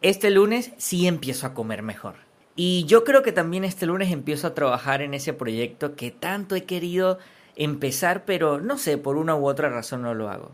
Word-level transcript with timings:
Este 0.00 0.30
lunes 0.30 0.70
sí 0.76 1.08
empiezo 1.08 1.46
a 1.48 1.54
comer 1.54 1.82
mejor. 1.82 2.14
Y 2.54 2.84
yo 2.84 3.02
creo 3.02 3.24
que 3.24 3.32
también 3.32 3.64
este 3.64 3.84
lunes 3.84 4.12
empiezo 4.12 4.46
a 4.46 4.54
trabajar 4.54 5.02
en 5.02 5.12
ese 5.12 5.32
proyecto 5.32 5.96
que 5.96 6.12
tanto 6.12 6.54
he 6.54 6.64
querido 6.64 7.18
empezar, 7.56 8.24
pero 8.24 8.60
no 8.60 8.78
sé, 8.78 8.96
por 8.96 9.16
una 9.16 9.34
u 9.34 9.48
otra 9.48 9.70
razón 9.70 10.02
no 10.02 10.14
lo 10.14 10.30
hago. 10.30 10.52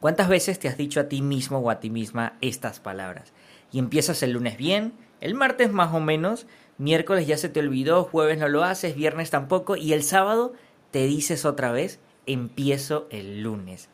¿Cuántas 0.00 0.28
veces 0.28 0.58
te 0.58 0.66
has 0.66 0.76
dicho 0.76 0.98
a 0.98 1.08
ti 1.08 1.22
mismo 1.22 1.58
o 1.58 1.70
a 1.70 1.78
ti 1.78 1.90
misma 1.90 2.36
estas 2.40 2.80
palabras? 2.80 3.32
Y 3.70 3.78
empiezas 3.78 4.20
el 4.24 4.32
lunes 4.32 4.56
bien, 4.56 4.94
el 5.20 5.34
martes 5.34 5.70
más 5.70 5.94
o 5.94 6.00
menos, 6.00 6.48
miércoles 6.76 7.28
ya 7.28 7.36
se 7.36 7.48
te 7.48 7.60
olvidó, 7.60 8.02
jueves 8.02 8.38
no 8.38 8.48
lo 8.48 8.64
haces, 8.64 8.96
viernes 8.96 9.30
tampoco, 9.30 9.76
y 9.76 9.92
el 9.92 10.02
sábado 10.02 10.54
te 10.90 11.06
dices 11.06 11.44
otra 11.44 11.70
vez, 11.70 12.00
empiezo 12.26 13.06
el 13.10 13.42
lunes. 13.42 13.88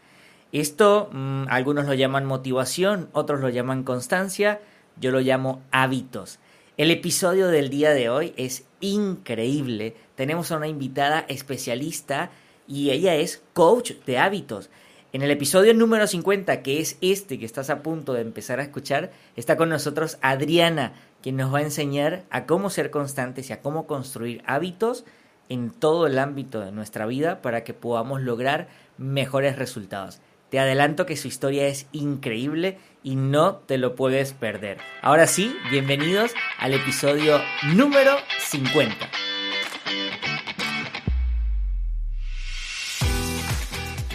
Esto 0.51 1.11
mm, 1.13 1.45
algunos 1.51 1.85
lo 1.85 1.93
llaman 1.93 2.25
motivación, 2.25 3.11
otros 3.13 3.41
lo 3.41 3.51
llaman 3.51 3.85
constancia, 3.85 4.63
yo 5.01 5.11
lo 5.11 5.21
llamo 5.21 5.63
hábitos. 5.71 6.39
El 6.77 6.91
episodio 6.91 7.49
del 7.49 7.71
día 7.71 7.91
de 7.91 8.09
hoy 8.09 8.33
es 8.37 8.65
increíble. 8.81 9.97
Tenemos 10.15 10.53
a 10.53 10.57
una 10.57 10.69
invitada 10.69 11.25
especialista 11.29 12.31
y 12.67 12.91
ella 12.91 13.17
es 13.17 13.43
coach 13.53 13.93
de 14.07 14.19
hábitos. 14.19 14.71
En 15.13 15.23
el 15.23 15.31
episodio 15.31 15.73
número 15.73 16.07
50, 16.07 16.63
que 16.63 16.81
es 16.81 16.99
este 17.01 17.39
que 17.39 17.47
estás 17.47 17.71
a 17.71 17.83
punto 17.83 18.13
de 18.13 18.21
empezar 18.21 18.61
a 18.61 18.63
escuchar, 18.63 19.11
está 19.37 19.57
con 19.57 19.71
nosotros 19.71 20.19
Adriana, 20.21 20.93
quien 21.23 21.37
nos 21.37 21.53
va 21.53 21.59
a 21.59 21.63
enseñar 21.63 22.25
a 22.31 22.45
cómo 22.45 22.69
ser 22.69 22.91
constantes 22.91 23.49
y 23.49 23.55
a 23.55 23.63
cómo 23.63 23.87
construir 23.87 24.43
hábitos 24.47 25.05
en 25.49 25.71
todo 25.71 26.07
el 26.07 26.19
ámbito 26.19 26.61
de 26.61 26.73
nuestra 26.73 27.07
vida 27.07 27.41
para 27.41 27.65
que 27.65 27.73
podamos 27.75 28.21
lograr 28.21 28.69
mejores 28.99 29.57
resultados. 29.57 30.21
Te 30.51 30.59
adelanto 30.59 31.07
que 31.07 31.17
su 31.17 31.29
historia 31.29 31.67
es 31.67 31.87
increíble 31.93 32.79
y 33.03 33.17
no 33.17 33.57
te 33.57 33.79
lo 33.79 33.95
puedes 33.95 34.33
perder. 34.33 34.79
Ahora 35.03 35.27
sí, 35.27 35.57
bienvenidos 35.71 36.33
al 36.59 36.75
episodio 36.75 37.41
número 37.75 38.17
50. 38.39 39.11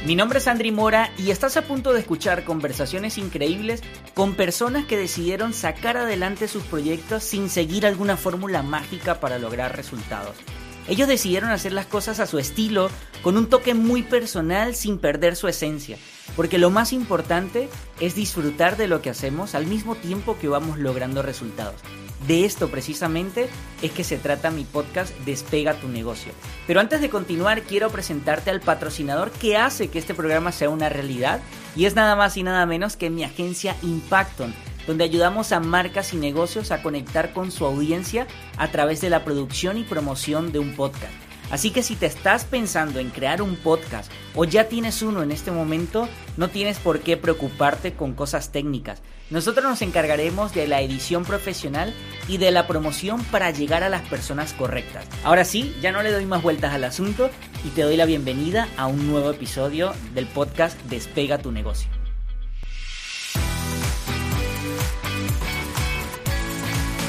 Mi 0.06 0.16
nombre 0.16 0.40
es 0.40 0.48
Andri 0.50 0.72
Mora 0.74 1.12
y 1.18 1.32
estás 1.32 1.56
a 1.56 1.62
punto 1.62 1.94
de 1.94 2.02
escuchar 2.02 2.44
conversaciones 2.44 3.18
increíbles 3.18 3.82
con 4.14 4.36
personas 4.36 4.84
que 4.86 4.98
decidieron 4.98 5.54
sacar 5.54 5.96
adelante 5.96 6.50
sus 6.50 6.64
proyectos 6.64 7.24
sin 7.24 7.50
seguir 7.50 7.86
alguna 7.86 8.18
fórmula 8.18 8.64
mágica 8.64 9.22
para 9.22 9.40
lograr 9.40 9.78
resultados. 9.78 10.36
Ellos 10.90 11.08
decidieron 11.08 11.52
hacer 11.52 11.72
las 11.72 11.86
cosas 11.86 12.20
a 12.20 12.28
su 12.28 12.38
estilo, 12.38 12.90
con 13.22 13.38
un 13.38 13.48
toque 13.48 13.74
muy 13.74 14.04
personal 14.04 14.76
sin 14.76 14.98
perder 14.98 15.38
su 15.38 15.48
esencia, 15.48 15.98
porque 16.36 16.58
lo 16.58 16.70
más 16.70 16.94
importante 16.94 17.70
es 18.00 18.16
disfrutar 18.16 18.78
de 18.78 18.88
lo 18.88 19.02
que 19.02 19.10
hacemos 19.10 19.56
al 19.56 19.68
mismo 19.68 19.96
tiempo 19.96 20.38
que 20.40 20.48
vamos 20.48 20.80
logrando 20.80 21.22
resultados. 21.22 21.76
De 22.28 22.46
esto 22.46 22.70
precisamente 22.70 23.50
es 23.82 23.92
que 23.92 24.06
se 24.06 24.18
trata 24.18 24.50
mi 24.50 24.64
podcast 24.64 25.14
Despega 25.26 25.74
tu 25.74 25.90
negocio. 25.90 26.32
Pero 26.66 26.80
antes 26.80 27.02
de 27.02 27.10
continuar 27.10 27.64
quiero 27.64 27.90
presentarte 27.90 28.50
al 28.50 28.62
patrocinador 28.62 29.32
que 29.32 29.58
hace 29.58 29.90
que 29.90 30.00
este 30.00 30.14
programa 30.14 30.52
sea 30.54 30.70
una 30.70 30.90
realidad 30.90 31.42
y 31.76 31.86
es 31.86 31.96
nada 31.96 32.16
más 32.16 32.38
y 32.38 32.44
nada 32.44 32.66
menos 32.66 32.96
que 32.96 33.10
mi 33.10 33.24
agencia 33.24 33.76
Impacton 33.82 34.54
donde 34.88 35.04
ayudamos 35.04 35.52
a 35.52 35.60
marcas 35.60 36.14
y 36.14 36.18
negocios 36.18 36.72
a 36.72 36.82
conectar 36.82 37.34
con 37.34 37.52
su 37.52 37.66
audiencia 37.66 38.28
a 38.58 38.70
través 38.70 39.02
de 39.02 39.10
la 39.10 39.24
producción 39.24 39.78
y 39.78 39.84
promoción 39.84 40.52
de 40.52 40.60
un 40.60 40.76
podcast. 40.76 41.23
Así 41.54 41.70
que 41.70 41.84
si 41.84 41.96
te 41.96 42.08
estás 42.08 42.46
pensando 42.46 42.98
en 43.00 43.12
crear 43.12 43.40
un 43.40 43.56
podcast 43.56 44.12
o 44.34 44.44
ya 44.44 44.70
tienes 44.70 45.04
uno 45.04 45.22
en 45.22 45.32
este 45.32 45.52
momento, 45.52 46.10
no 46.36 46.48
tienes 46.48 46.80
por 46.80 47.02
qué 47.02 47.16
preocuparte 47.16 47.94
con 47.94 48.16
cosas 48.16 48.52
técnicas. 48.52 49.04
Nosotros 49.30 49.64
nos 49.64 49.84
encargaremos 49.84 50.56
de 50.56 50.66
la 50.66 50.82
edición 50.82 51.26
profesional 51.26 51.94
y 52.28 52.38
de 52.38 52.50
la 52.50 52.66
promoción 52.66 53.24
para 53.26 53.52
llegar 53.52 53.84
a 53.84 53.90
las 53.90 54.02
personas 54.02 54.54
correctas. 54.54 55.06
Ahora 55.24 55.46
sí, 55.46 55.76
ya 55.80 55.92
no 55.92 56.02
le 56.02 56.12
doy 56.12 56.26
más 56.26 56.42
vueltas 56.42 56.74
al 56.74 56.86
asunto 56.86 57.30
y 57.64 57.70
te 57.70 57.84
doy 57.84 57.98
la 57.98 58.06
bienvenida 58.06 58.68
a 58.76 58.88
un 58.88 59.08
nuevo 59.08 59.30
episodio 59.30 59.94
del 60.16 60.26
podcast 60.26 60.82
Despega 60.86 61.38
tu 61.38 61.52
negocio. 61.52 62.03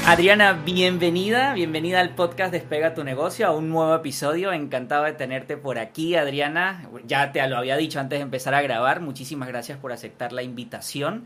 Adriana, 0.07 0.53
bienvenida, 0.53 1.55
bienvenida 1.55 1.99
al 1.99 2.13
podcast 2.13 2.51
Despega 2.53 2.93
tu 2.93 3.03
negocio, 3.03 3.47
a 3.47 3.55
un 3.55 3.71
nuevo 3.71 3.95
episodio. 3.95 4.53
Encantado 4.53 5.05
de 5.05 5.13
tenerte 5.13 5.57
por 5.57 5.79
aquí, 5.79 6.15
Adriana. 6.15 6.87
Ya 7.07 7.31
te 7.31 7.45
lo 7.47 7.57
había 7.57 7.75
dicho 7.75 7.99
antes 7.99 8.19
de 8.19 8.23
empezar 8.23 8.53
a 8.53 8.61
grabar. 8.61 9.01
Muchísimas 9.01 9.47
gracias 9.47 9.79
por 9.79 9.91
aceptar 9.91 10.31
la 10.31 10.43
invitación. 10.43 11.25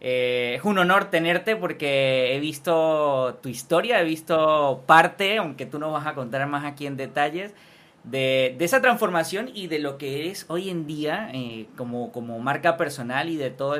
Eh, 0.00 0.54
es 0.56 0.64
un 0.64 0.78
honor 0.78 1.06
tenerte 1.10 1.56
porque 1.56 2.36
he 2.36 2.38
visto 2.38 3.40
tu 3.42 3.48
historia, 3.48 4.00
he 4.00 4.04
visto 4.04 4.84
parte, 4.86 5.38
aunque 5.38 5.66
tú 5.66 5.80
nos 5.80 5.92
vas 5.92 6.06
a 6.06 6.14
contar 6.14 6.46
más 6.46 6.64
aquí 6.64 6.86
en 6.86 6.96
detalles, 6.96 7.52
de, 8.04 8.56
esa 8.60 8.80
transformación 8.80 9.50
y 9.52 9.66
de 9.66 9.80
lo 9.80 9.98
que 9.98 10.20
eres 10.20 10.46
hoy 10.48 10.70
en 10.70 10.86
día 10.86 11.30
eh, 11.34 11.66
como, 11.76 12.12
como 12.12 12.38
marca 12.38 12.76
personal 12.76 13.28
y 13.28 13.36
de 13.36 13.50
todo 13.50 13.74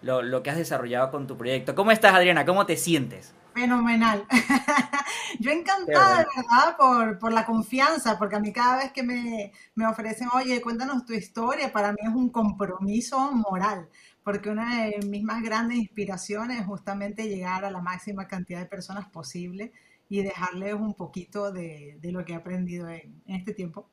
lo, 0.00 0.22
lo 0.22 0.42
que 0.42 0.48
has 0.48 0.56
desarrollado 0.56 1.10
con 1.10 1.26
tu 1.26 1.36
proyecto. 1.36 1.74
¿Cómo 1.74 1.90
estás, 1.90 2.14
Adriana? 2.14 2.46
¿Cómo 2.46 2.64
te 2.64 2.78
sientes? 2.78 3.34
Fenomenal. 3.60 4.24
Yo 5.38 5.50
encantada, 5.50 6.20
de 6.20 6.26
verdad, 6.34 6.76
por, 6.78 7.18
por, 7.18 7.32
la 7.32 7.44
confianza, 7.44 8.18
porque 8.18 8.36
a 8.36 8.40
mí 8.40 8.52
cada 8.54 8.78
vez 8.78 8.92
que 8.92 9.02
me, 9.02 9.52
me, 9.74 9.86
ofrecen, 9.86 10.28
oye, 10.32 10.62
cuéntanos 10.62 11.04
tu 11.04 11.12
historia, 11.12 11.70
para 11.70 11.92
mí 11.92 11.98
es 12.00 12.08
un 12.08 12.30
compromiso 12.30 13.32
moral, 13.32 13.88
porque 14.24 14.48
una 14.48 14.86
de 14.86 15.06
mis 15.06 15.22
más 15.22 15.42
grandes 15.42 15.76
inspiraciones 15.76 16.60
es 16.60 16.66
justamente 16.66 17.28
llegar 17.28 17.66
a 17.66 17.70
la 17.70 17.82
máxima 17.82 18.26
cantidad 18.26 18.60
de 18.60 18.66
personas 18.66 19.10
posible 19.10 19.72
y 20.08 20.22
dejarles 20.22 20.72
un 20.74 20.94
poquito 20.94 21.52
de, 21.52 21.98
de 22.00 22.12
lo 22.12 22.24
que 22.24 22.32
he 22.32 22.36
aprendido 22.36 22.88
en, 22.88 23.22
en, 23.26 23.36
este 23.36 23.52
tiempo. 23.52 23.90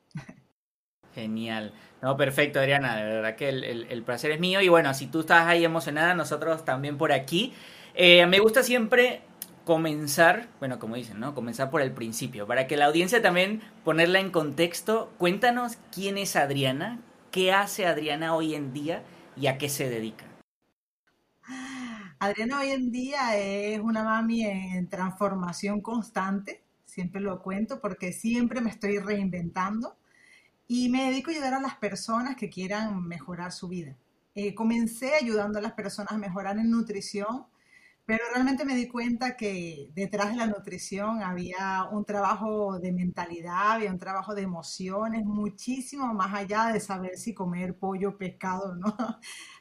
Genial. 1.14 1.74
No, 2.00 2.16
perfecto, 2.16 2.58
Adriana. 2.58 2.96
De 2.96 3.04
verdad 3.04 3.36
que 3.36 3.50
el, 3.50 3.64
el, 3.64 3.86
el 3.90 4.02
placer 4.02 4.30
es 4.30 4.40
mío. 4.40 4.62
Y 4.62 4.68
bueno, 4.68 4.94
si 4.94 5.08
tú 5.08 5.20
estás 5.20 5.46
ahí 5.46 5.64
emocionada, 5.64 6.14
nosotros 6.14 6.64
también 6.64 6.96
por 6.96 7.12
aquí. 7.12 7.52
Eh, 8.00 8.26
me 8.26 8.38
gusta 8.38 8.62
siempre 8.62 9.22
comenzar, 9.68 10.48
bueno, 10.60 10.78
como 10.78 10.96
dicen, 10.96 11.20
¿no? 11.20 11.34
Comenzar 11.34 11.68
por 11.68 11.82
el 11.82 11.92
principio, 11.92 12.46
para 12.46 12.66
que 12.66 12.78
la 12.78 12.86
audiencia 12.86 13.20
también 13.20 13.60
ponerla 13.84 14.18
en 14.18 14.30
contexto. 14.30 15.12
Cuéntanos 15.18 15.76
quién 15.92 16.16
es 16.16 16.36
Adriana, 16.36 17.02
qué 17.30 17.52
hace 17.52 17.84
Adriana 17.84 18.34
hoy 18.34 18.54
en 18.54 18.72
día 18.72 19.02
y 19.36 19.46
a 19.46 19.58
qué 19.58 19.68
se 19.68 19.90
dedica. 19.90 20.24
Adriana 22.18 22.60
hoy 22.60 22.70
en 22.70 22.90
día 22.90 23.36
es 23.36 23.78
una 23.80 24.04
mami 24.04 24.46
en 24.46 24.88
transformación 24.88 25.82
constante, 25.82 26.62
siempre 26.86 27.20
lo 27.20 27.42
cuento 27.42 27.78
porque 27.78 28.14
siempre 28.14 28.62
me 28.62 28.70
estoy 28.70 28.98
reinventando 28.98 29.98
y 30.66 30.88
me 30.88 31.10
dedico 31.10 31.30
a 31.30 31.34
ayudar 31.34 31.52
a 31.52 31.60
las 31.60 31.74
personas 31.74 32.36
que 32.36 32.48
quieran 32.48 33.06
mejorar 33.06 33.52
su 33.52 33.68
vida. 33.68 33.94
Eh, 34.34 34.54
comencé 34.54 35.12
ayudando 35.14 35.58
a 35.58 35.62
las 35.62 35.72
personas 35.72 36.14
a 36.14 36.16
mejorar 36.16 36.56
en 36.56 36.70
nutrición, 36.70 37.44
pero 38.08 38.24
realmente 38.32 38.64
me 38.64 38.74
di 38.74 38.88
cuenta 38.88 39.36
que 39.36 39.90
detrás 39.94 40.30
de 40.30 40.36
la 40.36 40.46
nutrición 40.46 41.22
había 41.22 41.84
un 41.92 42.06
trabajo 42.06 42.78
de 42.78 42.90
mentalidad, 42.90 43.72
había 43.72 43.90
un 43.90 43.98
trabajo 43.98 44.34
de 44.34 44.40
emociones, 44.40 45.26
muchísimo 45.26 46.14
más 46.14 46.32
allá 46.32 46.72
de 46.72 46.80
saber 46.80 47.18
si 47.18 47.34
comer 47.34 47.76
pollo, 47.78 48.16
pescado 48.16 48.70
o 48.70 48.74
no. 48.76 48.96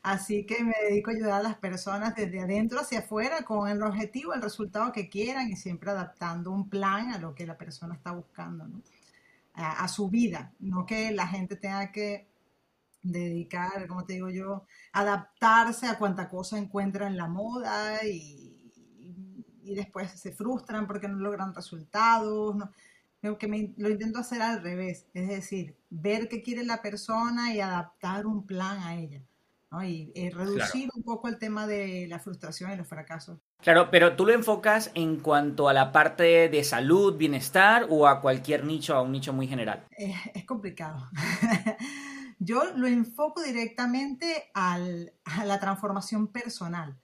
Así 0.01 0.45
que 0.45 0.63
me 0.63 0.73
dedico 0.89 1.11
a 1.11 1.15
ayudar 1.15 1.39
a 1.41 1.43
las 1.43 1.57
personas 1.57 2.15
desde 2.15 2.39
adentro 2.39 2.79
hacia 2.79 2.99
afuera 2.99 3.43
con 3.43 3.67
el 3.67 3.83
objetivo, 3.83 4.33
el 4.33 4.41
resultado 4.41 4.93
que 4.93 5.09
quieran 5.09 5.49
y 5.49 5.57
siempre 5.57 5.91
adaptando 5.91 6.51
un 6.51 6.69
plan 6.69 7.11
a 7.11 7.19
lo 7.19 7.35
que 7.35 7.45
la 7.45 7.57
persona 7.57 7.95
está 7.95 8.13
buscando, 8.13 8.65
¿no? 8.65 8.81
a, 9.55 9.83
a 9.83 9.87
su 9.89 10.09
vida, 10.09 10.53
no 10.59 10.85
que 10.85 11.11
la 11.11 11.27
gente 11.27 11.57
tenga 11.57 11.91
que 11.91 12.27
dedicar, 13.11 13.87
como 13.87 14.05
te 14.05 14.13
digo 14.13 14.29
yo, 14.29 14.65
adaptarse 14.93 15.87
a 15.87 15.97
cuanta 15.97 16.29
cosa 16.29 16.57
encuentra 16.57 17.07
en 17.07 17.17
la 17.17 17.27
moda 17.27 18.05
y, 18.05 18.71
y, 19.63 19.75
después 19.75 20.11
se 20.11 20.31
frustran 20.31 20.87
porque 20.87 21.07
no 21.07 21.17
logran 21.17 21.53
resultados. 21.53 22.55
No. 22.55 22.71
Que 23.37 23.47
me, 23.47 23.73
lo 23.77 23.89
intento 23.89 24.19
hacer 24.19 24.41
al 24.41 24.63
revés, 24.63 25.07
es 25.13 25.27
decir, 25.27 25.75
ver 25.89 26.29
qué 26.29 26.41
quiere 26.41 26.63
la 26.63 26.81
persona 26.81 27.53
y 27.53 27.59
adaptar 27.59 28.25
un 28.25 28.45
plan 28.45 28.79
a 28.79 28.95
ella. 28.95 29.21
¿no? 29.69 29.83
Y, 29.83 30.13
y, 30.15 30.29
reducir 30.29 30.83
claro. 30.83 30.91
un 30.95 31.03
poco 31.03 31.27
el 31.27 31.37
tema 31.37 31.67
de 31.67 32.07
la 32.07 32.19
frustración 32.19 32.71
y 32.71 32.77
los 32.77 32.87
fracasos. 32.87 33.39
Claro, 33.61 33.89
pero 33.91 34.15
tú 34.15 34.25
lo 34.25 34.33
enfocas 34.33 34.91
en 34.93 35.17
cuanto 35.17 35.67
a 35.67 35.73
la 35.73 35.91
parte 35.91 36.47
de 36.47 36.63
salud, 36.63 37.17
bienestar 37.17 37.87
o 37.89 38.07
a 38.07 38.21
cualquier 38.21 38.63
nicho, 38.65 38.95
a 38.95 39.01
un 39.01 39.11
nicho 39.11 39.33
muy 39.33 39.47
general. 39.47 39.85
Es, 39.91 40.15
es 40.33 40.45
complicado. 40.45 41.09
Yo 42.39 42.63
lo 42.75 42.87
enfoco 42.87 43.41
directamente 43.41 44.49
al, 44.53 45.13
a 45.23 45.45
la 45.45 45.59
transformación 45.59 46.27
personal, 46.27 46.99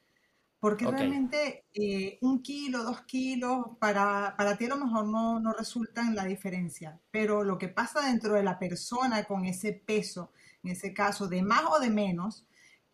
porque 0.59 0.85
okay. 0.85 0.97
realmente 0.97 1.65
eh, 1.73 2.19
un 2.21 2.41
kilo, 2.41 2.83
dos 2.83 3.01
kilos, 3.01 3.77
para, 3.79 4.35
para 4.37 4.57
ti 4.57 4.65
a 4.65 4.69
lo 4.69 4.77
mejor 4.77 5.07
no, 5.07 5.39
no 5.39 5.53
resultan 5.53 6.15
la 6.15 6.25
diferencia, 6.25 6.99
pero 7.11 7.43
lo 7.43 7.57
que 7.57 7.67
pasa 7.67 8.07
dentro 8.07 8.35
de 8.35 8.43
la 8.43 8.59
persona 8.59 9.23
con 9.23 9.45
ese 9.45 9.73
peso, 9.73 10.31
en 10.63 10.71
ese 10.71 10.93
caso 10.93 11.27
de 11.27 11.41
más 11.41 11.63
o 11.69 11.79
de 11.79 11.89
menos, 11.89 12.45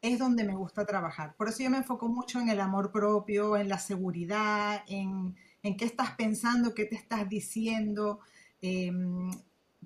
es 0.02 0.18
donde 0.18 0.44
me 0.44 0.56
gusta 0.56 0.86
trabajar. 0.86 1.36
Por 1.36 1.50
eso 1.50 1.62
yo 1.62 1.70
me 1.70 1.78
enfoco 1.78 2.08
mucho 2.08 2.40
en 2.40 2.50
el 2.50 2.60
amor 2.60 2.92
propio, 2.92 3.58
en 3.58 3.68
la 3.68 3.80
seguridad, 3.80 4.84
en, 4.88 5.36
en 5.62 5.78
qué 5.78 5.86
estás 5.86 6.12
pensando, 6.12 6.74
qué 6.74 6.86
te 6.86 6.96
estás 6.96 7.28
diciendo, 7.28 8.20
em, 8.62 9.30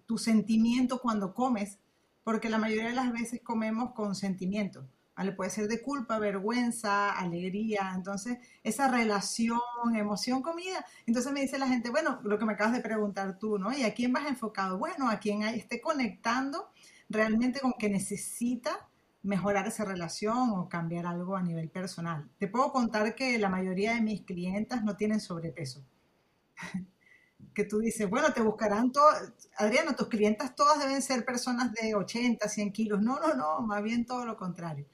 tu 0.05 0.17
sentimiento 0.17 0.99
cuando 0.99 1.33
comes, 1.33 1.79
porque 2.23 2.49
la 2.49 2.57
mayoría 2.57 2.89
de 2.89 2.95
las 2.95 3.11
veces 3.11 3.41
comemos 3.41 3.93
con 3.93 4.15
sentimiento. 4.15 4.87
¿vale? 5.15 5.31
Puede 5.33 5.49
ser 5.51 5.67
de 5.67 5.81
culpa, 5.81 6.19
vergüenza, 6.19 7.11
alegría. 7.11 7.93
Entonces, 7.95 8.37
esa 8.63 8.87
relación, 8.87 9.59
emoción, 9.95 10.41
comida. 10.41 10.85
Entonces 11.05 11.31
me 11.31 11.41
dice 11.41 11.57
la 11.57 11.67
gente, 11.67 11.89
bueno, 11.89 12.19
lo 12.23 12.37
que 12.37 12.45
me 12.45 12.53
acabas 12.53 12.73
de 12.73 12.81
preguntar 12.81 13.37
tú, 13.37 13.57
¿no? 13.57 13.71
¿Y 13.73 13.83
a 13.83 13.93
quién 13.93 14.13
vas 14.13 14.27
enfocado? 14.27 14.77
Bueno, 14.77 15.09
a 15.09 15.19
quien 15.19 15.43
esté 15.43 15.81
conectando 15.81 16.69
realmente 17.09 17.59
con 17.59 17.73
que 17.73 17.89
necesita 17.89 18.89
mejorar 19.21 19.67
esa 19.67 19.85
relación 19.85 20.51
o 20.51 20.67
cambiar 20.67 21.05
algo 21.05 21.37
a 21.37 21.43
nivel 21.43 21.69
personal. 21.69 22.29
Te 22.39 22.47
puedo 22.47 22.71
contar 22.71 23.15
que 23.15 23.37
la 23.39 23.49
mayoría 23.49 23.93
de 23.95 24.01
mis 24.01 24.21
clientas 24.21 24.83
no 24.83 24.97
tienen 24.97 25.19
sobrepeso. 25.19 25.85
Que 27.53 27.65
tú 27.65 27.79
dices, 27.79 28.09
bueno, 28.09 28.33
te 28.33 28.41
buscarán 28.41 28.91
todas, 28.91 29.31
Adriana, 29.57 29.95
tus 29.95 30.07
clientas 30.07 30.55
todas 30.55 30.79
deben 30.79 31.01
ser 31.01 31.23
personas 31.25 31.71
de 31.73 31.95
80, 31.95 32.47
100 32.47 32.71
kilos. 32.71 33.01
No, 33.01 33.19
no, 33.19 33.33
no, 33.33 33.61
más 33.61 33.83
bien 33.83 34.05
todo 34.05 34.25
lo 34.25 34.35
contrario. 34.37 34.85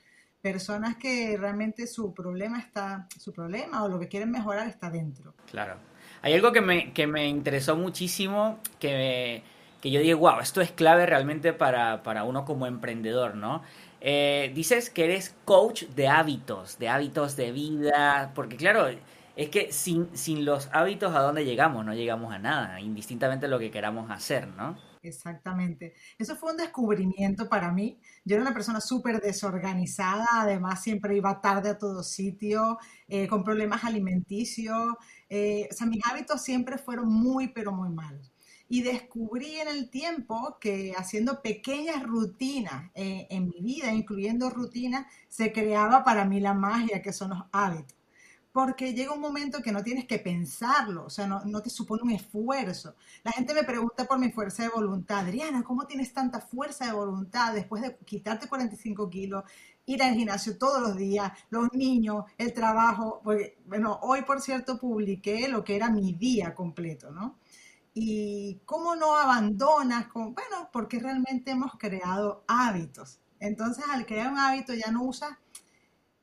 Personas 0.42 0.96
que 0.98 1.36
realmente 1.38 1.88
su 1.88 2.14
problema 2.14 2.60
está, 2.60 3.08
su 3.18 3.34
problema 3.34 3.84
o 3.84 3.90
lo 3.90 4.00
que 4.00 4.08
quieren 4.08 4.32
mejorar 4.32 4.68
está 4.68 4.90
dentro. 4.90 5.34
Claro. 5.50 5.76
Hay 6.22 6.34
algo 6.34 6.52
que 6.52 6.62
me, 6.62 6.94
que 6.94 7.08
me 7.08 7.28
interesó 7.28 7.76
muchísimo, 7.76 8.60
que, 8.80 9.44
que 9.82 9.92
yo 9.92 10.00
dije, 10.00 10.14
wow, 10.14 10.40
esto 10.40 10.62
es 10.62 10.72
clave 10.72 11.06
realmente 11.06 11.54
para, 11.54 12.04
para 12.04 12.24
uno 12.24 12.46
como 12.46 12.68
emprendedor, 12.68 13.36
¿no? 13.36 13.64
Eh, 14.02 14.52
dices 14.56 14.90
que 14.90 15.06
eres 15.06 15.36
coach 15.46 15.84
de 15.84 16.08
hábitos, 16.08 16.80
de 16.80 16.88
hábitos 16.88 17.36
de 17.36 17.52
vida, 17.52 18.32
porque 18.34 18.56
claro, 18.56 18.88
es 19.40 19.50
que 19.50 19.72
sin, 19.72 20.10
sin 20.18 20.44
los 20.44 20.68
hábitos 20.74 21.16
a 21.16 21.22
dónde 21.22 21.46
llegamos, 21.46 21.86
no 21.86 21.94
llegamos 21.94 22.34
a 22.34 22.40
nada, 22.40 22.82
indistintamente 22.82 23.48
lo 23.48 23.58
que 23.58 23.72
queramos 23.72 24.12
hacer, 24.12 24.50
¿no? 24.50 24.78
Exactamente. 25.02 25.94
Eso 26.18 26.36
fue 26.36 26.52
un 26.52 26.58
descubrimiento 26.58 27.48
para 27.48 27.72
mí. 27.72 28.02
Yo 28.26 28.36
era 28.36 28.42
una 28.42 28.54
persona 28.54 28.82
súper 28.82 29.22
desorganizada, 29.22 30.28
además 30.42 30.84
siempre 30.84 31.16
iba 31.16 31.40
tarde 31.40 31.70
a 31.70 31.78
todo 31.78 32.04
sitio, 32.04 32.80
eh, 33.08 33.30
con 33.30 33.46
problemas 33.46 33.86
alimenticios. 33.86 34.96
Eh, 35.30 35.70
o 35.72 35.74
sea, 35.74 35.88
mis 35.88 36.06
hábitos 36.06 36.42
siempre 36.42 36.78
fueron 36.78 37.08
muy, 37.08 37.48
pero 37.48 37.72
muy 37.72 37.88
malos 37.88 38.34
y 38.68 38.84
descubrí 38.84 39.56
en 39.56 39.70
el 39.70 39.90
tiempo 39.90 40.58
que 40.60 40.94
haciendo 40.98 41.42
pequeñas 41.42 42.04
rutinas 42.04 42.92
eh, 42.94 43.26
en 43.30 43.48
mi 43.48 43.62
vida, 43.62 43.94
incluyendo 43.94 44.50
rutinas, 44.50 45.08
se 45.30 45.54
creaba 45.54 46.04
para 46.04 46.26
mí 46.26 46.42
la 46.42 46.54
magia 46.54 47.02
que 47.02 47.14
son 47.14 47.30
los 47.30 47.44
hábitos. 47.52 47.99
Porque 48.52 48.94
llega 48.94 49.14
un 49.14 49.22
momento 49.22 49.62
que 49.62 49.72
no 49.72 49.84
tienes 49.84 50.06
que 50.06 50.18
pensarlo, 50.20 51.06
o 51.06 51.10
sea, 51.10 51.28
no, 51.28 51.44
no 51.46 51.62
te 51.62 51.70
supone 51.70 52.02
un 52.04 52.12
esfuerzo. 52.12 52.96
La 53.24 53.32
gente 53.32 53.54
me 53.54 53.64
pregunta 53.64 54.06
por 54.06 54.18
mi 54.20 54.32
fuerza 54.32 54.64
de 54.64 54.70
voluntad. 54.70 55.20
Adriana, 55.20 55.64
¿cómo 55.64 55.86
tienes 55.86 56.14
tanta 56.14 56.42
fuerza 56.42 56.86
de 56.86 56.94
voluntad 56.94 57.54
después 57.54 57.82
de 57.84 57.96
quitarte 58.06 58.48
45 58.48 59.10
kilos, 59.10 59.44
ir 59.86 60.02
al 60.02 60.16
gimnasio 60.16 60.58
todos 60.58 60.82
los 60.82 60.98
días, 60.98 61.32
los 61.50 61.72
niños, 61.74 62.26
el 62.38 62.54
trabajo? 62.54 63.22
bueno, 63.66 64.00
hoy 64.02 64.24
por 64.24 64.42
cierto 64.42 64.80
publiqué 64.80 65.48
lo 65.48 65.64
que 65.64 65.76
era 65.76 65.90
mi 65.90 66.14
día 66.14 66.56
completo, 66.56 67.12
¿no? 67.12 67.38
y 67.94 68.62
cómo 68.66 68.96
no 68.96 69.18
abandonas, 69.18 70.08
bueno, 70.14 70.70
porque 70.72 71.00
realmente 71.00 71.52
hemos 71.52 71.74
creado 71.78 72.44
hábitos. 72.48 73.20
Entonces, 73.40 73.84
al 73.90 74.06
crear 74.06 74.32
un 74.32 74.38
hábito 74.38 74.74
ya 74.74 74.92
no 74.92 75.04
usas 75.04 75.32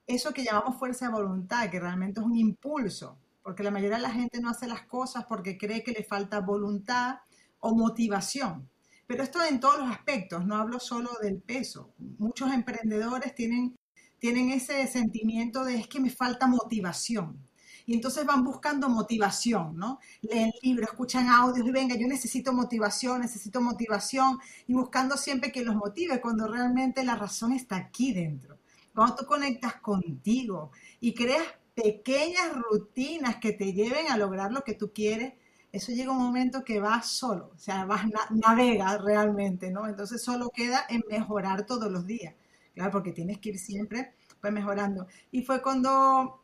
eso 0.06 0.32
que 0.32 0.44
llamamos 0.44 0.78
fuerza 0.78 1.06
de 1.06 1.12
voluntad, 1.12 1.70
que 1.70 1.80
realmente 1.80 2.20
es 2.20 2.26
un 2.26 2.36
impulso, 2.36 3.18
porque 3.42 3.62
la 3.62 3.70
mayoría 3.70 3.96
de 3.96 4.02
la 4.02 4.10
gente 4.10 4.40
no 4.40 4.50
hace 4.50 4.66
las 4.66 4.82
cosas 4.82 5.24
porque 5.26 5.58
cree 5.58 5.82
que 5.82 5.92
le 5.92 6.04
falta 6.04 6.40
voluntad 6.40 7.16
o 7.60 7.74
motivación. 7.74 8.68
Pero 9.06 9.22
esto 9.22 9.42
en 9.44 9.60
todos 9.60 9.78
los 9.78 9.90
aspectos, 9.90 10.44
no 10.46 10.56
hablo 10.56 10.80
solo 10.80 11.10
del 11.22 11.40
peso. 11.40 11.92
Muchos 12.18 12.52
emprendedores 12.52 13.34
tienen, 13.34 13.76
tienen 14.18 14.50
ese 14.50 14.86
sentimiento 14.86 15.64
de 15.64 15.76
es 15.76 15.88
que 15.88 16.00
me 16.00 16.10
falta 16.10 16.46
motivación 16.46 17.46
y 17.86 17.94
entonces 17.94 18.26
van 18.26 18.42
buscando 18.42 18.88
motivación, 18.88 19.76
¿no? 19.76 20.00
Leen 20.20 20.50
libros, 20.60 20.90
escuchan 20.90 21.28
audios 21.28 21.66
y 21.66 21.70
venga, 21.70 21.94
yo 21.96 22.08
necesito 22.08 22.52
motivación, 22.52 23.20
necesito 23.20 23.60
motivación 23.60 24.38
y 24.66 24.74
buscando 24.74 25.16
siempre 25.16 25.52
que 25.52 25.64
los 25.64 25.76
motive 25.76 26.20
cuando 26.20 26.48
realmente 26.48 27.04
la 27.04 27.14
razón 27.14 27.52
está 27.52 27.76
aquí 27.76 28.12
dentro. 28.12 28.58
Cuando 28.96 29.16
tú 29.16 29.26
conectas 29.26 29.76
contigo 29.76 30.72
y 31.00 31.14
creas 31.14 31.44
pequeñas 31.74 32.54
rutinas 32.54 33.36
que 33.36 33.52
te 33.52 33.74
lleven 33.74 34.10
a 34.10 34.16
lograr 34.16 34.50
lo 34.52 34.64
que 34.64 34.74
tú 34.74 34.92
quieres, 34.94 35.34
eso 35.70 35.92
llega 35.92 36.12
un 36.12 36.18
momento 36.18 36.64
que 36.64 36.80
vas 36.80 37.10
solo, 37.10 37.52
o 37.54 37.58
sea, 37.58 37.84
vas 37.84 38.06
navega 38.30 38.96
realmente, 38.98 39.70
¿no? 39.70 39.86
Entonces 39.86 40.22
solo 40.22 40.48
queda 40.48 40.86
en 40.88 41.02
mejorar 41.10 41.66
todos 41.66 41.92
los 41.92 42.06
días, 42.06 42.34
claro, 42.74 42.90
porque 42.90 43.12
tienes 43.12 43.38
que 43.38 43.50
ir 43.50 43.58
siempre 43.58 44.14
pues 44.40 44.52
mejorando. 44.52 45.06
Y 45.30 45.42
fue 45.42 45.60
cuando 45.60 46.40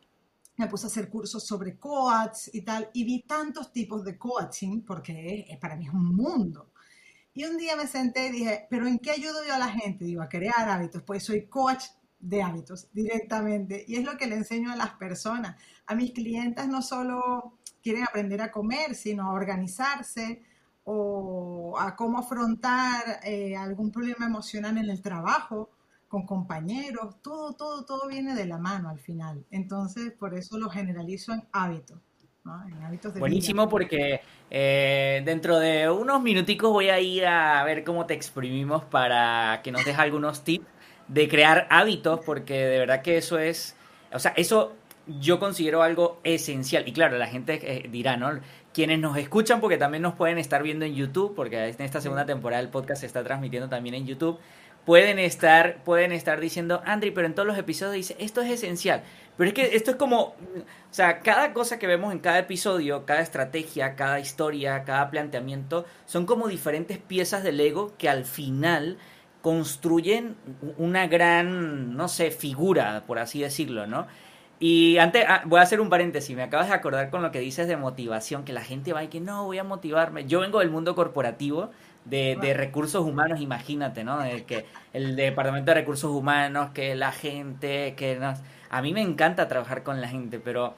me 0.57 0.67
puse 0.67 0.85
a 0.85 0.89
hacer 0.89 1.09
cursos 1.09 1.45
sobre 1.47 1.79
coach 1.79 2.49
y 2.53 2.61
tal, 2.61 2.89
y 2.93 3.03
vi 3.03 3.23
tantos 3.23 3.71
tipos 3.73 4.03
de 4.05 4.17
coaching, 4.17 4.81
porque 4.81 5.57
para 5.59 5.75
mí 5.75 5.87
es 5.87 5.93
un 5.93 6.15
mundo. 6.15 6.69
Y 7.33 7.45
un 7.45 7.57
día 7.57 7.75
me 7.75 7.87
senté 7.87 8.27
y 8.27 8.31
dije, 8.31 8.67
¿pero 8.69 8.87
en 8.87 8.99
qué 8.99 9.11
ayudo 9.11 9.43
yo 9.47 9.55
a 9.55 9.59
la 9.59 9.69
gente? 9.69 10.05
Digo, 10.05 10.21
a 10.21 10.29
crear 10.29 10.69
hábitos, 10.69 11.03
pues 11.03 11.23
soy 11.23 11.47
coach 11.47 11.85
de 12.23 12.41
hábitos 12.41 12.87
directamente. 12.93 13.83
Y 13.87 13.97
es 13.97 14.05
lo 14.05 14.17
que 14.17 14.27
le 14.27 14.35
enseño 14.35 14.71
a 14.71 14.75
las 14.75 14.91
personas. 14.91 15.57
A 15.85 15.93
mis 15.93 16.11
clientes 16.11 16.67
no 16.67 16.81
solo 16.81 17.59
quieren 17.83 18.03
aprender 18.03 18.41
a 18.41 18.51
comer, 18.51 18.95
sino 18.95 19.23
a 19.23 19.33
organizarse 19.33 20.41
o 20.85 21.75
a 21.77 21.95
cómo 21.95 22.19
afrontar 22.19 23.19
eh, 23.23 23.55
algún 23.55 23.91
problema 23.91 24.25
emocional 24.25 24.77
en 24.77 24.89
el 24.89 25.01
trabajo 25.01 25.69
con 26.07 26.25
compañeros, 26.25 27.21
todo, 27.21 27.53
todo, 27.53 27.85
todo 27.85 28.07
viene 28.07 28.35
de 28.35 28.45
la 28.45 28.57
mano 28.57 28.89
al 28.89 28.99
final. 28.99 29.45
Entonces, 29.51 30.11
por 30.11 30.33
eso 30.33 30.57
lo 30.57 30.69
generalizo 30.69 31.33
en 31.33 31.43
hábitos. 31.51 31.99
Buenísimo 33.19 33.69
porque 33.69 34.19
eh, 34.51 35.21
dentro 35.25 35.59
de 35.59 35.89
unos 35.89 36.21
minuticos 36.21 36.71
voy 36.71 36.89
a 36.89 36.99
ir 36.99 37.25
a 37.25 37.63
ver 37.63 37.85
cómo 37.85 38.05
te 38.05 38.13
exprimimos 38.13 38.83
para 38.83 39.61
que 39.63 39.71
nos 39.71 39.85
des 39.85 39.97
algunos 39.97 40.43
tips 40.43 40.65
de 41.07 41.27
crear 41.27 41.67
hábitos 41.69 42.19
porque 42.25 42.53
de 42.53 42.79
verdad 42.79 43.01
que 43.01 43.17
eso 43.17 43.39
es, 43.39 43.75
o 44.11 44.19
sea, 44.19 44.33
eso 44.35 44.73
yo 45.19 45.39
considero 45.39 45.83
algo 45.83 46.19
esencial. 46.23 46.87
Y 46.87 46.93
claro, 46.93 47.17
la 47.17 47.27
gente 47.27 47.59
eh, 47.61 47.89
dirá, 47.89 48.17
¿no? 48.17 48.39
Quienes 48.73 48.99
nos 48.99 49.17
escuchan, 49.17 49.61
porque 49.61 49.77
también 49.77 50.01
nos 50.01 50.15
pueden 50.15 50.37
estar 50.37 50.63
viendo 50.63 50.85
en 50.85 50.95
YouTube, 50.95 51.35
porque 51.35 51.67
en 51.67 51.81
esta 51.81 52.01
segunda 52.01 52.25
temporada 52.25 52.61
el 52.61 52.69
podcast 52.69 53.01
se 53.01 53.07
está 53.07 53.23
transmitiendo 53.23 53.69
también 53.69 53.95
en 53.95 54.07
YouTube 54.07 54.39
pueden 54.85 55.19
estar, 55.19 55.83
pueden 55.83 56.11
estar 56.11 56.39
diciendo, 56.39 56.81
Andri, 56.85 57.11
pero 57.11 57.27
en 57.27 57.35
todos 57.35 57.47
los 57.47 57.57
episodios 57.57 57.95
dice, 57.95 58.15
esto 58.19 58.41
es 58.41 58.51
esencial. 58.51 59.03
Pero 59.37 59.47
es 59.47 59.53
que 59.53 59.75
esto 59.75 59.91
es 59.91 59.97
como, 59.97 60.21
o 60.21 60.35
sea, 60.91 61.19
cada 61.19 61.53
cosa 61.53 61.79
que 61.79 61.87
vemos 61.87 62.11
en 62.11 62.19
cada 62.19 62.39
episodio, 62.39 63.05
cada 63.05 63.21
estrategia, 63.21 63.95
cada 63.95 64.19
historia, 64.19 64.83
cada 64.83 65.09
planteamiento, 65.09 65.85
son 66.05 66.25
como 66.25 66.47
diferentes 66.47 66.97
piezas 66.97 67.43
del 67.43 67.59
ego 67.59 67.93
que 67.97 68.09
al 68.09 68.25
final 68.25 68.97
construyen 69.43 70.37
una 70.77 71.05
gran, 71.07 71.97
no 71.97 72.07
sé, 72.07 72.31
figura, 72.31 73.03
por 73.05 73.19
así 73.19 73.41
decirlo, 73.41 73.87
¿no? 73.87 74.07
Y 74.57 74.97
antes, 74.99 75.25
ah, 75.27 75.41
voy 75.45 75.59
a 75.59 75.63
hacer 75.63 75.81
un 75.81 75.89
paréntesis, 75.89 76.33
me 76.33 76.43
acabas 76.43 76.69
de 76.69 76.73
acordar 76.73 77.09
con 77.09 77.21
lo 77.21 77.29
que 77.31 77.39
dices 77.39 77.67
de 77.67 77.75
motivación, 77.75 78.45
que 78.45 78.53
la 78.53 78.61
gente 78.61 78.93
va 78.93 79.03
y 79.03 79.09
que 79.09 79.19
no, 79.19 79.43
voy 79.43 79.57
a 79.57 79.65
motivarme. 79.65 80.25
Yo 80.27 80.39
vengo 80.39 80.59
del 80.59 80.69
mundo 80.69 80.95
corporativo, 80.95 81.71
de, 82.05 82.53
recursos 82.55 83.05
humanos, 83.05 83.41
imagínate, 83.41 84.05
¿no? 84.05 84.23
El, 84.23 84.45
que, 84.45 84.65
el 84.93 85.17
departamento 85.17 85.71
de 85.71 85.75
recursos 85.75 86.09
humanos, 86.09 86.69
que 86.73 86.95
la 86.95 87.11
gente, 87.11 87.95
que 87.97 88.17
A 88.69 88.81
mí 88.81 88.93
me 88.93 89.01
encanta 89.01 89.49
trabajar 89.49 89.83
con 89.83 89.99
la 89.99 90.07
gente, 90.07 90.39
pero 90.39 90.75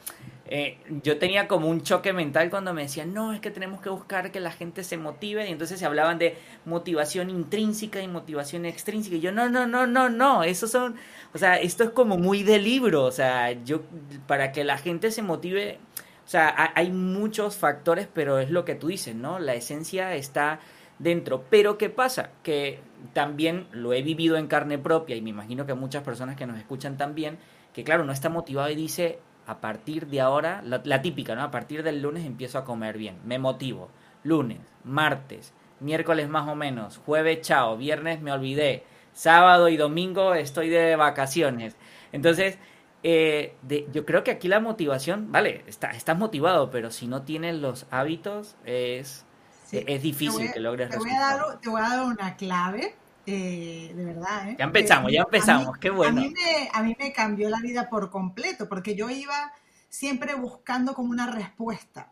eh, 0.48 0.78
yo 1.04 1.18
tenía 1.18 1.48
como 1.48 1.70
un 1.70 1.82
choque 1.82 2.14
mental 2.14 2.50
cuando 2.50 2.74
me 2.74 2.84
decían, 2.84 3.14
no, 3.14 3.34
es 3.34 3.40
que 3.40 3.50
tenemos 3.50 3.82
que 3.82 3.90
buscar 3.90 4.32
que 4.32 4.40
la 4.40 4.52
gente 4.52 4.84
se 4.84 4.98
motive, 4.98 5.48
y 5.48 5.52
entonces 5.52 5.80
se 5.80 5.86
hablaban 5.86 6.20
de 6.20 6.38
motivación 6.66 7.30
intrínseca 7.30 8.02
y 8.02 8.08
motivación 8.08 8.66
extrínseca, 8.66 9.16
y 9.16 9.22
yo, 9.22 9.32
no, 9.32 9.50
no, 9.50 9.66
no, 9.66 9.88
no, 9.88 10.10
no, 10.10 10.44
eso 10.44 10.68
son, 10.68 10.96
o 11.34 11.38
sea, 11.38 11.56
esto 11.56 11.84
es 11.84 11.90
como 11.90 12.18
muy 12.18 12.44
de 12.44 12.60
libro, 12.60 13.04
o 13.04 13.12
sea, 13.12 13.52
yo, 13.64 13.82
para 14.28 14.52
que 14.52 14.64
la 14.64 14.78
gente 14.78 15.12
se 15.12 15.24
motive, 15.24 15.80
o 16.26 16.28
sea, 16.28 16.72
hay 16.76 16.92
muchos 16.92 17.56
factores, 17.56 18.08
pero 18.12 18.40
es 18.40 18.50
lo 18.50 18.66
que 18.66 18.76
tú 18.76 18.88
dices, 18.88 19.16
¿no? 19.16 19.38
La 19.38 19.54
esencia 19.54 20.16
está 20.16 20.60
dentro. 20.98 21.44
Pero 21.50 21.78
¿qué 21.78 21.90
pasa? 21.90 22.32
Que 22.42 22.80
también 23.14 23.68
lo 23.72 23.94
he 23.94 24.02
vivido 24.02 24.38
en 24.38 24.48
carne 24.48 24.80
propia 24.80 25.16
y 25.16 25.22
me 25.22 25.30
imagino 25.30 25.68
que 25.68 25.76
muchas 25.76 26.04
personas 26.04 26.36
que 26.36 26.48
nos 26.48 26.58
escuchan 26.58 26.98
también, 26.98 27.38
que 27.74 27.84
claro, 27.84 28.06
no 28.06 28.12
está 28.12 28.30
motivado 28.30 28.70
y 28.72 28.76
dice, 28.76 29.20
a 29.48 29.60
partir 29.60 30.08
de 30.08 30.22
ahora, 30.22 30.62
la, 30.64 31.02
típica, 31.02 31.36
¿no? 31.36 31.44
A 31.44 31.52
partir 31.52 31.84
del 31.84 32.02
lunes 32.02 32.26
empiezo 32.26 32.58
a 32.58 32.66
comer 32.66 32.98
bien, 32.98 33.18
me 33.26 33.40
motivo. 33.40 33.90
Lunes, 34.24 34.60
martes, 34.84 35.54
miércoles 35.80 36.30
más 36.30 36.48
o 36.48 36.56
menos, 36.56 36.98
jueves 37.06 37.42
chao, 37.42 37.78
viernes 37.78 38.22
me 38.22 38.32
olvidé, 38.32 38.84
sábado 39.14 39.70
y 39.70 39.78
domingo 39.78 40.34
estoy 40.34 40.70
de 40.70 40.96
vacaciones. 40.96 41.76
Entonces, 42.12 42.58
eh, 43.04 43.56
yo 43.92 44.06
creo 44.06 44.24
que 44.24 44.32
aquí 44.32 44.48
la 44.48 44.60
motivación, 44.60 45.32
vale, 45.32 45.64
está, 45.68 45.92
estás 45.92 46.18
motivado, 46.18 46.72
pero 46.72 46.90
si 46.90 47.06
no 47.06 47.22
tienes 47.22 47.56
los 47.56 47.86
hábitos, 47.92 48.56
es, 48.66 49.26
es 49.72 50.02
difícil 50.02 50.52
que 50.52 50.60
logres 50.60 50.90
te 50.90 50.98
voy, 50.98 51.12
a 51.12 51.20
dar, 51.20 51.60
te 51.60 51.70
voy 51.70 51.82
a 51.82 51.90
dar 51.90 52.06
una 52.06 52.36
clave, 52.36 52.96
eh, 53.26 53.94
de 53.96 54.06
verdad. 54.06 54.50
¿eh? 54.50 54.56
Ya 54.58 54.66
empezamos, 54.66 55.12
ya 55.12 55.22
empezamos, 55.22 55.78
qué 55.78 55.90
bueno. 55.90 56.22
A 56.22 56.24
mí, 56.24 56.34
me, 56.34 56.70
a 56.72 56.84
mí 56.84 56.96
me 57.00 57.14
cambió 57.14 57.50
la 57.50 57.60
vida 57.60 57.90
por 57.90 58.10
completo, 58.10 58.68
porque 58.70 58.96
yo 58.96 59.10
iba 59.10 59.54
siempre 59.90 60.36
buscando 60.36 60.94
como 60.94 61.10
una 61.10 61.32
respuesta 61.32 62.12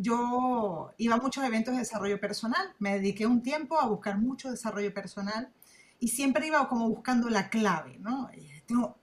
yo 0.00 0.94
iba 0.96 1.16
a 1.16 1.18
muchos 1.18 1.44
eventos 1.44 1.74
de 1.74 1.80
desarrollo 1.80 2.18
personal, 2.18 2.74
me 2.78 2.94
dediqué 2.94 3.26
un 3.26 3.42
tiempo 3.42 3.78
a 3.78 3.86
buscar 3.86 4.18
mucho 4.18 4.50
desarrollo 4.50 4.94
personal 4.94 5.52
y 5.98 6.08
siempre 6.08 6.46
iba 6.46 6.66
como 6.68 6.88
buscando 6.88 7.28
la 7.28 7.50
clave, 7.50 7.98
¿no? 7.98 8.30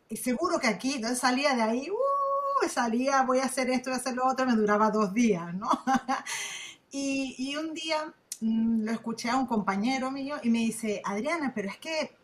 Y 0.09 0.17
seguro 0.17 0.59
que 0.59 0.67
aquí, 0.67 0.95
entonces 0.95 1.19
salía 1.19 1.53
de 1.53 1.61
ahí, 1.61 1.87
uh, 1.91 2.67
salía, 2.67 3.21
voy 3.21 3.39
a 3.39 3.45
hacer 3.45 3.69
esto, 3.69 3.91
voy 3.91 3.99
a 3.99 4.01
hacer 4.01 4.15
lo 4.15 4.25
otro, 4.25 4.47
me 4.47 4.55
duraba 4.55 4.89
dos 4.89 5.13
días, 5.13 5.53
¿no? 5.53 5.69
y, 6.91 7.35
y, 7.37 7.55
un 7.57 7.75
día 7.75 8.11
lo 8.41 8.91
escuché 8.91 9.29
a 9.29 9.37
un 9.37 9.45
compañero 9.45 10.11
mío 10.11 10.35
y 10.43 10.49
me 10.49 10.59
dice, 10.59 11.01
Adriana, 11.03 11.51
pero 11.53 11.69
es 11.69 11.77
que 11.77 12.15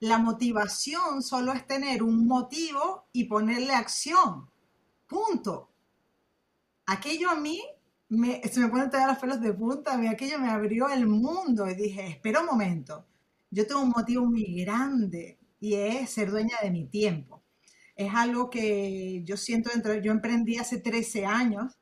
la 0.00 0.18
motivación 0.18 1.22
solo 1.22 1.52
es 1.52 1.66
tener 1.66 2.02
un 2.02 2.26
motivo 2.26 3.06
y 3.12 3.24
ponerle 3.24 3.72
acción, 3.72 4.48
punto. 5.06 5.70
Aquello 6.86 7.30
a 7.30 7.36
mí 7.36 7.62
me, 8.08 8.42
se 8.42 8.60
me 8.60 8.68
ponen 8.68 8.90
todas 8.90 9.06
los 9.06 9.18
pelos 9.18 9.40
de 9.40 9.52
punta, 9.52 9.94
a 9.94 9.98
mí 9.98 10.06
aquello 10.06 10.38
me 10.38 10.50
abrió 10.50 10.88
el 10.88 11.06
mundo 11.06 11.68
y 11.68 11.74
dije, 11.74 12.06
espera 12.06 12.40
un 12.40 12.46
momento, 12.46 13.06
yo 13.50 13.66
tengo 13.66 13.80
un 13.80 13.90
motivo 13.90 14.26
muy 14.26 14.62
grande 14.64 15.38
y 15.60 15.74
es 15.74 16.10
ser 16.10 16.30
dueña 16.30 16.56
de 16.62 16.70
mi 16.70 16.86
tiempo. 16.86 17.42
Es 17.96 18.14
algo 18.14 18.50
que 18.50 19.22
yo 19.24 19.36
siento 19.36 19.70
dentro, 19.70 19.94
yo 19.94 20.12
emprendí 20.12 20.58
hace 20.58 20.78
13 20.78 21.24
años 21.24 21.78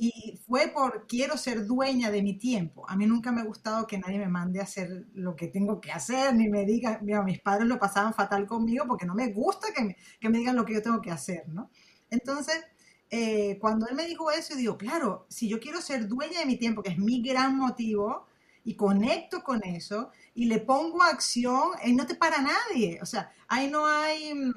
y 0.00 0.38
fue 0.46 0.68
por 0.68 1.08
quiero 1.08 1.36
ser 1.36 1.66
dueña 1.66 2.12
de 2.12 2.22
mi 2.22 2.38
tiempo. 2.38 2.88
A 2.88 2.96
mí 2.96 3.04
nunca 3.04 3.32
me 3.32 3.40
ha 3.40 3.44
gustado 3.44 3.84
que 3.88 3.98
nadie 3.98 4.18
me 4.18 4.28
mande 4.28 4.60
a 4.60 4.62
hacer 4.62 5.06
lo 5.12 5.34
que 5.34 5.48
tengo 5.48 5.80
que 5.80 5.90
hacer, 5.90 6.34
ni 6.36 6.48
me 6.48 6.64
digan, 6.64 7.00
mira, 7.02 7.20
mis 7.24 7.40
padres 7.40 7.66
lo 7.66 7.80
pasaban 7.80 8.14
fatal 8.14 8.46
conmigo 8.46 8.86
porque 8.86 9.06
no 9.06 9.14
me 9.14 9.32
gusta 9.32 9.72
que 9.74 9.82
me, 9.82 9.96
que 10.20 10.28
me 10.28 10.38
digan 10.38 10.54
lo 10.54 10.64
que 10.64 10.74
yo 10.74 10.82
tengo 10.82 11.02
que 11.02 11.10
hacer, 11.10 11.48
¿no? 11.48 11.68
Entonces, 12.10 12.64
eh, 13.10 13.58
cuando 13.60 13.88
él 13.88 13.96
me 13.96 14.06
dijo 14.06 14.30
eso, 14.30 14.50
yo 14.52 14.56
digo, 14.56 14.78
claro, 14.78 15.26
si 15.28 15.48
yo 15.48 15.58
quiero 15.58 15.82
ser 15.82 16.06
dueña 16.06 16.38
de 16.40 16.46
mi 16.46 16.56
tiempo, 16.56 16.80
que 16.82 16.90
es 16.90 16.98
mi 16.98 17.20
gran 17.20 17.56
motivo, 17.56 18.26
y 18.64 18.76
conecto 18.76 19.42
con 19.42 19.64
eso, 19.64 20.10
y 20.34 20.44
le 20.44 20.60
pongo 20.60 21.02
acción, 21.02 21.70
ahí 21.82 21.92
no 21.94 22.06
te 22.06 22.14
para 22.14 22.40
nadie. 22.40 23.00
O 23.02 23.06
sea, 23.06 23.32
ahí 23.48 23.68
no 23.68 23.86
hay, 23.86 24.34
mm, 24.34 24.52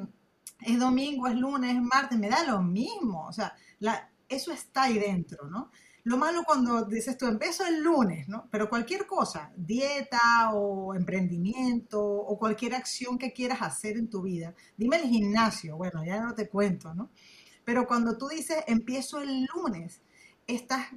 es 0.62 0.80
domingo, 0.80 1.28
es 1.28 1.36
lunes, 1.36 1.76
es 1.76 1.82
martes, 1.82 2.20
me 2.20 2.30
da 2.30 2.44
lo 2.44 2.62
mismo. 2.62 3.26
O 3.28 3.34
sea, 3.34 3.56
la, 3.80 4.12
eso 4.32 4.52
está 4.52 4.84
ahí 4.84 4.98
dentro, 4.98 5.50
¿no? 5.50 5.72
Lo 6.04 6.18
malo 6.18 6.44
cuando 6.44 6.86
dices 6.86 7.16
tú, 7.16 7.28
empiezo 7.28 7.64
el 7.66 7.84
lunes, 7.84 8.28
¿no? 8.28 8.48
Pero 8.50 8.70
cualquier 8.70 9.06
cosa, 9.06 9.52
dieta 9.56 10.52
o 10.54 10.96
emprendimiento 10.96 12.02
o 12.02 12.40
cualquier 12.40 12.74
acción 12.74 13.20
que 13.20 13.34
quieras 13.34 13.62
hacer 13.62 13.98
en 13.98 14.10
tu 14.10 14.24
vida, 14.24 14.56
dime 14.78 14.98
el 14.98 15.10
gimnasio, 15.10 15.78
bueno, 15.78 16.04
ya 16.04 16.20
no 16.20 16.34
te 16.34 16.50
cuento, 16.50 16.94
¿no? 16.96 17.12
Pero 17.64 17.86
cuando 17.86 18.18
tú 18.18 18.28
dices, 18.30 18.64
empiezo 18.68 19.22
el 19.22 19.46
lunes, 19.54 20.02
estás 20.48 20.88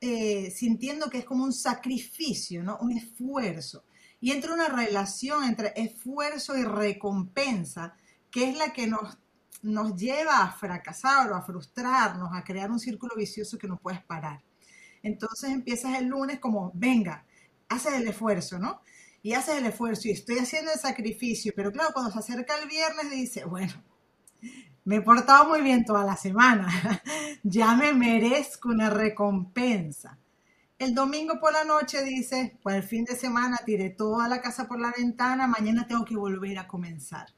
eh, 0.00 0.50
sintiendo 0.52 1.10
que 1.10 1.18
es 1.18 1.24
como 1.24 1.44
un 1.44 1.52
sacrificio, 1.52 2.62
¿no? 2.62 2.78
Un 2.80 2.92
esfuerzo. 2.92 3.84
Y 4.20 4.30
entra 4.30 4.54
una 4.54 4.68
relación 4.68 5.42
entre 5.42 5.72
esfuerzo 5.74 6.56
y 6.56 6.62
recompensa, 6.62 7.96
que 8.30 8.48
es 8.48 8.56
la 8.56 8.72
que 8.72 8.86
nos, 8.86 9.18
nos 9.62 9.94
lleva 9.96 10.42
a 10.42 10.52
fracasar 10.52 11.30
o 11.30 11.36
a 11.36 11.42
frustrarnos, 11.42 12.30
a 12.32 12.44
crear 12.44 12.70
un 12.70 12.80
círculo 12.80 13.14
vicioso 13.16 13.58
que 13.58 13.68
no 13.68 13.78
puedes 13.78 14.02
parar. 14.02 14.42
Entonces 15.02 15.50
empiezas 15.50 15.98
el 15.98 16.06
lunes 16.06 16.38
como, 16.38 16.70
venga, 16.74 17.24
haces 17.68 17.94
el 17.94 18.06
esfuerzo, 18.08 18.58
¿no? 18.58 18.80
Y 19.22 19.34
haces 19.34 19.56
el 19.56 19.66
esfuerzo 19.66 20.08
y 20.08 20.12
estoy 20.12 20.38
haciendo 20.38 20.72
el 20.72 20.78
sacrificio, 20.78 21.52
pero 21.54 21.72
claro, 21.72 21.90
cuando 21.92 22.10
se 22.10 22.18
acerca 22.18 22.58
el 22.60 22.68
viernes 22.68 23.10
dice, 23.10 23.44
bueno, 23.44 23.72
me 24.84 24.96
he 24.96 25.00
portado 25.00 25.48
muy 25.48 25.60
bien 25.60 25.84
toda 25.84 26.04
la 26.04 26.16
semana, 26.16 26.68
ya 27.44 27.74
me 27.76 27.92
merezco 27.92 28.68
una 28.68 28.90
recompensa. 28.90 30.18
El 30.76 30.94
domingo 30.94 31.38
por 31.38 31.52
la 31.52 31.62
noche 31.62 32.02
dice, 32.02 32.58
pues 32.60 32.74
el 32.74 32.82
fin 32.82 33.04
de 33.04 33.14
semana 33.14 33.58
tiré 33.64 33.90
toda 33.90 34.26
la 34.28 34.40
casa 34.40 34.66
por 34.66 34.80
la 34.80 34.92
ventana, 34.96 35.46
mañana 35.46 35.86
tengo 35.86 36.04
que 36.04 36.16
volver 36.16 36.58
a 36.58 36.66
comenzar. 36.66 37.28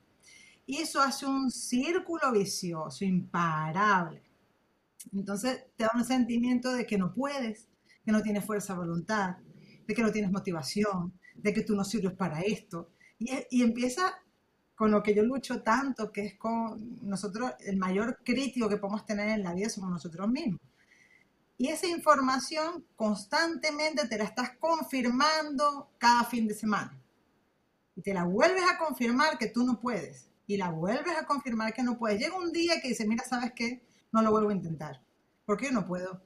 Y 0.67 0.79
eso 0.79 1.01
hace 1.01 1.27
un 1.27 1.51
círculo 1.51 2.33
vicioso, 2.33 3.05
imparable. 3.05 4.23
Entonces 5.13 5.67
te 5.77 5.85
da 5.85 5.91
un 5.95 6.05
sentimiento 6.05 6.73
de 6.73 6.87
que 6.87 6.97
no 6.97 7.13
puedes, 7.13 7.69
que 8.05 8.13
no 8.13 8.23
tienes 8.23 8.45
fuerza 8.45 8.73
de 8.73 8.81
voluntad, 8.81 9.37
de 9.87 9.95
que 9.95 10.03
no 10.03 10.11
tienes 10.11 10.31
motivación, 10.31 11.13
de 11.35 11.53
que 11.53 11.63
tú 11.63 11.75
no 11.75 11.85
sirves 11.85 12.15
para 12.15 12.41
esto. 12.41 12.91
Y, 13.19 13.63
empieza 13.63 14.15
con 14.75 14.91
lo 14.91 15.03
que 15.03 15.15
yo 15.15 15.23
lucho 15.23 15.63
tanto, 15.63 16.11
que 16.11 16.23
es 16.23 16.35
con 16.37 16.99
nosotros, 17.03 17.53
el 17.61 17.77
mayor 17.77 18.19
crítico 18.25 18.69
que 18.69 18.77
podemos 18.77 19.07
tener 19.07 19.29
en 19.29 19.43
la 19.43 19.55
vida 19.55 19.69
somos 19.69 19.91
nosotros 19.91 20.29
mismos. 20.29 20.61
Y 21.57 21.69
esa 21.69 21.87
información 21.87 22.85
constantemente 22.97 24.09
te 24.09 24.19
la 24.19 24.25
estás 24.25 24.57
confirmando 24.59 25.91
cada 25.99 26.25
fin 26.25 26.49
de 26.49 26.55
semana. 26.55 26.99
Y 27.95 28.03
te 28.03 28.13
la 28.13 28.25
vuelves 28.25 28.65
a 28.69 28.79
confirmar 28.79 29.39
que 29.39 29.47
tú 29.47 29.65
no 29.65 29.79
puedes. 29.79 30.29
Y 30.47 30.57
la 30.57 30.71
vuelves 30.71 31.17
a 31.17 31.27
confirmar 31.27 31.73
que 31.73 31.83
no 31.83 31.99
puedes. 31.99 32.21
Llega 32.21 32.37
un 32.37 32.53
día 32.53 32.81
que 32.81 32.89
dice, 32.89 33.07
mira, 33.07 33.25
¿sabes 33.25 33.53
qué? 33.55 33.83
No 34.13 34.23
lo 34.23 34.31
vuelvo 34.31 34.51
a 34.51 34.55
intentar. 34.55 35.01
Porque 35.47 35.67
yo 35.67 35.73
no 35.73 35.87
puedo. 35.87 36.23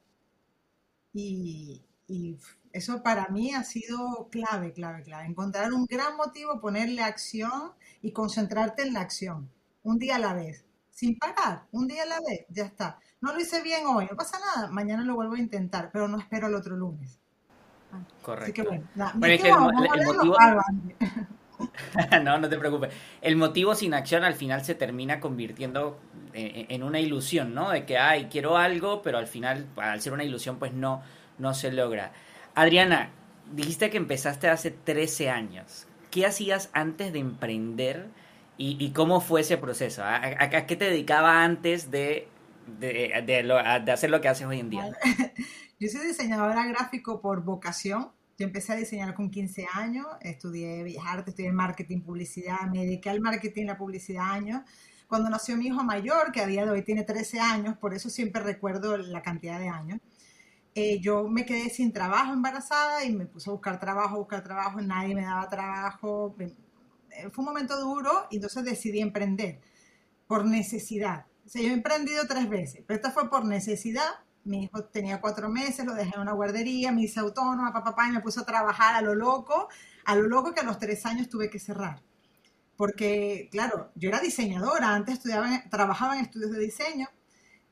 Y, 1.12 1.84
y 2.06 2.38
eso 2.72 3.02
para 3.02 3.28
mí 3.28 3.54
ha 3.54 3.64
sido 3.64 4.28
clave, 4.30 4.72
clave, 4.72 5.02
clave. 5.02 5.26
Encontrar 5.26 5.72
un 5.72 5.86
gran 5.86 6.16
motivo, 6.16 6.60
ponerle 6.60 7.02
acción 7.02 7.72
y 8.02 8.12
concentrarte 8.12 8.82
en 8.82 8.92
la 8.92 9.00
acción. 9.00 9.50
Un 9.82 9.98
día 9.98 10.16
a 10.16 10.20
la 10.20 10.34
vez. 10.34 10.64
Sin 10.90 11.16
parar, 11.16 11.64
un 11.70 11.86
día 11.86 12.02
a 12.02 12.06
la 12.06 12.18
vez, 12.28 12.44
ya 12.48 12.64
está. 12.64 12.98
No 13.20 13.32
lo 13.32 13.40
hice 13.40 13.62
bien 13.62 13.86
hoy, 13.86 14.08
no 14.10 14.16
pasa 14.16 14.38
nada. 14.40 14.68
Mañana 14.68 15.04
lo 15.04 15.14
vuelvo 15.14 15.34
a 15.34 15.38
intentar, 15.38 15.90
pero 15.92 16.08
no 16.08 16.18
espero 16.18 16.48
el 16.48 16.56
otro 16.56 16.76
lunes. 16.76 17.20
Correcto. 18.22 18.44
Así 18.44 18.52
que 18.52 18.62
bueno, 18.62 18.88
el, 19.94 20.04
motivo... 20.04 20.36
no, 22.22 22.38
no 22.38 22.48
te 22.48 22.58
preocupes. 22.58 22.92
El 23.20 23.36
motivo 23.36 23.74
sin 23.74 23.94
acción 23.94 24.24
al 24.24 24.34
final 24.34 24.64
se 24.64 24.74
termina 24.74 25.20
convirtiendo 25.20 25.98
en, 26.32 26.66
en, 26.68 26.82
una 26.82 27.00
ilusión, 27.00 27.54
¿no? 27.54 27.70
De 27.70 27.84
que, 27.84 27.98
ay, 27.98 28.28
quiero 28.30 28.56
algo, 28.56 29.02
pero 29.02 29.18
al 29.18 29.26
final, 29.26 29.66
al 29.76 30.00
ser 30.00 30.12
una 30.12 30.24
ilusión, 30.24 30.58
pues 30.58 30.72
no, 30.72 31.02
no 31.38 31.54
se 31.54 31.72
logra. 31.72 32.12
Adriana, 32.54 33.10
dijiste 33.52 33.90
que 33.90 33.96
empezaste 33.96 34.48
hace 34.48 34.70
13 34.70 35.30
años. 35.30 35.86
¿Qué 36.10 36.26
hacías 36.26 36.70
antes 36.72 37.12
de 37.12 37.18
emprender 37.18 38.08
y, 38.56 38.90
cómo 38.90 39.20
fue 39.20 39.42
ese 39.42 39.56
proceso? 39.56 40.02
¿A, 40.04 40.50
qué 40.66 40.74
te 40.74 40.86
dedicaba 40.86 41.44
antes 41.44 41.90
de, 41.90 42.28
de, 42.66 43.92
hacer 43.92 44.10
lo 44.10 44.20
que 44.20 44.28
haces 44.28 44.46
hoy 44.46 44.58
en 44.58 44.70
día? 44.70 44.90
Yo 45.80 45.88
soy 45.88 46.08
diseñadora 46.08 46.66
gráfico 46.66 47.20
por 47.20 47.44
vocación. 47.44 48.10
Yo 48.38 48.46
empecé 48.46 48.72
a 48.72 48.76
diseñar 48.76 49.14
con 49.14 49.30
15 49.30 49.66
años, 49.74 50.06
estudié 50.20 50.84
Bellas 50.84 51.04
Artes, 51.04 51.30
estudié 51.30 51.50
marketing, 51.50 52.02
publicidad, 52.02 52.60
me 52.70 52.84
dediqué 52.84 53.10
al 53.10 53.20
marketing 53.20 53.66
la 53.66 53.76
publicidad 53.76 54.30
años. 54.30 54.62
Cuando 55.08 55.28
nació 55.28 55.56
mi 55.56 55.66
hijo 55.66 55.82
mayor, 55.82 56.30
que 56.30 56.40
a 56.40 56.46
día 56.46 56.64
de 56.64 56.70
hoy 56.70 56.82
tiene 56.82 57.02
13 57.02 57.40
años, 57.40 57.76
por 57.78 57.94
eso 57.94 58.08
siempre 58.08 58.40
recuerdo 58.40 58.96
la 58.96 59.22
cantidad 59.22 59.58
de 59.58 59.68
años, 59.68 59.98
eh, 60.76 61.00
yo 61.00 61.28
me 61.28 61.44
quedé 61.44 61.68
sin 61.68 61.92
trabajo 61.92 62.32
embarazada 62.32 63.04
y 63.04 63.12
me 63.12 63.26
puse 63.26 63.50
a 63.50 63.52
buscar 63.54 63.80
trabajo, 63.80 64.18
buscar 64.18 64.44
trabajo, 64.44 64.80
nadie 64.80 65.16
me 65.16 65.22
daba 65.22 65.48
trabajo. 65.48 66.36
Eh, 66.38 67.30
fue 67.32 67.42
un 67.42 67.46
momento 67.46 67.80
duro 67.80 68.28
y 68.30 68.36
entonces 68.36 68.64
decidí 68.64 69.00
emprender 69.00 69.60
por 70.28 70.44
necesidad. 70.44 71.26
O 71.44 71.48
sea, 71.48 71.60
yo 71.62 71.70
he 71.70 71.72
emprendido 71.72 72.24
tres 72.28 72.48
veces, 72.48 72.84
pero 72.86 72.96
esta 72.96 73.10
fue 73.10 73.28
por 73.28 73.44
necesidad. 73.44 74.08
Mi 74.44 74.64
hijo 74.64 74.84
tenía 74.84 75.20
cuatro 75.20 75.48
meses, 75.48 75.84
lo 75.84 75.94
dejé 75.94 76.12
en 76.14 76.22
una 76.22 76.32
guardería, 76.32 76.92
me 76.92 77.02
hice 77.02 77.20
autónoma, 77.20 77.72
papá, 77.72 77.90
papá, 77.90 78.08
y 78.08 78.12
me 78.12 78.20
puse 78.20 78.40
a 78.40 78.44
trabajar 78.44 78.94
a 78.94 79.02
lo 79.02 79.14
loco, 79.14 79.68
a 80.04 80.14
lo 80.16 80.22
loco 80.28 80.54
que 80.54 80.60
a 80.60 80.64
los 80.64 80.78
tres 80.78 81.04
años 81.06 81.28
tuve 81.28 81.50
que 81.50 81.58
cerrar. 81.58 82.02
Porque, 82.76 83.48
claro, 83.50 83.90
yo 83.96 84.08
era 84.08 84.20
diseñadora, 84.20 84.94
antes 84.94 85.16
estudiaba, 85.16 85.48
trabajaba 85.70 86.16
en 86.16 86.24
estudios 86.24 86.52
de 86.52 86.60
diseño 86.60 87.08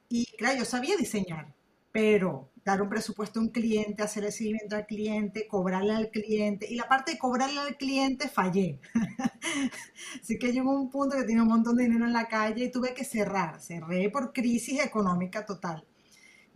y, 0.09 0.27
claro, 0.37 0.59
yo 0.59 0.65
sabía 0.65 0.97
diseñar, 0.97 1.55
pero 1.93 2.51
dar 2.65 2.83
un 2.83 2.89
presupuesto 2.89 3.39
a 3.39 3.43
un 3.45 3.51
cliente, 3.51 4.03
hacer 4.03 4.25
el 4.25 4.33
seguimiento 4.33 4.77
al 4.77 4.87
cliente, 4.87 5.47
cobrarle 5.49 5.93
al 5.95 6.11
cliente. 6.11 6.67
Y 6.69 6.75
la 6.77 6.89
parte 6.89 7.13
de 7.13 7.19
cobrarle 7.19 7.61
al 7.61 7.77
cliente 7.77 8.29
fallé. 8.29 8.81
Así 10.21 10.39
que 10.39 10.53
llegó 10.53 10.73
un 10.73 10.91
punto 10.91 11.17
que 11.17 11.25
tenía 11.25 11.43
un 11.43 11.49
montón 11.49 11.77
de 11.77 11.85
dinero 11.85 12.07
en 12.07 12.13
la 12.13 12.27
calle 12.29 12.65
y 12.65 12.71
tuve 12.73 12.93
que 12.95 13.05
cerrar. 13.05 13.61
Cerré 13.61 14.11
por 14.11 14.33
crisis 14.33 14.85
económica 14.85 15.47
total. 15.47 15.87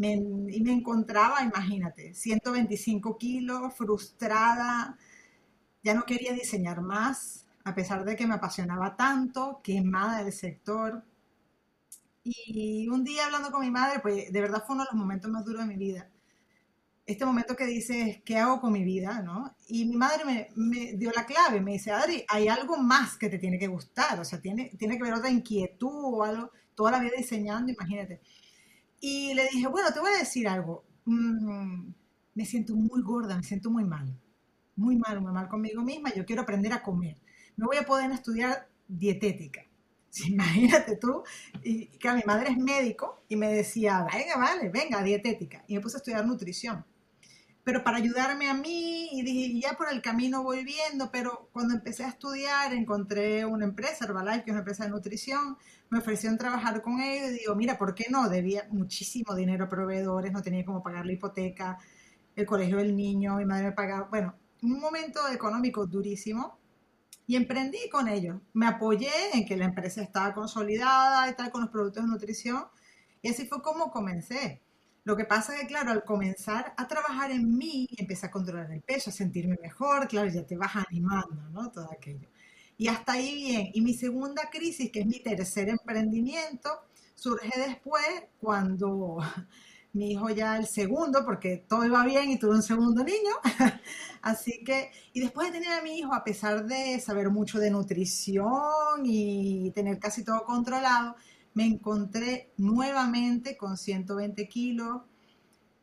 Y 0.09 0.63
me 0.63 0.73
encontraba, 0.73 1.43
imagínate, 1.43 2.15
125 2.15 3.19
kilos, 3.19 3.75
frustrada, 3.75 4.97
ya 5.83 5.95
no 5.95 6.05
quería 6.05 6.33
diseñar 6.33 6.81
más, 6.81 7.47
a 7.65 7.75
pesar 7.75 8.05
de 8.05 8.17
que 8.17 8.27
me 8.27 8.35
apasionaba 8.35 8.97
tanto, 8.97 9.61
quemada 9.63 10.23
del 10.25 10.33
sector. 10.33 11.05
Y 12.25 12.89
un 12.89 13.05
día 13.05 13.27
hablando 13.27 13.51
con 13.51 13.61
mi 13.61 13.71
madre, 13.71 14.01
pues 14.01 14.33
de 14.33 14.41
verdad 14.41 14.63
fue 14.67 14.75
uno 14.75 14.85
de 14.85 14.91
los 14.93 15.01
momentos 15.01 15.31
más 15.31 15.45
duros 15.45 15.63
de 15.63 15.69
mi 15.69 15.77
vida. 15.77 16.09
Este 17.07 17.25
momento 17.25 17.57
que 17.57 17.67
dices, 17.67 18.23
¿qué 18.25 18.39
hago 18.39 18.61
con 18.61 18.73
mi 18.73 18.85
vida? 18.85 19.21
¿no? 19.23 19.55
Y 19.69 19.85
mi 19.87 19.97
madre 19.97 20.25
me, 20.25 20.49
me, 20.55 20.93
dio 20.95 21.11
la 21.15 21.27
clave, 21.27 21.61
me 21.61 21.73
dice, 21.73 21.93
Adri, 21.93 22.25
hay 22.29 22.49
algo 22.49 22.77
más 22.79 23.17
que 23.17 23.29
te 23.29 23.39
tiene 23.39 23.59
que 23.59 23.67
gustar, 23.67 24.21
o 24.21 24.25
sea, 24.25 24.41
tiene, 24.41 24.71
tiene 24.79 24.97
que 24.97 25.03
haber 25.03 25.15
otra 25.15 25.31
inquietud 25.31 25.91
o 25.93 26.23
algo, 26.23 26.53
toda 26.75 26.93
la 26.93 27.01
vida 27.01 27.13
diseñando, 27.17 27.73
imagínate. 27.73 28.21
Y 29.01 29.35
le 29.35 29.49
dije, 29.53 29.67
bueno, 29.67 29.93
te 29.93 30.01
voy 30.01 30.13
a 30.13 30.19
decir 30.19 30.47
algo, 30.47 30.85
mm, 31.07 31.93
me 32.35 32.45
siento 32.45 32.75
muy 32.77 33.03
gorda, 33.03 33.37
me 33.37 33.43
siento 33.43 33.71
muy 33.71 33.85
mal, 33.85 34.15
muy 34.77 34.97
mal, 34.97 35.21
muy 35.21 35.33
mal 35.33 35.49
conmigo 35.49 35.83
misma, 35.83 36.13
yo 36.15 36.25
quiero 36.25 36.43
aprender 36.43 36.73
a 36.73 36.83
comer 36.83 37.17
no 37.61 37.67
voy 37.67 37.77
a 37.77 37.85
poder 37.85 38.11
estudiar 38.11 38.69
dietética. 38.89 39.67
imagínate 40.27 40.97
tú, 40.97 41.23
y 41.63 41.87
que 41.99 42.13
mi 42.13 42.23
madre 42.27 42.51
es 42.51 42.57
médico 42.57 43.23
y 43.29 43.37
me 43.37 43.53
decía, 43.53 44.07
venga, 44.13 44.37
vale, 44.39 44.71
venga, 44.71 45.03
dietética. 45.03 45.63
Y 45.69 45.75
me 45.75 45.81
puse 45.81 45.97
a 45.97 45.99
estudiar 45.99 46.27
nutrición. 46.27 46.85
Pero 47.63 47.85
para 47.85 47.99
ayudarme 47.99 48.49
a 48.49 48.55
mí, 48.55 49.11
y 49.13 49.23
dije, 49.23 49.61
ya 49.61 49.75
por 49.75 49.93
el 49.93 50.01
camino 50.01 50.43
voy 50.43 50.65
viendo, 50.65 51.13
pero 51.13 51.51
cuando 51.53 51.75
empecé 51.75 52.05
a 52.05 52.09
estudiar 52.09 52.73
encontré 52.73 53.45
una 53.45 53.67
empresa, 53.67 54.07
Herbalife, 54.07 54.45
que 54.45 54.51
es 54.51 54.53
una 54.53 54.61
empresa 54.61 54.85
de 54.85 54.91
nutrición, 54.91 55.59
me 55.91 55.99
ofrecieron 55.99 56.39
trabajar 56.39 56.83
con 56.83 57.01
ellos 57.01 57.31
y 57.31 57.41
digo, 57.41 57.55
mira, 57.57 57.79
¿por 57.79 57.95
qué 57.95 58.07
no? 58.11 58.29
Debía 58.29 58.67
muchísimo 58.71 59.35
dinero 59.35 59.65
a 59.65 59.69
proveedores, 59.69 60.33
no 60.33 60.43
tenía 60.43 60.65
cómo 60.65 60.83
pagar 60.83 61.07
la 61.07 61.13
hipoteca, 61.13 61.79
el 62.37 62.47
colegio 62.47 62.79
del 62.79 62.97
niño, 62.97 63.37
mi 63.37 63.45
madre 63.45 63.65
me 63.67 63.73
pagaba, 63.73 64.09
bueno, 64.09 64.35
un 64.63 64.81
momento 64.81 65.21
económico 65.29 65.87
durísimo, 65.87 66.59
y 67.27 67.37
emprendí 67.37 67.89
con 67.91 68.09
ellos. 68.09 68.41
Me 68.55 68.67
apoyé 68.67 69.11
en 69.35 69.45
que 69.47 69.57
la 69.57 69.67
empresa 69.67 70.03
estaba 70.03 70.35
consolidada 70.35 71.29
y 71.31 71.35
tal 71.37 71.51
con 71.53 71.61
los 71.63 71.71
productos 71.71 72.03
de 72.05 72.11
nutrición 72.11 72.65
y 73.23 73.29
así 73.29 73.47
fue 73.47 73.63
como 73.63 73.91
comencé. 73.93 74.63
Lo 75.05 75.17
que 75.17 75.25
pasa 75.25 75.55
es 75.55 75.61
que, 75.61 75.67
claro, 75.69 75.93
al 75.93 76.05
comenzar 76.05 76.75
a 76.77 76.89
trabajar 76.89 77.31
en 77.31 77.57
mí, 77.57 77.89
empecé 77.97 78.27
a 78.27 78.31
controlar 78.33 78.71
el 78.73 78.83
peso, 78.83 79.11
a 79.11 79.13
sentirme 79.13 79.57
mejor, 79.63 80.09
claro, 80.09 80.29
ya 80.29 80.45
te 80.45 80.57
vas 80.57 80.73
animando, 80.77 81.49
¿no? 81.53 81.71
Todo 81.71 81.89
aquello. 81.93 82.29
Y 82.81 82.89
hasta 82.89 83.13
ahí 83.13 83.35
bien. 83.35 83.71
Y 83.75 83.83
mi 83.83 83.93
segunda 83.93 84.49
crisis, 84.51 84.91
que 84.91 85.01
es 85.01 85.07
mi 85.07 85.21
tercer 85.21 85.69
emprendimiento, 85.69 86.71
surge 87.15 87.51
después 87.61 88.03
cuando 88.41 89.19
mi 89.93 90.13
hijo 90.13 90.31
ya 90.31 90.57
el 90.57 90.67
segundo, 90.67 91.23
porque 91.27 91.59
todo 91.69 91.85
iba 91.85 92.03
bien 92.07 92.31
y 92.31 92.39
tuve 92.39 92.53
un 92.53 92.63
segundo 92.63 93.05
niño. 93.05 93.33
Así 94.23 94.65
que, 94.65 94.93
y 95.13 95.21
después 95.21 95.49
de 95.49 95.59
tener 95.59 95.79
a 95.79 95.83
mi 95.83 95.99
hijo, 95.99 96.15
a 96.15 96.25
pesar 96.25 96.65
de 96.65 96.99
saber 97.01 97.29
mucho 97.29 97.59
de 97.59 97.71
nutrición 97.71 99.05
y 99.05 99.71
tener 99.73 99.99
casi 99.99 100.25
todo 100.25 100.43
controlado, 100.45 101.17
me 101.53 101.67
encontré 101.67 102.51
nuevamente 102.57 103.59
con 103.59 103.77
120 103.77 104.49
kilos, 104.49 105.03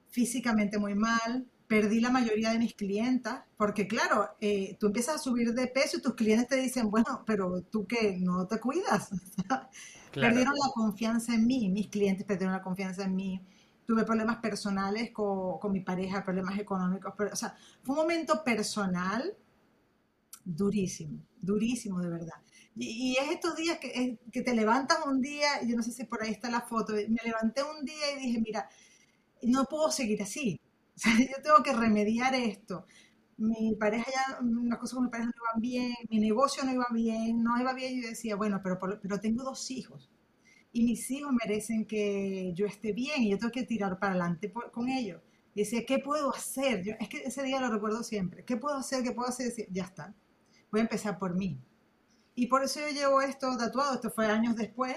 físicamente 0.09 0.79
muy 0.79 0.95
mal, 0.95 1.45
perdí 1.67 1.99
la 1.99 2.09
mayoría 2.09 2.51
de 2.51 2.59
mis 2.59 2.73
clientas, 2.73 3.43
porque 3.57 3.87
claro, 3.87 4.29
eh, 4.39 4.77
tú 4.79 4.87
empiezas 4.87 5.15
a 5.15 5.19
subir 5.19 5.53
de 5.53 5.67
peso 5.67 5.97
y 5.97 6.01
tus 6.01 6.15
clientes 6.15 6.47
te 6.47 6.55
dicen, 6.55 6.89
bueno, 6.89 7.23
pero 7.25 7.61
tú 7.63 7.85
que 7.85 8.17
no 8.17 8.47
te 8.47 8.59
cuidas. 8.59 9.09
Perdieron 10.13 10.53
la 10.55 10.71
confianza 10.73 11.35
en 11.35 11.45
mí, 11.45 11.69
mis 11.69 11.89
clientes 11.89 12.25
perdieron 12.25 12.53
la 12.53 12.63
confianza 12.63 13.03
en 13.03 13.15
mí 13.15 13.45
tuve 13.87 14.03
problemas 14.03 14.37
personales 14.37 15.11
con, 15.11 15.59
con 15.59 15.71
mi 15.71 15.79
pareja, 15.79 16.23
problemas 16.23 16.59
económicos, 16.59 17.13
pero, 17.17 17.31
o 17.31 17.35
sea, 17.35 17.55
fue 17.83 17.95
un 17.95 18.01
momento 18.01 18.43
personal 18.43 19.33
durísimo, 20.43 21.23
durísimo 21.41 22.01
de 22.01 22.09
verdad. 22.09 22.35
Y, 22.75 23.15
es 23.15 23.31
estos 23.31 23.55
días 23.55 23.79
que, 23.79 24.19
que, 24.31 24.41
te 24.41 24.53
levantas 24.53 24.99
un 25.05 25.21
día, 25.21 25.47
yo 25.65 25.77
no 25.77 25.81
sé 25.81 25.91
si 25.93 26.03
por 26.03 26.21
ahí 26.21 26.31
está 26.31 26.49
la 26.51 26.61
foto, 26.61 26.93
me 26.93 27.21
levanté 27.23 27.63
un 27.63 27.85
día 27.85 28.11
y 28.15 28.25
dije, 28.25 28.41
mira, 28.41 28.69
no 29.43 29.63
puedo 29.63 29.89
seguir 29.89 30.21
así, 30.21 30.59
o 30.97 30.99
sea, 30.99 31.13
yo 31.17 31.41
tengo 31.43 31.63
que 31.63 31.73
remediar 31.73 32.35
esto. 32.35 32.85
Mi 33.37 33.75
pareja 33.75 34.11
ya, 34.11 34.39
las 34.65 34.79
cosas 34.79 34.95
con 34.95 35.05
mi 35.05 35.11
pareja 35.11 35.29
no 35.29 35.43
iban 35.51 35.61
bien, 35.61 35.93
mi 36.09 36.19
negocio 36.19 36.63
no 36.65 36.73
iba 36.73 36.87
bien, 36.91 37.43
no 37.43 37.59
iba 37.59 37.73
bien, 37.73 38.01
yo 38.01 38.09
decía, 38.09 38.35
bueno, 38.35 38.61
pero, 38.63 38.79
pero 38.79 39.19
tengo 39.19 39.43
dos 39.43 39.69
hijos 39.71 40.09
y 40.71 40.83
mis 40.83 41.09
hijos 41.11 41.33
merecen 41.33 41.85
que 41.85 42.51
yo 42.53 42.65
esté 42.67 42.93
bien 42.93 43.23
y 43.23 43.31
yo 43.31 43.37
tengo 43.39 43.51
que 43.51 43.63
tirar 43.63 43.97
para 43.99 44.11
adelante 44.13 44.51
con 44.51 44.89
ellos. 44.89 45.21
Y 45.55 45.61
decía, 45.61 45.83
¿qué 45.87 45.97
puedo 45.97 46.29
hacer? 46.31 46.83
Yo, 46.83 46.93
es 46.99 47.09
que 47.09 47.23
ese 47.23 47.41
día 47.41 47.59
lo 47.59 47.71
recuerdo 47.71 48.03
siempre. 48.03 48.45
¿Qué 48.45 48.57
puedo 48.57 48.75
hacer? 48.77 49.03
¿Qué 49.03 49.11
puedo 49.11 49.27
hacer? 49.27 49.51
ya 49.71 49.85
está. 49.85 50.13
Voy 50.71 50.81
a 50.81 50.83
empezar 50.83 51.17
por 51.17 51.35
mí. 51.35 51.59
Y 52.35 52.47
por 52.47 52.63
eso 52.63 52.79
yo 52.79 52.89
llevo 52.89 53.21
esto 53.21 53.57
tatuado, 53.57 53.95
esto 53.95 54.11
fue 54.11 54.27
años 54.27 54.55
después, 54.55 54.95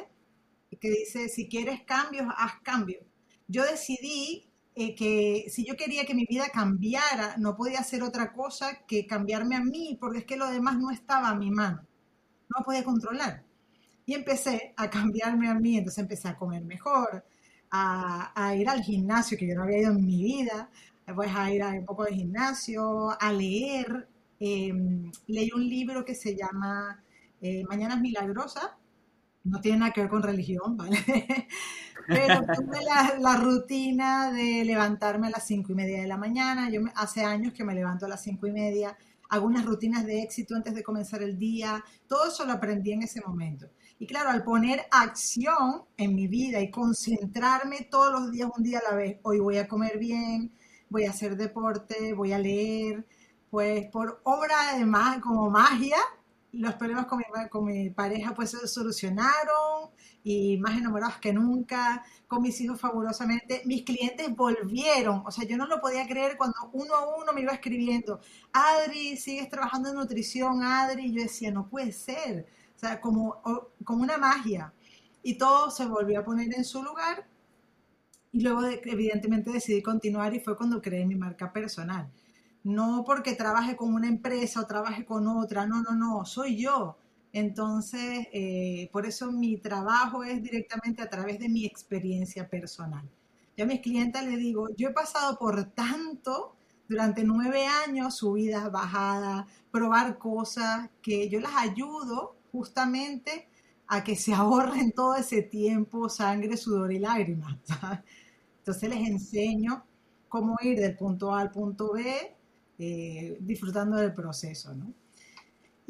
que 0.79 0.91
dice, 0.91 1.31
si 1.31 1.49
quieres 1.49 1.83
cambios, 1.85 2.27
haz 2.37 2.61
cambios. 2.63 3.03
Yo 3.49 3.65
decidí 3.65 4.50
eh, 4.83 4.95
que 4.95 5.45
si 5.51 5.66
yo 5.66 5.77
quería 5.77 6.07
que 6.07 6.14
mi 6.14 6.25
vida 6.25 6.49
cambiara, 6.49 7.35
no 7.37 7.55
podía 7.55 7.81
hacer 7.81 8.03
otra 8.03 8.33
cosa 8.33 8.79
que 8.87 9.07
cambiarme 9.07 9.55
a 9.55 9.61
mí, 9.61 9.99
porque 10.01 10.21
es 10.21 10.25
que 10.25 10.38
lo 10.38 10.51
demás 10.51 10.79
no 10.79 10.90
estaba 10.90 11.29
a 11.29 11.35
mi 11.35 11.51
mano. 11.51 11.87
No 12.49 12.64
podía 12.64 12.83
controlar. 12.83 13.45
Y 14.07 14.14
empecé 14.14 14.73
a 14.79 14.88
cambiarme 14.88 15.51
a 15.51 15.55
mí, 15.55 15.77
entonces 15.77 15.99
empecé 15.99 16.29
a 16.29 16.37
comer 16.38 16.64
mejor, 16.64 17.27
a, 17.71 18.55
ir 18.57 18.71
al 18.71 18.83
gimnasio, 18.83 19.37
que 19.37 19.47
yo 19.49 19.55
no 19.55 19.64
había 19.64 19.81
ido 19.81 19.90
en 19.93 20.07
mi 20.07 20.23
vida, 20.23 20.71
pues 21.14 21.31
a 21.37 21.53
ir 21.53 21.62
un 21.62 21.85
poco 21.85 22.05
de 22.05 22.14
gimnasio, 22.14 23.11
a 23.21 23.33
leer. 23.33 24.09
Em, 24.40 25.12
leí 25.27 25.51
un 25.55 25.69
libro 25.69 26.07
que 26.07 26.14
se 26.14 26.35
llama 26.35 27.05
eh, 27.43 27.64
Mañanas 27.69 28.01
Milagrosas, 28.01 28.71
no 29.45 29.61
tiene 29.61 29.79
nada 29.79 29.93
que 29.93 30.01
ver 30.03 30.11
con 30.11 30.23
religión, 30.23 30.77
¿vale? 30.77 30.99
Pero 32.11 32.40
tuve 32.57 32.83
la, 32.85 33.16
la, 33.20 33.37
rutina 33.37 34.33
de 34.33 34.64
levantarme 34.64 35.29
a 35.29 35.31
las 35.31 35.46
cinco 35.46 35.73
y 35.73 35.75
media 35.77 36.01
de 36.01 36.09
la 36.09 36.16
mañana. 36.16 36.68
Yo 36.70 36.81
hace 36.96 37.25
años 37.25 37.53
que 37.53 37.64
me 37.64 37.75
levanto 37.75 38.07
a 38.07 38.09
las 38.09 38.23
cinco 38.23 38.46
y 38.46 38.53
media, 38.53 38.96
hago 39.29 39.46
unas 39.46 39.64
rutinas 39.64 40.05
de 40.05 40.23
éxito 40.23 40.57
antes 40.57 40.75
de 40.75 40.83
comenzar 40.83 41.23
el 41.23 41.38
día. 41.38 41.85
Todo 42.09 42.29
eso 42.29 42.44
lo 42.44 42.53
aprendí 42.53 42.92
en 42.92 43.03
ese 43.03 43.20
momento. 43.20 43.66
Y 43.99 44.07
claro, 44.07 44.31
al 44.31 44.42
poner 44.42 44.87
acción 44.90 45.85
en 45.96 46.14
mi 46.14 46.27
vida 46.27 46.61
y 46.61 46.70
concentrarme 46.70 47.88
todos 47.90 48.12
los 48.12 48.33
días, 48.33 48.51
un 48.57 48.64
día 48.64 48.81
a 48.81 48.90
la 48.90 48.96
vez, 48.96 49.18
hoy 49.23 49.38
voy 49.38 49.59
a 49.59 49.68
comer 49.68 49.99
bien, 49.99 50.53
voy 50.88 51.05
a 51.05 51.11
hacer 51.11 51.37
deporte, 51.37 52.12
voy 52.14 52.33
a 52.33 52.38
leer, 52.38 53.07
pues 53.51 53.87
por 53.90 54.20
obra 54.25 54.77
de 54.77 54.87
más, 54.87 55.18
como 55.20 55.51
magia, 55.51 55.99
los 56.53 56.75
problemas 56.75 57.07
con 57.07 57.18
mi, 57.18 57.25
con 57.49 57.64
mi 57.64 57.90
pareja 57.90 58.35
pues 58.35 58.51
se 58.51 58.66
solucionaron 58.66 59.90
y 60.23 60.59
más 60.59 60.77
enamorados 60.77 61.17
que 61.19 61.33
nunca, 61.33 62.05
con 62.29 62.43
mis 62.43 62.61
hijos 62.61 62.81
fabulosamente. 62.81 63.63
Mis 63.67 63.85
clientes 63.85 64.35
volvieron, 64.35 65.23
o 65.27 65.31
sea, 65.31 65.47
yo 65.47 65.57
no 65.57 65.67
lo 65.67 65.81
podía 65.81 66.07
creer 66.07 66.37
cuando 66.37 66.57
uno 66.73 66.95
a 66.95 67.17
uno 67.17 67.33
me 67.33 67.43
iba 67.43 67.53
escribiendo, 67.53 68.21
Adri, 68.53 69.17
sigues 69.17 69.49
trabajando 69.49 69.91
en 69.91 69.97
nutrición, 69.97 70.63
Adri, 70.63 71.13
yo 71.13 71.23
decía, 71.23 71.51
no 71.51 71.69
puede 71.69 71.93
ser 71.93 72.47
o 72.77 72.79
sea, 72.81 72.99
como, 72.99 73.43
como 73.85 74.03
una 74.03 74.17
magia. 74.17 74.73
Y 75.23 75.37
todo 75.37 75.71
se 75.71 75.85
volvió 75.85 76.21
a 76.21 76.25
poner 76.25 76.49
en 76.57 76.65
su 76.65 76.83
lugar. 76.83 77.27
Y 78.33 78.41
luego, 78.41 78.63
evidentemente, 78.65 79.51
decidí 79.53 79.83
continuar 79.83 80.33
y 80.33 80.41
fue 80.41 80.57
cuando 80.57 80.81
creé 80.81 81.05
mi 81.05 81.15
marca 81.15 81.53
personal. 81.53 82.11
No 82.65 83.05
porque 83.05 83.35
trabaje 83.35 83.77
con 83.77 83.93
una 83.93 84.09
empresa 84.09 84.61
o 84.63 84.67
trabaje 84.67 85.05
con 85.05 85.29
otra, 85.29 85.67
no, 85.67 85.83
no, 85.83 85.95
no, 85.95 86.25
soy 86.25 86.57
yo. 86.57 86.97
Entonces, 87.33 88.27
eh, 88.33 88.88
por 88.93 89.07
eso 89.07 89.31
mi 89.31 89.57
trabajo 89.59 90.25
es 90.25 90.43
directamente 90.43 91.03
a 91.03 91.09
través 91.11 91.38
de 91.38 91.49
mi 91.49 91.64
experiencia 91.64 92.49
personal. 92.49 93.09
Yo 93.57 93.64
a 93.64 93.69
mis 93.69 93.81
clientes 93.81 94.23
les 94.25 94.38
digo, 94.38 94.69
yo 94.77 94.88
he 94.88 94.93
pasado 94.93 95.38
por 95.38 95.64
tanto 95.73 96.57
durante 96.88 97.23
nueve 97.25 97.66
años, 97.66 98.16
subidas, 98.16 98.71
bajadas, 98.73 99.47
probar 99.71 100.19
cosas, 100.19 100.90
que 101.03 101.29
yo 101.29 101.40
las 101.40 101.53
ayudo 101.57 102.35
justamente 102.53 103.49
a 103.87 104.03
que 104.05 104.16
se 104.16 104.33
ahorren 104.35 104.93
todo 104.93 105.14
ese 105.16 105.43
tiempo, 105.43 106.09
sangre, 106.09 106.57
sudor 106.57 106.93
y 106.93 106.99
lágrimas. 106.99 107.57
Entonces 108.59 108.88
les 108.90 109.09
enseño 109.09 109.85
cómo 110.29 110.57
ir 110.62 110.79
del 110.81 110.97
punto 110.97 111.33
A 111.35 111.40
al 111.40 111.51
punto 111.51 111.93
B, 111.93 112.37
eh, 112.79 113.37
disfrutando 113.40 113.97
del 113.97 114.14
proceso. 114.14 114.75
¿no? 114.75 114.93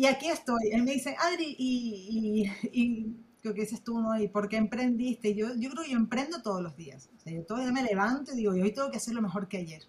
Y 0.00 0.06
aquí 0.06 0.30
estoy. 0.30 0.70
Él 0.72 0.82
me 0.82 0.92
dice, 0.92 1.14
Adri, 1.20 1.56
y, 1.58 2.50
y, 2.72 3.16
¿qué 3.42 3.52
dices 3.52 3.84
tú? 3.84 4.00
¿no? 4.00 4.18
¿Y 4.18 4.28
por 4.28 4.48
qué 4.48 4.56
emprendiste? 4.56 5.34
Yo, 5.34 5.48
yo 5.58 5.68
creo 5.68 5.84
que 5.84 5.90
yo 5.90 5.98
emprendo 5.98 6.40
todos 6.40 6.62
los 6.62 6.74
días. 6.74 7.10
O 7.14 7.20
sea, 7.20 7.34
yo 7.34 7.44
todavía 7.44 7.70
me 7.70 7.82
levanto 7.82 8.32
y 8.32 8.36
digo, 8.36 8.56
y 8.56 8.62
hoy 8.62 8.72
tengo 8.72 8.90
que 8.90 8.96
hacerlo 8.96 9.20
mejor 9.20 9.46
que 9.46 9.58
ayer. 9.58 9.82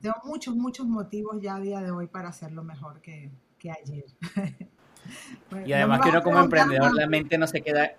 Tengo 0.00 0.14
muchos, 0.22 0.54
muchos 0.54 0.86
motivos 0.86 1.42
ya 1.42 1.56
a 1.56 1.60
día 1.60 1.80
de 1.80 1.90
hoy 1.90 2.06
para 2.06 2.28
hacerlo 2.28 2.62
mejor 2.62 3.00
que, 3.00 3.32
que 3.58 3.72
ayer. 3.72 4.04
y 5.66 5.72
además 5.72 6.02
que 6.02 6.10
uno 6.10 6.22
como 6.22 6.38
emprendedor 6.38 6.94
la 6.94 7.08
mente 7.08 7.36
no 7.36 7.48
se 7.48 7.60
queda... 7.60 7.90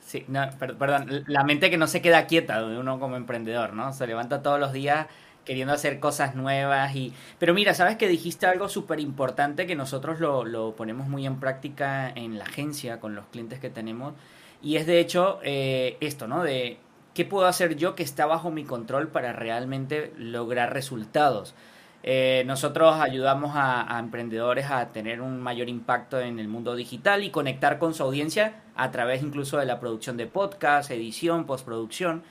Sí, 0.00 0.24
no, 0.26 0.48
perdón, 0.58 1.24
la 1.26 1.44
mente 1.44 1.68
que 1.68 1.76
no 1.76 1.86
se 1.86 2.00
queda 2.00 2.26
quieta 2.26 2.66
de 2.66 2.78
uno 2.78 2.98
como 2.98 3.16
emprendedor, 3.16 3.74
¿no? 3.74 3.92
Se 3.92 4.06
levanta 4.06 4.40
todos 4.40 4.58
los 4.58 4.72
días 4.72 5.06
queriendo 5.48 5.72
hacer 5.72 5.98
cosas 5.98 6.34
nuevas. 6.34 6.94
Y... 6.94 7.14
Pero 7.38 7.54
mira, 7.54 7.72
sabes 7.72 7.96
que 7.96 8.06
dijiste 8.06 8.44
algo 8.44 8.68
súper 8.68 9.00
importante 9.00 9.66
que 9.66 9.74
nosotros 9.74 10.20
lo, 10.20 10.76
ponemos 10.76 11.08
muy 11.08 11.24
en 11.24 11.40
práctica 11.40 12.10
en 12.14 12.38
la 12.38 12.44
agencia 12.44 13.00
con 13.00 13.14
los 13.14 13.24
clientes 13.28 13.58
que 13.58 13.70
tenemos. 13.70 14.12
Y 14.60 14.76
es 14.76 14.86
de 14.86 15.00
hecho 15.00 15.40
eh, 15.42 15.96
esto, 16.00 16.28
¿no? 16.28 16.42
De 16.42 16.76
qué 17.14 17.24
puedo 17.24 17.46
hacer 17.46 17.76
yo 17.76 17.94
que 17.94 18.02
está 18.02 18.26
bajo 18.26 18.50
mi 18.50 18.64
control 18.64 19.08
para 19.08 19.32
realmente 19.32 20.12
lograr 20.18 20.74
resultados. 20.74 21.54
Eh, 22.02 22.42
nosotros 22.46 23.00
ayudamos 23.00 23.56
a, 23.56 23.96
a, 23.96 23.98
emprendedores 24.00 24.70
a 24.70 24.88
tener 24.88 25.22
un 25.22 25.40
mayor 25.40 25.70
impacto 25.70 26.20
en 26.20 26.38
el 26.38 26.46
mundo 26.46 26.76
digital 26.76 27.24
y 27.24 27.30
conectar 27.30 27.78
con 27.78 27.94
su 27.94 28.02
audiencia 28.02 28.60
a 28.76 28.90
través 28.90 29.22
incluso 29.22 29.56
de 29.56 29.64
la 29.64 29.80
producción 29.80 30.18
de 30.18 30.26
podcast, 30.26 30.90
edición, 30.90 31.46
postproducción. 31.46 32.22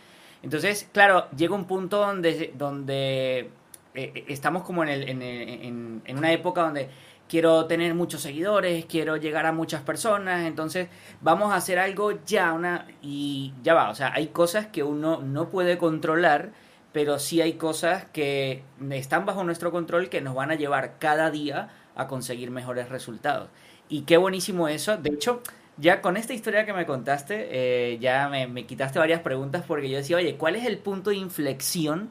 Entonces, 0.44 0.88
claro, 0.92 1.28
llega 1.36 1.56
un 1.56 1.66
punto 1.66 1.98
donde, 1.98 2.54
donde 2.56 3.40
eh, 3.40 3.50
eh, 3.94 4.26
estamos 4.28 4.64
como 4.64 4.84
en, 4.84 4.90
el, 4.90 5.10
en, 5.10 6.02
en, 6.06 6.18
una 6.18 6.32
época 6.32 6.62
donde 6.62 6.90
quiero 7.28 7.66
tener 7.66 7.94
muchos 7.96 8.22
seguidores, 8.22 8.86
quiero 8.86 9.18
llegar 9.18 9.46
a 9.46 9.52
muchas 9.52 9.82
personas, 9.82 10.46
entonces 10.46 10.88
vamos 11.22 11.52
a 11.52 11.56
hacer 11.56 11.80
algo 11.80 12.24
ya, 12.26 12.54
una, 12.54 12.88
y 13.02 13.54
ya 13.64 13.74
va, 13.74 13.90
o 13.90 13.96
sea, 13.96 14.14
hay 14.14 14.28
cosas 14.28 14.68
que 14.68 14.84
uno 14.84 15.22
no 15.22 15.50
puede 15.50 15.78
controlar, 15.78 16.52
pero 16.94 17.20
sí 17.20 17.42
hay 17.42 17.54
cosas 17.54 18.06
que 18.06 18.64
están 18.92 19.26
bajo 19.26 19.44
nuestro 19.44 19.72
control 19.72 20.10
que 20.10 20.22
nos 20.22 20.36
van 20.36 20.52
a 20.52 20.56
llevar 20.56 20.98
cada 21.00 21.30
día 21.30 21.70
a 21.96 22.08
conseguir 22.08 22.52
mejores 22.52 22.90
resultados. 22.90 23.50
Y 23.90 24.02
qué 24.02 24.18
buenísimo 24.18 24.68
eso, 24.68 24.98
de 24.98 25.10
hecho, 25.10 25.42
ya 25.78 26.02
con 26.02 26.18
esta 26.18 26.34
historia 26.34 26.66
que 26.66 26.74
me 26.74 26.86
contaste, 26.86 27.48
eh, 27.52 28.00
ya 28.00 28.30
me, 28.30 28.66
quitaste 28.66 29.00
varias 29.00 29.22
preguntas 29.22 29.64
porque 29.68 29.90
yo 29.90 29.98
decía, 29.98 30.18
oye, 30.18 30.36
¿cuál 30.36 30.56
es 30.56 30.66
el 30.66 30.80
punto 30.80 31.12
de 31.12 31.18
inflexión 31.18 32.10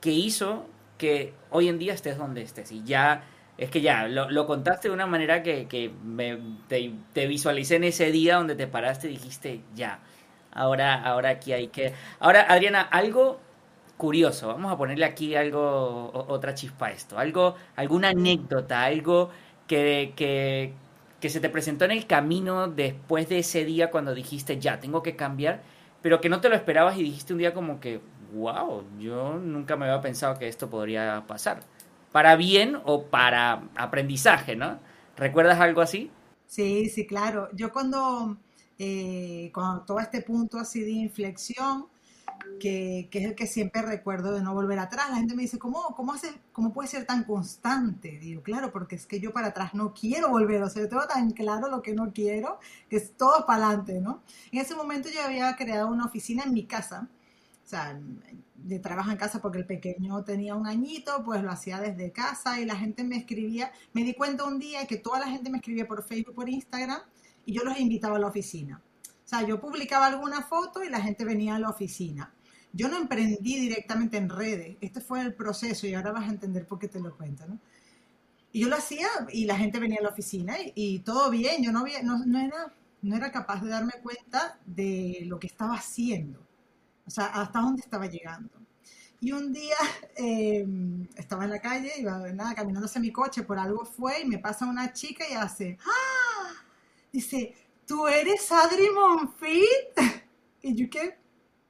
que 0.00 0.12
hizo 0.12 0.66
que 0.96 1.34
hoy 1.50 1.68
en 1.68 1.78
día 1.78 1.92
estés 1.92 2.16
donde 2.18 2.42
estés? 2.42 2.70
Y 2.70 2.84
ya, 2.84 3.24
es 3.58 3.70
que 3.70 3.80
ya, 3.80 4.06
lo, 4.06 4.46
contaste 4.46 4.88
de 4.88 4.94
una 4.94 5.06
manera 5.06 5.42
que, 5.42 5.92
me, 6.04 6.38
te, 6.68 7.26
visualicé 7.26 7.76
en 7.76 7.84
ese 7.84 8.12
día 8.12 8.36
donde 8.36 8.54
te 8.54 8.68
paraste 8.68 9.08
y 9.08 9.14
dijiste, 9.14 9.60
ya, 9.74 10.00
ahora, 10.52 11.02
ahora 11.02 11.30
aquí 11.30 11.52
hay 11.52 11.68
que... 11.68 11.92
Ahora, 12.20 12.46
Adriana, 12.48 12.82
algo 12.82 13.40
curioso, 13.96 14.48
vamos 14.48 14.72
a 14.72 14.78
ponerle 14.78 15.04
aquí 15.04 15.34
algo, 15.34 16.10
otra 16.28 16.54
chispa 16.54 16.86
a 16.86 16.90
esto, 16.92 17.18
algo, 17.18 17.56
alguna 17.76 18.10
anécdota, 18.10 18.84
algo 18.84 19.30
que, 19.66 20.14
que 20.16 20.74
que 21.20 21.30
se 21.30 21.40
te 21.40 21.50
presentó 21.50 21.84
en 21.84 21.90
el 21.92 22.06
camino 22.06 22.68
después 22.68 23.28
de 23.28 23.40
ese 23.40 23.64
día 23.64 23.90
cuando 23.90 24.14
dijiste, 24.14 24.58
ya, 24.58 24.80
tengo 24.80 25.02
que 25.02 25.16
cambiar, 25.16 25.62
pero 26.02 26.20
que 26.20 26.28
no 26.28 26.40
te 26.40 26.48
lo 26.48 26.56
esperabas 26.56 26.96
y 26.98 27.02
dijiste 27.02 27.32
un 27.32 27.38
día 27.40 27.54
como 27.54 27.80
que, 27.80 28.00
wow, 28.32 28.84
yo 28.98 29.34
nunca 29.34 29.76
me 29.76 29.86
había 29.86 30.00
pensado 30.00 30.38
que 30.38 30.48
esto 30.48 30.70
podría 30.70 31.24
pasar. 31.26 31.60
Para 32.12 32.36
bien 32.36 32.78
o 32.84 33.04
para 33.06 33.64
aprendizaje, 33.76 34.56
¿no? 34.56 34.80
¿Recuerdas 35.16 35.60
algo 35.60 35.80
así? 35.82 36.10
Sí, 36.46 36.88
sí, 36.88 37.06
claro. 37.06 37.48
Yo 37.52 37.72
cuando, 37.72 38.38
eh, 38.78 39.52
todo 39.86 40.00
este 40.00 40.22
punto 40.22 40.58
así 40.58 40.80
de 40.82 40.90
inflexión, 40.90 41.86
que, 42.58 43.08
es 43.10 43.24
el 43.24 43.34
que 43.34 43.46
siempre 43.46 43.82
recuerdo 43.82 44.32
de 44.32 44.42
no 44.42 44.54
volver 44.54 44.78
atrás. 44.78 45.10
La 45.10 45.16
gente 45.16 45.34
me 45.34 45.42
dice, 45.42 45.58
¿cómo, 45.58 45.94
cómo, 45.96 46.12
hace, 46.12 46.32
¿cómo 46.52 46.72
puede 46.72 46.88
ser 46.88 47.04
tan 47.04 47.24
constante? 47.24 48.18
Digo, 48.18 48.42
claro, 48.42 48.72
porque 48.72 48.96
es 48.96 49.06
que 49.06 49.20
yo 49.20 49.32
para 49.32 49.48
atrás 49.48 49.74
no 49.74 49.94
quiero 49.94 50.28
volver, 50.28 50.62
o 50.62 50.68
sea, 50.68 50.82
yo 50.82 50.88
tengo 50.88 51.06
tan 51.06 51.30
claro 51.32 51.68
lo 51.68 51.82
que 51.82 51.94
no 51.94 52.12
quiero, 52.12 52.58
que 52.88 52.96
es 52.96 53.16
todo 53.16 53.46
para 53.46 53.66
adelante, 53.66 54.00
¿no? 54.00 54.22
En 54.52 54.60
ese 54.60 54.74
momento 54.74 55.08
yo 55.08 55.22
había 55.22 55.54
creado 55.56 55.88
una 55.88 56.04
oficina 56.04 56.44
en 56.44 56.52
mi 56.52 56.66
casa, 56.66 57.08
o 57.64 57.68
sea, 57.68 57.98
de 58.54 58.78
trabajo 58.78 59.10
en 59.10 59.16
casa 59.16 59.40
porque 59.40 59.58
el 59.58 59.66
pequeño 59.66 60.22
tenía 60.24 60.54
un 60.54 60.66
añito, 60.66 61.22
pues 61.24 61.42
lo 61.42 61.50
hacía 61.50 61.80
desde 61.80 62.12
casa 62.12 62.60
y 62.60 62.64
la 62.64 62.76
gente 62.76 63.04
me 63.04 63.16
escribía, 63.16 63.72
me 63.92 64.04
di 64.04 64.14
cuenta 64.14 64.44
un 64.44 64.58
día 64.58 64.86
que 64.86 64.96
toda 64.96 65.20
la 65.20 65.26
gente 65.28 65.50
me 65.50 65.58
escribía 65.58 65.86
por 65.86 66.02
Facebook, 66.02 66.34
por 66.34 66.48
Instagram, 66.48 67.00
y 67.46 67.52
yo 67.52 67.64
los 67.64 67.78
invitaba 67.78 68.16
a 68.16 68.20
la 68.20 68.26
oficina. 68.26 68.82
Sea, 69.30 69.42
yo 69.42 69.60
publicaba 69.60 70.08
alguna 70.08 70.42
foto 70.42 70.82
y 70.82 70.88
la 70.88 71.00
gente 71.00 71.24
venía 71.24 71.54
a 71.54 71.60
la 71.60 71.68
oficina. 71.68 72.34
Yo 72.72 72.88
no 72.88 72.96
emprendí 72.96 73.60
directamente 73.60 74.16
en 74.16 74.28
redes, 74.28 74.76
este 74.80 75.00
fue 75.00 75.20
el 75.20 75.34
proceso 75.34 75.86
y 75.86 75.94
ahora 75.94 76.10
vas 76.10 76.28
a 76.28 76.32
entender 76.32 76.66
por 76.66 76.80
qué 76.80 76.88
te 76.88 76.98
lo 76.98 77.16
cuento, 77.16 77.46
¿no? 77.46 77.60
Y 78.50 78.62
yo 78.62 78.68
lo 78.68 78.74
hacía 78.74 79.06
y 79.32 79.44
la 79.44 79.56
gente 79.56 79.78
venía 79.78 80.00
a 80.00 80.02
la 80.02 80.08
oficina 80.08 80.56
y, 80.74 80.98
todo 81.00 81.30
bien, 81.30 81.62
yo 81.62 81.70
no, 81.70 81.84
no, 82.26 82.40
era, 82.40 82.74
no 83.02 83.16
era 83.16 83.30
capaz 83.30 83.62
de 83.62 83.70
darme 83.70 83.92
cuenta 84.02 84.58
de 84.66 85.22
lo 85.26 85.38
que 85.38 85.46
estaba 85.46 85.74
haciendo, 85.74 86.44
o 87.06 87.10
sea, 87.10 87.26
hasta 87.26 87.60
dónde 87.60 87.82
estaba 87.82 88.06
llegando. 88.06 88.50
Y 89.20 89.30
un 89.30 89.52
día 89.52 89.76
em, 90.16 91.06
estaba 91.14 91.44
en 91.44 91.50
la 91.50 91.60
calle, 91.60 91.92
iba 91.98 92.18
nada, 92.32 92.56
caminando 92.56 92.86
hacia 92.86 93.00
mi 93.00 93.12
coche, 93.12 93.44
por 93.44 93.60
algo 93.60 93.84
fue 93.84 94.22
y 94.22 94.24
me 94.24 94.38
pasa 94.38 94.66
una 94.66 94.92
chica 94.92 95.24
y 95.30 95.34
hace, 95.34 95.78
¡ah! 95.86 96.64
Dice, 97.12 97.54
¿tú 97.90 98.06
eres 98.06 98.52
Adri 98.52 98.88
Monfit? 98.90 99.96
Y 100.62 100.76
yo, 100.76 100.88
¿qué? 100.90 101.18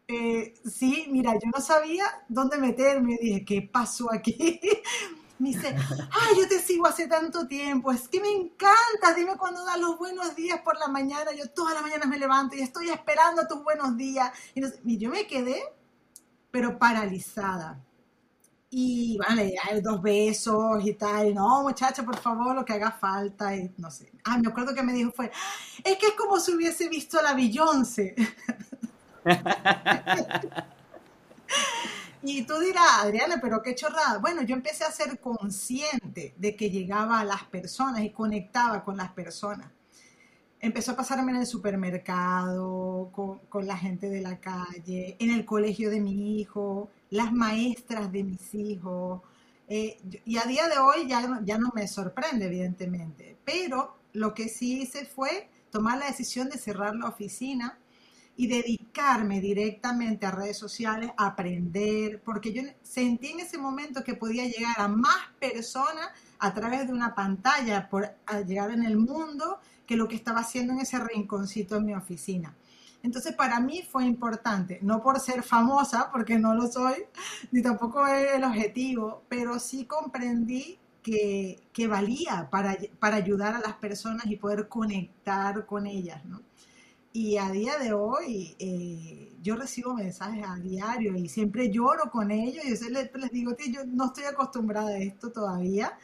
Eh, 0.07 0.53
sí, 0.69 1.07
mira, 1.11 1.33
yo 1.35 1.49
no 1.55 1.63
sabía 1.63 2.05
dónde 2.29 2.59
meterme. 2.59 3.17
Dije, 3.23 3.45
¿qué 3.45 3.63
pasó 3.63 4.13
aquí? 4.13 4.61
Me 5.39 5.51
dice, 5.51 5.75
ay, 5.77 6.37
yo 6.37 6.47
te 6.47 6.59
sigo 6.59 6.87
hace 6.87 7.07
tanto 7.07 7.47
tiempo, 7.47 7.91
es 7.91 8.07
que 8.09 8.21
me 8.21 8.31
encanta, 8.31 9.15
dime 9.17 9.39
cuándo 9.39 9.65
das 9.65 9.81
los 9.81 9.97
buenos 9.97 10.37
días 10.37 10.61
por 10.61 10.79
la 10.79 10.89
mañana, 10.89 11.33
yo 11.33 11.49
todas 11.49 11.73
las 11.73 11.83
mañanas 11.83 12.09
me 12.09 12.19
levanto 12.19 12.57
y 12.57 12.61
estoy 12.61 12.91
esperando 12.91 13.47
tus 13.49 13.65
buenos 13.65 13.97
días. 13.97 14.31
Y, 14.55 14.99
yo 14.99 15.09
me 15.09 15.27
quedé, 15.27 15.63
pero 16.51 16.79
paralizada. 16.79 17.83
Y 18.73 19.19
vale, 19.19 19.57
hay 19.65 19.81
dos 19.81 20.01
besos 20.01 20.87
y 20.87 20.95
tal, 20.95 21.35
no, 21.35 21.63
muchacha, 21.63 22.05
por 22.05 22.17
favor, 22.17 22.55
lo 22.55 22.65
que 22.65 22.75
haga 22.75 22.93
falta, 22.93 23.57
y 23.57 23.75
no 23.79 23.91
sé. 23.91 24.13
Ah, 24.25 24.39
me 24.39 24.49
acuerdo 24.49 24.73
que 24.73 24.85
me 24.85 24.93
dijo 24.93 25.11
fue, 25.11 25.33
es 25.83 25.99
que 25.99 26.07
es 26.07 26.13
como 26.13 26.39
si 26.39 26.55
hubiese 26.55 26.89
visto 26.89 27.19
a 27.19 27.23
la 27.23 27.35
Beyoncé. 27.35 28.15
y 32.23 32.43
tú 32.43 32.61
dirás, 32.61 33.01
Adriana, 33.01 33.41
pero 33.43 33.61
qué 33.61 33.75
chorrada. 33.75 34.19
Bueno, 34.19 34.43
yo 34.43 34.55
empecé 34.55 34.85
a 34.85 34.93
ser 34.93 35.19
consciente 35.19 36.35
de 36.37 36.55
que 36.55 36.71
llegaba 36.71 37.19
a 37.19 37.25
las 37.25 37.43
personas 37.45 38.03
y 38.03 38.11
conectaba 38.11 38.85
con 38.85 38.97
las 38.97 39.11
personas. 39.11 39.69
Empezó 40.61 40.93
a 40.93 40.97
pasarme 40.97 41.33
en 41.33 41.39
el 41.39 41.47
supermercado, 41.47 43.11
con, 43.13 43.67
la 43.67 43.77
gente 43.77 44.09
de 44.09 44.21
la 44.21 44.39
calle, 44.39 45.17
en 45.19 45.31
el 45.31 45.45
colegio 45.45 45.91
de 45.91 46.01
mi 46.01 46.39
hijo, 46.39 46.89
las 47.11 47.33
maestras 47.33 48.11
de 48.11 48.25
mis 48.25 48.55
hijos. 48.55 49.23
Eh, 49.69 49.99
y 50.25 50.37
a 50.39 50.45
día 50.45 50.69
de 50.69 50.79
hoy 50.79 51.07
ya, 51.07 51.41
ya 51.45 51.59
no 51.59 51.71
me 51.75 51.87
sorprende, 51.87 52.47
evidentemente. 52.47 53.37
Pero 53.45 53.97
lo 54.13 54.35
que 54.35 54.49
sí 54.49 54.83
hice 54.83 55.05
fue 55.05 55.49
tomar 55.71 55.99
la 55.99 56.07
decisión 56.07 56.49
de 56.49 56.59
cerrar 56.59 56.97
la 56.97 57.09
oficina 57.09 57.79
y 58.37 58.47
dedicarme 58.47 59.41
directamente 59.41 60.25
a 60.25 60.31
redes 60.31 60.57
sociales, 60.57 61.11
aprender, 61.17 62.23
porque 62.25 62.53
yo 62.53 62.63
sentí 62.83 63.29
en 63.29 63.41
ese 63.41 63.59
momento 63.59 64.03
que 64.03 64.15
podía 64.15 64.47
llegar 64.47 64.77
a 64.79 64.89
más 64.89 65.29
personas 65.39 66.09
a 66.39 66.55
través 66.55 66.87
de 66.87 66.95
una 66.95 67.15
pantalla, 67.15 67.89
por 67.91 68.15
llegar 68.47 68.71
en 68.71 68.85
el 68.85 68.97
mundo, 68.97 69.61
que 69.87 69.97
lo 69.97 70.09
que 70.09 70.17
estaba 70.17 70.41
haciendo 70.41 70.73
en 70.73 70.81
ese 70.81 70.99
rinconcito 71.01 71.77
en 71.77 71.85
mi 71.85 71.95
oficina. 71.95 72.57
Entonces 73.03 73.35
para 73.35 73.61
mí 73.61 73.83
fue 73.83 74.05
importante, 74.05 74.79
no 74.83 75.03
por 75.03 75.21
ser 75.21 75.43
famosa, 75.43 76.11
porque 76.13 76.39
no 76.39 76.55
lo 76.55 76.67
soy, 76.71 76.95
ni 77.51 77.63
tampoco 77.63 78.07
es 78.07 78.35
el 78.35 78.45
objetivo, 78.45 79.23
pero 79.29 79.59
sí 79.59 79.87
comprendí 79.87 80.79
que, 81.03 81.59
que 81.73 81.89
valía 81.89 82.49
para, 82.51 82.77
para 82.99 83.17
ayudar 83.17 83.55
a 83.55 83.61
las 83.61 83.75
personas 83.75 84.27
y 84.27 84.37
poder 84.37 84.69
conectar 84.69 85.65
con 85.67 85.87
ellas, 85.87 86.25
¿no? 86.27 86.43
Y 87.13 87.39
a 87.39 87.51
día 87.51 87.77
de 87.79 87.93
hoy 87.93 88.55
eh, 88.61 89.33
yo 89.43 89.57
recibo 89.57 89.95
mensajes 89.95 90.45
a 90.47 90.57
diario 90.57 91.17
y 91.17 91.29
siempre 91.29 91.71
lloro 91.71 92.09
con 92.11 92.31
ellos 92.31 92.65
y 92.65 92.77
yo 92.77 92.89
les, 92.91 93.13
les 93.13 93.31
digo, 93.33 93.57
que 93.57 93.73
yo 93.73 93.85
no 93.85 94.07
estoy 94.07 94.25
acostumbrada 94.25 94.91
a 94.91 94.99
esto 94.99 95.33
todavía, 95.33 95.99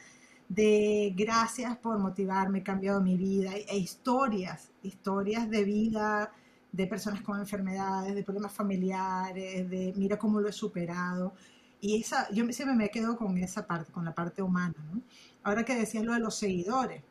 de 0.49 1.13
gracias 1.15 1.77
por 1.77 1.97
motivarme, 1.99 2.59
he 2.59 2.63
cambiado 2.63 3.01
mi 3.01 3.17
vida, 3.17 3.51
e 3.55 3.77
historias, 3.77 4.69
historias 4.83 5.49
de 5.49 5.63
vida 5.63 6.31
de 6.71 6.87
personas 6.87 7.21
con 7.21 7.39
enfermedades, 7.39 8.13
de 8.15 8.23
problemas 8.23 8.51
familiares, 8.51 9.69
de 9.69 9.93
mira 9.95 10.17
cómo 10.17 10.39
lo 10.39 10.49
he 10.49 10.53
superado. 10.53 11.33
Y 11.79 12.01
esa, 12.01 12.29
yo 12.31 12.45
siempre 12.51 12.75
me 12.75 12.89
quedo 12.89 13.17
con 13.17 13.37
esa 13.37 13.65
parte, 13.65 13.91
con 13.91 14.03
la 14.05 14.13
parte 14.13 14.41
humana. 14.41 14.75
¿no? 14.91 15.01
Ahora 15.43 15.63
que 15.63 15.75
decías 15.75 16.03
lo 16.03 16.13
de 16.13 16.19
los 16.19 16.35
seguidores, 16.35 17.03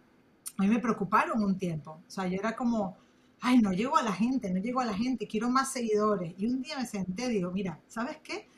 a 0.59 0.63
mí 0.63 0.69
me 0.69 0.81
preocuparon 0.81 1.43
un 1.43 1.57
tiempo. 1.57 2.01
O 2.07 2.11
sea, 2.11 2.27
yo 2.27 2.39
era 2.39 2.57
como, 2.57 2.97
ay, 3.41 3.59
no 3.59 3.73
llego 3.73 3.97
a 3.97 4.03
la 4.03 4.13
gente, 4.13 4.51
no 4.51 4.61
llego 4.61 4.81
a 4.81 4.85
la 4.85 4.95
gente, 4.95 5.27
quiero 5.27 5.49
más 5.51 5.73
seguidores. 5.73 6.35
Y 6.39 6.47
un 6.47 6.63
día 6.63 6.79
me 6.79 6.87
senté 6.87 7.27
y 7.27 7.37
digo, 7.37 7.51
mira, 7.53 7.81
¿sabes 7.87 8.19
qué? 8.23 8.49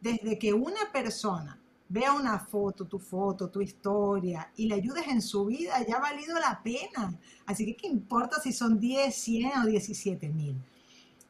Desde 0.00 0.38
que 0.38 0.52
una 0.52 0.92
persona 0.92 1.60
vea 1.88 2.12
una 2.12 2.38
foto, 2.38 2.86
tu 2.86 2.98
foto, 2.98 3.48
tu 3.48 3.60
historia 3.60 4.50
y 4.56 4.66
le 4.66 4.74
ayudes 4.74 5.06
en 5.08 5.22
su 5.22 5.46
vida, 5.46 5.74
ya 5.86 5.96
ha 5.96 6.00
valido 6.00 6.38
la 6.38 6.60
pena. 6.62 7.14
Así 7.46 7.64
que, 7.64 7.76
¿qué 7.76 7.86
importa 7.86 8.40
si 8.40 8.52
son 8.52 8.78
10, 8.78 9.14
100 9.14 9.52
o 9.62 9.66
17 9.66 10.28
mil? 10.28 10.56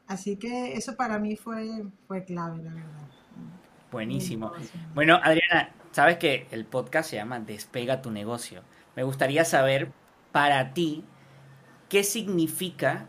Así 0.07 0.37
que 0.37 0.73
eso 0.73 0.95
para 0.95 1.19
mí 1.19 1.35
fue, 1.35 1.85
fue 2.07 2.23
clave, 2.23 2.63
la 2.63 2.73
verdad. 2.73 3.07
Buenísimo. 3.91 4.51
Bueno, 4.93 5.19
Adriana, 5.21 5.71
sabes 5.91 6.17
que 6.17 6.47
el 6.51 6.65
podcast 6.65 7.09
se 7.09 7.17
llama 7.17 7.39
Despega 7.39 8.01
tu 8.01 8.11
negocio. 8.11 8.63
Me 8.95 9.03
gustaría 9.03 9.45
saber 9.45 9.91
para 10.31 10.73
ti 10.73 11.03
qué 11.89 12.03
significa 12.03 13.07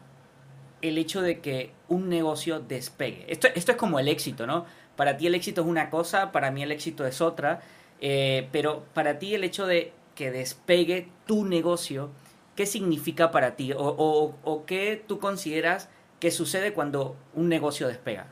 el 0.83 0.99
hecho 0.99 1.23
de 1.23 1.41
que 1.41 1.73
un 1.89 2.09
negocio 2.09 2.61
despegue. 2.61 3.25
Esto, 3.29 3.49
esto 3.55 3.73
es 3.73 3.79
como 3.79 3.99
el 3.99 4.09
éxito, 4.09 4.47
¿no? 4.47 4.67
Para 4.99 5.17
ti 5.17 5.29
el 5.29 5.37
éxito 5.37 5.61
es 5.61 5.69
una 5.69 5.91
cosa, 5.91 6.33
para 6.33 6.51
mí 6.51 6.65
el 6.65 6.73
éxito 6.73 7.07
es 7.07 7.21
otra, 7.21 7.61
eh, 8.01 8.49
pero 8.51 8.85
para 8.95 9.21
ti 9.21 9.33
el 9.33 9.45
hecho 9.45 9.65
de 9.65 9.93
que 10.17 10.33
despegue 10.33 11.09
tu 11.25 11.45
negocio, 11.45 12.11
¿qué 12.57 12.67
significa 12.67 13.31
para 13.31 13.55
ti? 13.55 13.73
O, 13.73 14.35
o 14.43 14.67
qué 14.67 15.01
tú 15.07 15.21
consideras 15.21 15.89
que 16.19 16.33
sucede 16.33 16.73
cuando 16.73 17.15
un 17.33 17.49
negocio 17.49 17.87
despega? 17.87 18.27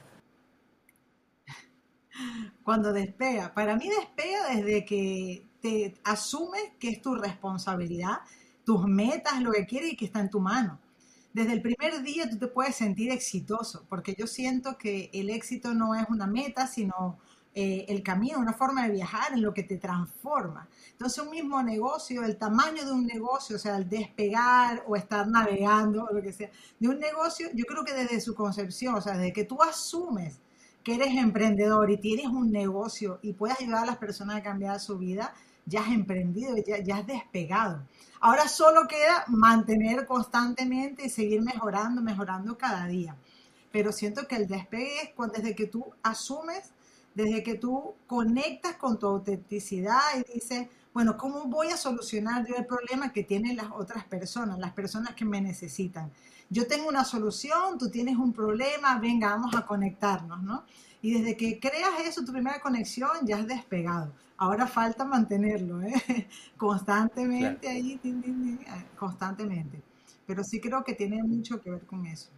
Cuando 2.64 2.92
despega, 2.92 3.54
para 3.54 3.76
mí 3.76 3.88
despega 3.88 4.48
desde 4.52 4.84
que 4.84 5.46
te 5.60 5.94
asumes 6.02 6.72
que 6.80 6.88
es 6.88 7.00
tu 7.00 7.14
responsabilidad, 7.14 8.22
tus 8.64 8.86
metas, 8.88 9.40
lo 9.40 9.52
que 9.52 9.66
quieres 9.66 9.92
y 9.92 9.96
que 9.96 10.06
está 10.06 10.18
en 10.18 10.30
tu 10.30 10.40
mano. 10.40 10.80
Desde 11.36 11.52
el 11.52 11.60
primer 11.60 12.02
día 12.02 12.30
tú 12.30 12.38
te 12.38 12.46
puedes 12.46 12.76
sentir 12.76 13.10
exitoso, 13.10 13.84
porque 13.90 14.14
yo 14.18 14.26
siento 14.26 14.78
que 14.78 15.10
el 15.12 15.28
éxito 15.28 15.74
no 15.74 15.94
es 15.94 16.08
una 16.08 16.26
meta, 16.26 16.66
sino 16.66 17.18
eh, 17.54 17.84
el 17.90 18.02
camino, 18.02 18.38
una 18.38 18.54
forma 18.54 18.86
de 18.86 18.92
viajar 18.94 19.34
en 19.34 19.42
lo 19.42 19.52
que 19.52 19.62
te 19.62 19.76
transforma. 19.76 20.66
Entonces 20.92 21.22
un 21.22 21.28
mismo 21.28 21.62
negocio, 21.62 22.24
el 22.24 22.38
tamaño 22.38 22.86
de 22.86 22.90
un 22.90 23.04
negocio, 23.04 23.56
o 23.56 23.58
sea, 23.58 23.76
el 23.76 23.86
despegar 23.86 24.82
o 24.88 24.96
estar 24.96 25.28
navegando 25.28 26.04
o 26.04 26.14
lo 26.14 26.22
que 26.22 26.32
sea, 26.32 26.50
de 26.80 26.88
un 26.88 26.98
negocio, 26.98 27.48
yo 27.52 27.66
creo 27.66 27.84
que 27.84 27.92
desde 27.92 28.18
su 28.22 28.34
concepción, 28.34 28.94
o 28.94 29.02
sea, 29.02 29.18
desde 29.18 29.34
que 29.34 29.44
tú 29.44 29.62
asumes 29.62 30.40
que 30.82 30.94
eres 30.94 31.14
emprendedor 31.18 31.90
y 31.90 31.98
tienes 31.98 32.28
un 32.28 32.50
negocio 32.50 33.18
y 33.20 33.34
puedes 33.34 33.60
ayudar 33.60 33.82
a 33.82 33.86
las 33.86 33.98
personas 33.98 34.36
a 34.36 34.42
cambiar 34.42 34.80
su 34.80 34.96
vida, 34.96 35.34
ya 35.66 35.82
has 35.82 35.92
emprendido, 35.92 36.56
ya, 36.56 36.78
ya 36.78 36.96
has 36.96 37.06
despegado. 37.06 37.82
Ahora 38.20 38.48
solo 38.48 38.86
queda 38.88 39.24
mantener 39.28 40.06
constantemente 40.06 41.06
y 41.06 41.10
seguir 41.10 41.42
mejorando, 41.42 42.00
mejorando 42.00 42.56
cada 42.56 42.86
día. 42.86 43.16
Pero 43.70 43.92
siento 43.92 44.26
que 44.26 44.36
el 44.36 44.46
despegue 44.46 45.02
es 45.02 45.10
cuando, 45.14 45.34
desde 45.34 45.54
que 45.54 45.66
tú 45.66 45.84
asumes, 46.02 46.72
desde 47.14 47.42
que 47.42 47.56
tú 47.56 47.94
conectas 48.06 48.76
con 48.76 48.98
tu 48.98 49.06
autenticidad 49.06 50.00
y 50.16 50.32
dices, 50.32 50.68
bueno, 50.94 51.16
¿cómo 51.18 51.44
voy 51.44 51.68
a 51.68 51.76
solucionar 51.76 52.46
yo 52.46 52.56
el 52.56 52.64
problema 52.64 53.12
que 53.12 53.22
tienen 53.22 53.56
las 53.56 53.70
otras 53.70 54.04
personas, 54.04 54.58
las 54.58 54.72
personas 54.72 55.14
que 55.14 55.26
me 55.26 55.40
necesitan? 55.40 56.10
Yo 56.48 56.66
tengo 56.66 56.88
una 56.88 57.04
solución, 57.04 57.76
tú 57.78 57.90
tienes 57.90 58.16
un 58.16 58.32
problema, 58.32 58.98
venga, 58.98 59.30
vamos 59.30 59.54
a 59.54 59.66
conectarnos, 59.66 60.42
¿no? 60.42 60.64
Y 61.02 61.14
desde 61.14 61.36
que 61.36 61.60
creas 61.60 62.00
eso, 62.04 62.24
tu 62.24 62.32
primera 62.32 62.60
conexión, 62.60 63.10
ya 63.24 63.36
has 63.36 63.46
despegado. 63.46 64.12
Ahora 64.38 64.66
falta 64.66 65.04
mantenerlo, 65.04 65.80
¿eh? 65.82 65.92
constantemente 66.56 67.68
ahí, 67.68 68.00
constantemente. 68.98 69.80
Pero 70.26 70.42
sí 70.42 70.60
creo 70.60 70.84
que 70.84 70.94
tiene 70.94 71.22
mucho 71.22 71.60
que 71.60 71.70
ver 71.70 71.86
con 71.86 72.06
eso. 72.06 72.30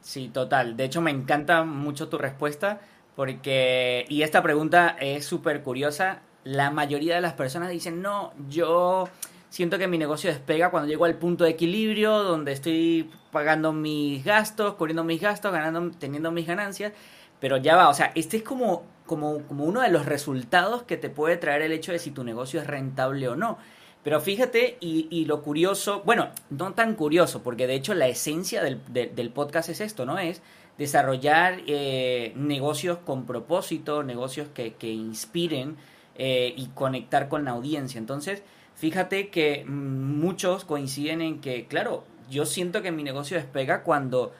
Sí, 0.00 0.28
total. 0.28 0.76
De 0.76 0.84
hecho, 0.84 1.00
me 1.00 1.10
encanta 1.10 1.64
mucho 1.64 2.08
tu 2.08 2.18
respuesta 2.18 2.80
porque, 3.14 4.04
y 4.08 4.22
esta 4.22 4.42
pregunta 4.42 4.96
es 5.00 5.24
súper 5.24 5.62
curiosa, 5.62 6.20
la 6.44 6.70
mayoría 6.70 7.16
de 7.16 7.20
las 7.20 7.32
personas 7.32 7.70
dicen, 7.70 8.02
no, 8.02 8.32
yo 8.48 9.08
siento 9.48 9.78
que 9.78 9.88
mi 9.88 9.98
negocio 9.98 10.30
despega 10.30 10.70
cuando 10.70 10.88
llego 10.88 11.06
al 11.06 11.16
punto 11.16 11.44
de 11.44 11.50
equilibrio, 11.50 12.22
donde 12.22 12.52
estoy 12.52 13.10
pagando 13.32 13.72
mis 13.72 14.24
gastos, 14.24 14.74
cubriendo 14.74 15.02
mis 15.02 15.20
gastos, 15.20 15.50
ganando, 15.50 15.90
teniendo 15.98 16.30
mis 16.30 16.46
ganancias, 16.46 16.92
pero 17.40 17.56
ya 17.56 17.76
va, 17.76 17.88
o 17.88 17.94
sea, 17.94 18.12
este 18.14 18.38
es 18.38 18.42
como, 18.42 18.84
como, 19.06 19.42
como 19.42 19.64
uno 19.64 19.80
de 19.80 19.90
los 19.90 20.06
resultados 20.06 20.82
que 20.82 20.96
te 20.96 21.10
puede 21.10 21.36
traer 21.36 21.62
el 21.62 21.72
hecho 21.72 21.92
de 21.92 21.98
si 21.98 22.10
tu 22.10 22.24
negocio 22.24 22.60
es 22.60 22.66
rentable 22.66 23.28
o 23.28 23.36
no. 23.36 23.58
Pero 24.02 24.20
fíjate, 24.20 24.76
y, 24.80 25.24
lo 25.24 25.42
curioso, 25.42 26.02
bueno, 26.04 26.28
no 26.50 26.74
tan 26.74 26.94
curioso, 26.94 27.42
porque 27.42 27.66
de 27.66 27.74
hecho 27.74 27.92
la 27.92 28.06
esencia 28.06 28.62
del, 28.62 28.80
del 28.92 29.30
podcast 29.30 29.68
es 29.68 29.80
esto, 29.80 30.06
¿no? 30.06 30.16
Es 30.18 30.42
desarrollar 30.78 31.60
eh, 31.66 32.32
negocios 32.36 32.98
con 32.98 33.26
propósito, 33.26 34.02
negocios 34.02 34.48
que, 34.54 34.74
que 34.74 34.92
inspiren 34.92 35.76
eh, 36.16 36.54
y 36.56 36.66
conectar 36.68 37.28
con 37.28 37.44
la 37.44 37.52
audiencia. 37.52 37.98
Entonces, 37.98 38.42
fíjate 38.74 39.28
que 39.28 39.64
muchos 39.66 40.64
coinciden 40.64 41.20
en 41.20 41.40
que, 41.40 41.66
claro, 41.66 42.04
yo 42.30 42.46
siento 42.46 42.82
que 42.82 42.92
mi 42.92 43.02
negocio 43.02 43.36
despega 43.36 43.82
cuando 43.82 44.32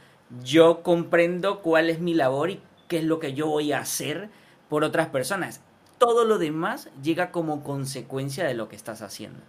yo 0.42 0.82
comprendo 0.82 1.60
cuál 1.60 1.88
es 1.90 2.00
mi 2.00 2.14
labor 2.14 2.50
y 2.50 2.60
qué 2.88 2.98
es 2.98 3.04
lo 3.04 3.18
que 3.18 3.34
yo 3.34 3.46
voy 3.46 3.72
a 3.72 3.80
hacer 3.80 4.30
por 4.68 4.84
otras 4.84 5.08
personas. 5.08 5.60
Todo 5.98 6.24
lo 6.24 6.38
demás 6.38 6.90
llega 7.02 7.30
como 7.30 7.62
consecuencia 7.62 8.44
de 8.44 8.54
lo 8.54 8.68
que 8.68 8.76
estás 8.76 9.02
haciendo. 9.02 9.40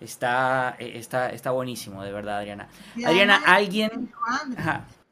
Está, 0.00 0.76
eh, 0.78 0.92
está, 0.96 1.30
está 1.30 1.52
buenísimo, 1.52 2.02
de 2.02 2.12
verdad, 2.12 2.38
Adriana. 2.38 2.68
Adriana, 3.04 3.42
alguien... 3.46 4.12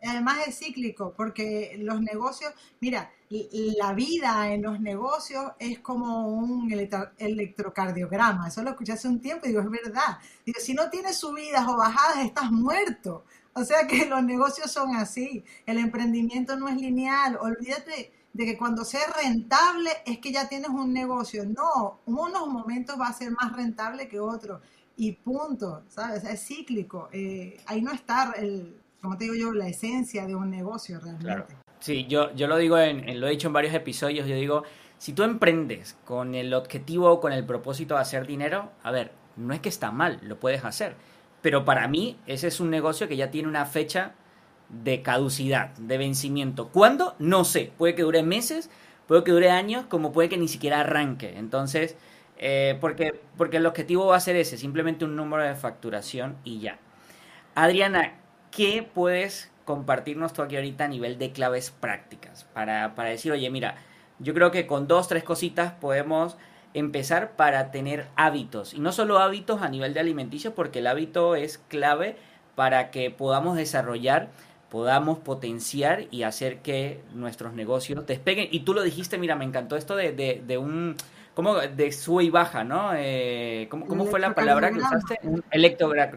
Además 0.03 0.39
es 0.49 0.59
cíclico, 0.59 1.13
porque 1.15 1.77
los 1.79 2.01
negocios, 2.01 2.55
mira, 2.81 3.11
la 3.29 3.93
vida 3.93 4.51
en 4.51 4.63
los 4.63 4.81
negocios 4.81 5.53
es 5.59 5.81
como 5.81 6.29
un 6.29 6.73
electrocardiograma. 7.19 8.49
Eso 8.49 8.63
lo 8.63 8.71
escuché 8.71 8.93
hace 8.93 9.09
un 9.09 9.21
tiempo 9.21 9.45
y 9.45 9.51
digo, 9.51 9.61
es 9.61 9.71
verdad. 9.71 10.19
Digo, 10.45 10.59
si 10.59 10.73
no 10.73 10.89
tienes 10.89 11.19
subidas 11.19 11.69
o 11.69 11.77
bajadas, 11.77 12.25
estás 12.25 12.51
muerto. 12.51 13.25
O 13.55 13.65
sea 13.65 13.87
que 13.87 14.07
los 14.09 14.23
negocios 14.23 14.71
son 14.71 14.97
así. 14.97 15.45
El 15.67 15.79
emprendimiento 15.79 16.57
no 16.57 16.69
es 16.69 16.77
lineal. 16.77 17.39
Olvídate 17.41 18.13
de 18.33 18.45
que 18.45 18.57
cuando 18.57 18.85
sea 18.85 19.13
rentable 19.23 19.91
es 20.07 20.19
que 20.19 20.33
ya 20.33 20.49
tienes 20.49 20.71
un 20.71 20.93
negocio. 20.93 21.45
No, 21.45 22.01
unos 22.07 22.47
momentos 22.49 22.99
va 22.99 23.09
a 23.09 23.13
ser 23.13 23.33
más 23.33 23.53
rentable 23.55 24.09
que 24.09 24.21
otros. 24.21 24.61
Y 24.97 25.13
punto, 25.13 25.83
¿sabes? 25.89 26.25
Es 26.25 26.47
cíclico. 26.47 27.09
Eh, 27.13 27.59
ahí 27.67 27.81
no 27.81 27.93
está, 27.93 28.35
el, 28.37 28.77
como 29.01 29.17
te 29.17 29.25
digo 29.25 29.35
yo, 29.35 29.53
la 29.53 29.67
esencia 29.67 30.27
de 30.27 30.35
un 30.35 30.51
negocio 30.51 31.01
realmente. 31.01 31.57
Sí, 31.81 32.07
yo, 32.07 32.35
yo 32.35 32.47
lo 32.47 32.59
digo, 32.59 32.79
en, 32.79 33.19
lo 33.19 33.27
he 33.27 33.31
dicho 33.31 33.47
en 33.47 33.55
varios 33.55 33.73
episodios, 33.73 34.29
yo 34.29 34.35
digo, 34.35 34.65
si 34.99 35.15
tú 35.15 35.23
emprendes 35.23 35.97
con 36.05 36.35
el 36.35 36.53
objetivo 36.53 37.11
o 37.11 37.21
con 37.21 37.33
el 37.33 37.47
propósito 37.47 37.95
de 37.95 38.01
hacer 38.01 38.27
dinero, 38.27 38.71
a 38.83 38.91
ver, 38.91 39.13
no 39.37 39.55
es 39.55 39.61
que 39.61 39.71
está 39.71 39.91
mal, 39.91 40.21
lo 40.23 40.39
puedes 40.39 40.63
hacer. 40.63 40.95
Pero 41.43 41.65
para 41.65 41.89
mí 41.89 42.19
ese 42.27 42.49
es 42.49 42.61
un 42.61 42.71
negocio 42.71 43.09
que 43.09 43.17
ya 43.17 43.31
tiene 43.31 43.49
una 43.49 43.67
fecha 43.67 44.13
de 44.69 45.03
caducidad, 45.03 45.71
de 45.77 45.99
vencimiento. 45.99 46.69
¿Cuándo? 46.69 47.15
No 47.19 47.45
sé. 47.45 47.73
Puede 47.77 47.95
que 47.95 48.03
dure 48.03 48.23
meses, 48.23 48.71
puede 49.07 49.25
que 49.25 49.33
dure 49.33 49.51
años, 49.51 49.87
como 49.87 50.13
puede 50.13 50.29
que 50.29 50.39
ni 50.39 50.49
siquiera 50.49 50.81
arranque. 50.81 51.37
Entonces, 51.39 51.97
eh, 52.39 52.79
porque, 52.81 53.21
porque 53.37 53.59
el 53.59 53.67
objetivo 53.67 54.07
va 54.07 54.17
a 54.17 54.21
ser 54.21 54.37
ese, 54.37 54.57
simplemente 54.57 55.05
un 55.05 55.17
número 55.17 55.43
de 55.43 55.55
facturación 55.55 56.37
y 56.45 56.61
ya. 56.61 56.79
Adriana, 57.55 58.15
¿qué 58.51 58.89
puedes 58.95 59.51
compartirnos 59.65 60.33
tú 60.33 60.43
aquí 60.43 60.57
ahorita 60.57 60.85
a 60.85 60.89
nivel 60.89 61.19
de 61.19 61.33
claves 61.33 61.71
prácticas? 61.71 62.45
Para, 62.45 62.95
para 62.95 63.11
decir, 63.11 63.33
oye, 63.33 63.51
mira, 63.51 63.77
yo 64.21 64.35
creo 64.35 64.51
que 64.51 64.67
con 64.67 64.87
dos, 64.87 65.09
tres 65.09 65.25
cositas 65.25 65.73
podemos 65.73 66.37
empezar 66.75 67.33
para 67.37 67.71
tener 67.71 68.07
hábitos. 68.17 68.75
Y 68.75 68.81
no 68.81 68.93
solo 68.93 69.19
hábitos 69.19 69.63
a 69.63 69.69
nivel 69.69 69.95
de 69.95 70.01
alimenticio, 70.01 70.55
porque 70.55 70.81
el 70.81 70.87
hábito 70.87 71.35
es 71.35 71.59
clave 71.69 72.17
para 72.55 72.91
que 72.91 73.11
podamos 73.11 73.57
desarrollar, 73.57 74.29
podamos 74.69 75.19
potenciar 75.19 76.07
y 76.11 76.23
hacer 76.23 76.59
que 76.59 77.01
nuestros 77.15 77.55
negocios 77.55 78.07
despeguen. 78.07 78.49
Y 78.51 78.61
tú 78.61 78.75
lo 78.75 78.83
dijiste, 78.83 79.19
mira, 79.19 79.37
me 79.37 79.45
encantó 79.45 79.77
esto 79.77 79.97
de, 79.97 80.13
de, 80.13 80.43
de 80.47 80.59
un... 80.59 80.97
como 81.35 81.57
de 81.57 81.93
sube 81.93 82.25
y 82.25 82.31
baja, 82.31 82.65
¿no? 82.65 82.93
Eh, 82.95 83.67
¿cómo, 83.71 83.87
¿cómo, 83.87 84.07
fue 84.07 84.21
la 84.21 84.35
palabra 84.35 84.71
que 84.71 84.79
usaste? 84.79 85.19
Un, 85.23 85.35
un, 85.35 85.43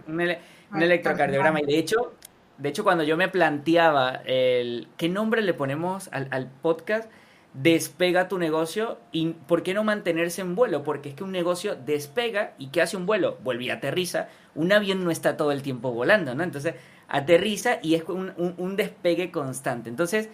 un 0.08 0.84
electrocardiograma. 0.84 1.62
Y 1.62 1.66
de 1.66 1.78
hecho, 1.80 2.14
de 2.58 2.70
hecho, 2.70 2.84
cuando 2.84 3.04
yo 3.04 3.18
me 3.18 3.28
planteaba 3.28 4.22
el 4.26 4.88
qué 4.98 5.10
nombre 5.10 5.42
le 5.42 5.54
ponemos 5.54 6.10
al, 6.12 6.48
podcast, 6.62 7.10
despega 7.54 8.28
tu 8.28 8.38
negocio 8.40 8.98
y 9.12 9.30
¿por 9.30 9.64
qué 9.64 9.74
no 9.74 9.84
mantenerse 9.84 10.42
en 10.42 10.56
vuelo? 10.56 10.84
Porque 10.84 11.10
es 11.10 11.16
que 11.16 11.24
un 11.24 11.32
negocio 11.32 11.76
despega 11.76 12.54
y 12.58 12.68
¿qué 12.68 12.82
hace 12.82 12.98
un 12.98 13.06
vuelo? 13.06 13.38
Vuelve 13.44 13.66
y 13.66 13.70
aterriza. 13.70 14.30
Un 14.56 14.72
avión 14.72 15.04
no 15.04 15.12
está 15.12 15.38
todo 15.38 15.52
el 15.52 15.62
tiempo 15.62 15.92
volando, 15.92 16.34
¿no? 16.36 16.44
Entonces 16.44 16.76
aterriza 17.08 17.78
y 17.82 17.96
es 17.96 18.04
un, 18.08 18.76
despegue 18.76 19.32
constante. 19.32 19.90
Entonces, 19.90 20.30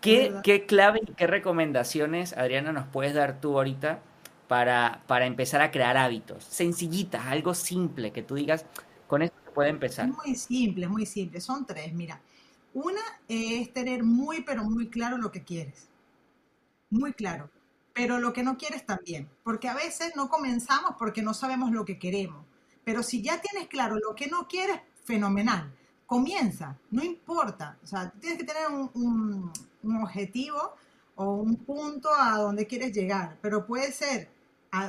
¿qué, 0.00 0.32
¿qué, 0.44 0.66
clave 0.66 1.00
y 1.02 1.12
qué 1.12 1.26
recomendaciones, 1.26 2.36
Adriana, 2.36 2.72
nos 2.72 2.86
puedes 2.86 3.14
dar 3.14 3.40
tú 3.40 3.56
ahorita 3.56 4.00
para, 4.46 5.02
para 5.08 5.26
empezar 5.26 5.60
a 5.62 5.72
crear 5.72 5.96
hábitos? 5.96 6.44
Sencillitas, 6.44 7.26
algo 7.26 7.54
simple 7.54 8.12
que 8.12 8.22
tú 8.22 8.36
digas, 8.36 8.64
con 9.08 9.22
esto 9.22 9.36
puede 9.52 9.70
empezar? 9.70 10.08
muy 10.08 10.36
simple, 10.36 10.86
muy 10.88 11.04
simple. 11.04 11.40
Son 11.40 11.66
tres, 11.66 11.92
mira. 11.92 12.20
Una 12.72 13.00
es 13.26 13.72
tener 13.72 14.04
muy, 14.04 14.42
pero 14.42 14.62
muy 14.62 14.88
claro 14.88 15.18
lo 15.18 15.32
que 15.32 15.42
quieres. 15.42 15.89
Muy 16.90 17.12
claro. 17.12 17.50
Pero 17.92 18.18
lo 18.18 18.32
que 18.32 18.42
no 18.42 18.56
quieres 18.56 18.84
también. 18.84 19.28
Porque 19.42 19.68
a 19.68 19.74
veces 19.74 20.12
no 20.16 20.28
comenzamos 20.28 20.94
porque 20.98 21.22
no 21.22 21.34
sabemos 21.34 21.70
lo 21.70 21.84
que 21.84 21.98
queremos. 21.98 22.44
Pero 22.84 23.02
si 23.02 23.22
ya 23.22 23.40
tienes 23.40 23.68
claro 23.68 23.96
lo 23.96 24.14
que 24.14 24.26
no 24.28 24.46
quieres, 24.48 24.80
fenomenal. 25.04 25.72
Comienza, 26.06 26.76
no 26.90 27.02
importa. 27.02 27.78
O 27.82 27.86
sea, 27.86 28.10
tienes 28.10 28.38
que 28.38 28.44
tener 28.44 28.68
un, 28.68 29.52
un 29.82 29.96
objetivo 30.02 30.74
o 31.16 31.34
un 31.34 31.56
punto 31.56 32.08
a 32.14 32.38
donde 32.38 32.66
quieres 32.66 32.92
llegar, 32.92 33.36
pero 33.42 33.66
puede 33.66 33.92
ser 33.92 34.30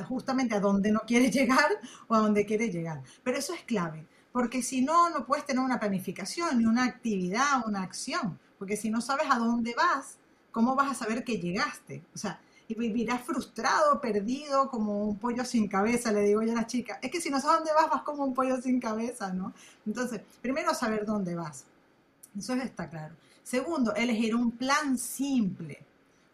justamente 0.08 0.54
a 0.54 0.60
donde 0.60 0.90
no 0.90 1.00
quieres 1.00 1.30
llegar 1.34 1.70
o 2.08 2.14
a 2.14 2.20
donde 2.20 2.46
quieres 2.46 2.72
llegar. 2.72 3.02
Pero 3.22 3.38
eso 3.38 3.54
es 3.54 3.62
clave, 3.64 4.06
porque 4.32 4.62
si 4.62 4.82
no, 4.82 5.10
no 5.10 5.26
puedes 5.26 5.44
tener 5.44 5.62
una 5.62 5.78
planificación, 5.78 6.58
ni 6.58 6.64
una 6.64 6.84
actividad, 6.84 7.66
una 7.66 7.82
acción, 7.82 8.38
porque 8.58 8.76
si 8.76 8.90
no 8.90 9.00
sabes 9.00 9.26
a 9.30 9.38
dónde 9.38 9.74
vas, 9.74 10.18
¿cómo 10.52 10.76
vas 10.76 10.92
a 10.92 10.94
saber 10.94 11.24
que 11.24 11.38
llegaste? 11.38 12.02
O 12.14 12.18
sea, 12.18 12.40
y 12.68 12.74
vivirás 12.74 13.22
frustrado, 13.22 14.00
perdido, 14.00 14.70
como 14.70 15.04
un 15.04 15.18
pollo 15.18 15.44
sin 15.44 15.68
cabeza, 15.68 16.12
le 16.12 16.22
digo 16.22 16.42
yo 16.42 16.52
a 16.52 16.56
la 16.56 16.66
chica. 16.66 16.98
Es 17.02 17.10
que 17.10 17.20
si 17.20 17.30
no 17.30 17.40
sabes 17.40 17.58
dónde 17.58 17.72
vas, 17.74 17.90
vas 17.90 18.02
como 18.02 18.24
un 18.24 18.34
pollo 18.34 18.60
sin 18.62 18.80
cabeza, 18.80 19.32
¿no? 19.32 19.52
Entonces, 19.84 20.20
primero 20.40 20.72
saber 20.74 21.04
dónde 21.04 21.34
vas. 21.34 21.64
Eso 22.38 22.54
está 22.54 22.88
claro. 22.88 23.14
Segundo, 23.42 23.94
elegir 23.94 24.34
un 24.34 24.52
plan 24.52 24.96
simple. 24.96 25.84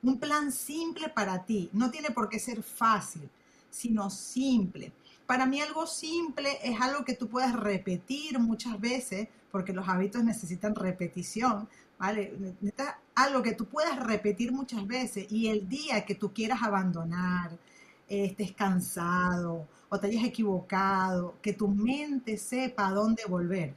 Un 0.03 0.19
plan 0.19 0.53
simple 0.53 1.09
para 1.09 1.45
ti. 1.45 1.71
No 1.73 1.91
tiene 1.91 2.11
por 2.11 2.29
qué 2.29 2.39
ser 2.39 2.63
fácil, 2.63 3.29
sino 3.71 4.11
simple. 4.11 4.93
Para 5.29 5.45
mí 5.45 5.61
algo 5.61 5.87
simple 5.87 6.59
es 6.65 6.81
algo 6.81 7.05
que 7.05 7.13
tú 7.13 7.29
puedes 7.29 7.53
repetir 7.53 8.39
muchas 8.39 8.81
veces, 8.81 9.29
porque 9.51 9.75
los 9.75 9.87
hábitos 9.87 10.25
necesitan 10.25 10.75
repetición, 10.75 11.69
¿vale? 11.99 12.33
Algo 13.15 13.43
que 13.43 13.53
tú 13.53 13.67
puedas 13.67 14.03
repetir 14.03 14.53
muchas 14.53 14.87
veces 14.87 15.31
y 15.31 15.49
el 15.49 15.69
día 15.69 16.07
que 16.07 16.15
tú 16.15 16.33
quieras 16.33 16.63
abandonar, 16.63 17.59
estés 18.09 18.53
cansado 18.53 19.69
o 19.91 20.01
te 20.01 20.07
hayas 20.07 20.25
equivocado, 20.25 21.35
que 21.43 21.53
tu 21.53 21.69
mente 21.69 22.39
sepa 22.39 22.89
a 22.89 22.93
dónde 22.93 23.25
volver. 23.29 23.75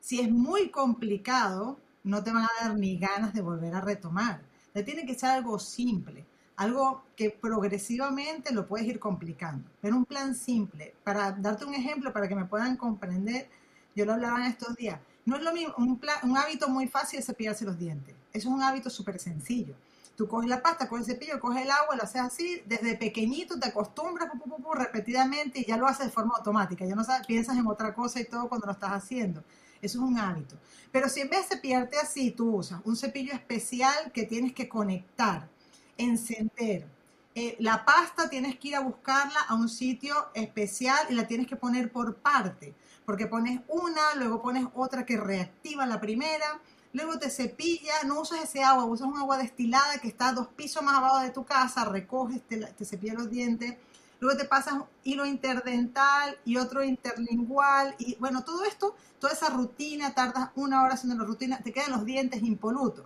Si 0.00 0.18
es 0.18 0.30
muy 0.30 0.70
complicado, 0.70 1.78
no 2.04 2.24
te 2.24 2.32
van 2.32 2.44
a 2.44 2.50
dar 2.62 2.74
ni 2.78 2.96
ganas 2.96 3.34
de 3.34 3.42
volver 3.42 3.74
a 3.74 3.82
retomar. 3.82 4.40
Te 4.72 4.82
tiene 4.82 5.04
que 5.04 5.14
ser 5.14 5.28
algo 5.28 5.58
simple, 5.58 6.24
algo 6.56 7.02
que 7.16 7.30
progresivamente 7.30 8.52
lo 8.52 8.66
puedes 8.66 8.86
ir 8.86 8.98
complicando, 8.98 9.68
pero 9.80 9.96
un 9.96 10.04
plan 10.04 10.34
simple. 10.34 10.94
Para 11.02 11.32
darte 11.32 11.64
un 11.64 11.74
ejemplo, 11.74 12.12
para 12.12 12.28
que 12.28 12.34
me 12.34 12.44
puedan 12.44 12.76
comprender, 12.76 13.48
yo 13.94 14.04
lo 14.04 14.12
hablaba 14.12 14.38
en 14.38 14.52
estos 14.52 14.76
días. 14.76 15.00
No 15.24 15.36
es 15.36 15.42
lo 15.42 15.52
mismo, 15.52 15.74
un, 15.78 16.36
hábito 16.36 16.68
muy 16.68 16.86
fácil 16.86 17.18
es 17.18 17.26
cepillarse 17.26 17.64
los 17.64 17.78
dientes. 17.78 18.14
Eso 18.32 18.48
es 18.48 18.54
un 18.54 18.62
hábito 18.62 18.90
súper 18.90 19.18
sencillo. 19.18 19.74
Tú 20.16 20.28
coges 20.28 20.48
la 20.48 20.62
pasta, 20.62 20.88
coges 20.88 21.08
el 21.08 21.14
cepillo, 21.14 21.40
coges 21.40 21.62
el 21.62 21.70
agua, 21.70 21.96
lo 21.96 22.02
haces 22.02 22.20
así, 22.20 22.62
desde 22.66 22.96
pequeñito 22.96 23.58
te 23.58 23.68
acostumbras 23.68 24.30
repetidamente 24.74 25.60
y 25.60 25.64
ya 25.64 25.76
lo 25.76 25.88
haces 25.88 26.06
de 26.06 26.12
forma 26.12 26.34
automática. 26.36 26.84
Ya 26.84 26.94
no 26.94 27.02
sabes, 27.02 27.26
piensas 27.26 27.56
en 27.56 27.66
otra 27.66 27.94
cosa 27.94 28.20
y 28.20 28.24
todo 28.24 28.48
cuando 28.48 28.66
lo 28.66 28.72
estás 28.72 28.92
haciendo. 28.92 29.42
Eso 29.82 29.98
es 29.98 30.04
un 30.04 30.18
hábito. 30.18 30.56
Pero 30.92 31.08
si 31.08 31.20
en 31.20 31.30
vez 31.30 31.48
de 31.48 31.56
cepillarte 31.56 31.98
así, 31.98 32.30
tú 32.30 32.56
usas 32.56 32.80
un 32.84 32.96
cepillo 32.96 33.32
especial 33.32 34.12
que 34.12 34.24
tienes 34.24 34.52
que 34.52 34.68
conectar, 34.68 35.48
encender. 35.98 36.86
Eh, 37.34 37.56
la 37.58 37.84
pasta 37.84 38.28
tienes 38.28 38.58
que 38.58 38.68
ir 38.68 38.76
a 38.76 38.80
buscarla 38.80 39.40
a 39.48 39.54
un 39.54 39.68
sitio 39.68 40.14
especial 40.34 40.98
y 41.10 41.14
la 41.14 41.26
tienes 41.26 41.48
que 41.48 41.56
poner 41.56 41.90
por 41.90 42.14
parte 42.16 42.74
porque 43.04 43.26
pones 43.26 43.60
una, 43.68 44.14
luego 44.16 44.42
pones 44.42 44.66
otra 44.74 45.04
que 45.04 45.16
reactiva 45.16 45.86
la 45.86 46.00
primera, 46.00 46.60
luego 46.92 47.18
te 47.18 47.30
cepillas, 47.30 48.04
no 48.06 48.20
usas 48.20 48.42
ese 48.44 48.62
agua, 48.62 48.84
usas 48.84 49.08
un 49.08 49.18
agua 49.18 49.36
destilada 49.38 49.98
que 49.98 50.08
está 50.08 50.32
dos 50.32 50.48
pisos 50.48 50.82
más 50.82 50.96
abajo 50.96 51.20
de 51.20 51.30
tu 51.30 51.44
casa, 51.44 51.84
recoges, 51.84 52.42
te, 52.48 52.58
te 52.58 52.84
cepillas 52.84 53.16
los 53.16 53.30
dientes, 53.30 53.76
luego 54.20 54.38
te 54.38 54.46
pasas 54.46 54.82
hilo 55.02 55.26
interdental 55.26 56.38
y 56.44 56.56
otro 56.56 56.82
interlingual, 56.82 57.94
y 57.98 58.16
bueno, 58.16 58.42
todo 58.44 58.64
esto, 58.64 58.96
toda 59.18 59.32
esa 59.32 59.50
rutina, 59.50 60.14
tardas 60.14 60.50
una 60.54 60.82
hora 60.82 60.94
haciendo 60.94 61.22
la 61.22 61.28
rutina, 61.28 61.60
te 61.62 61.72
quedan 61.72 61.92
los 61.92 62.04
dientes 62.04 62.42
impolutos 62.42 63.04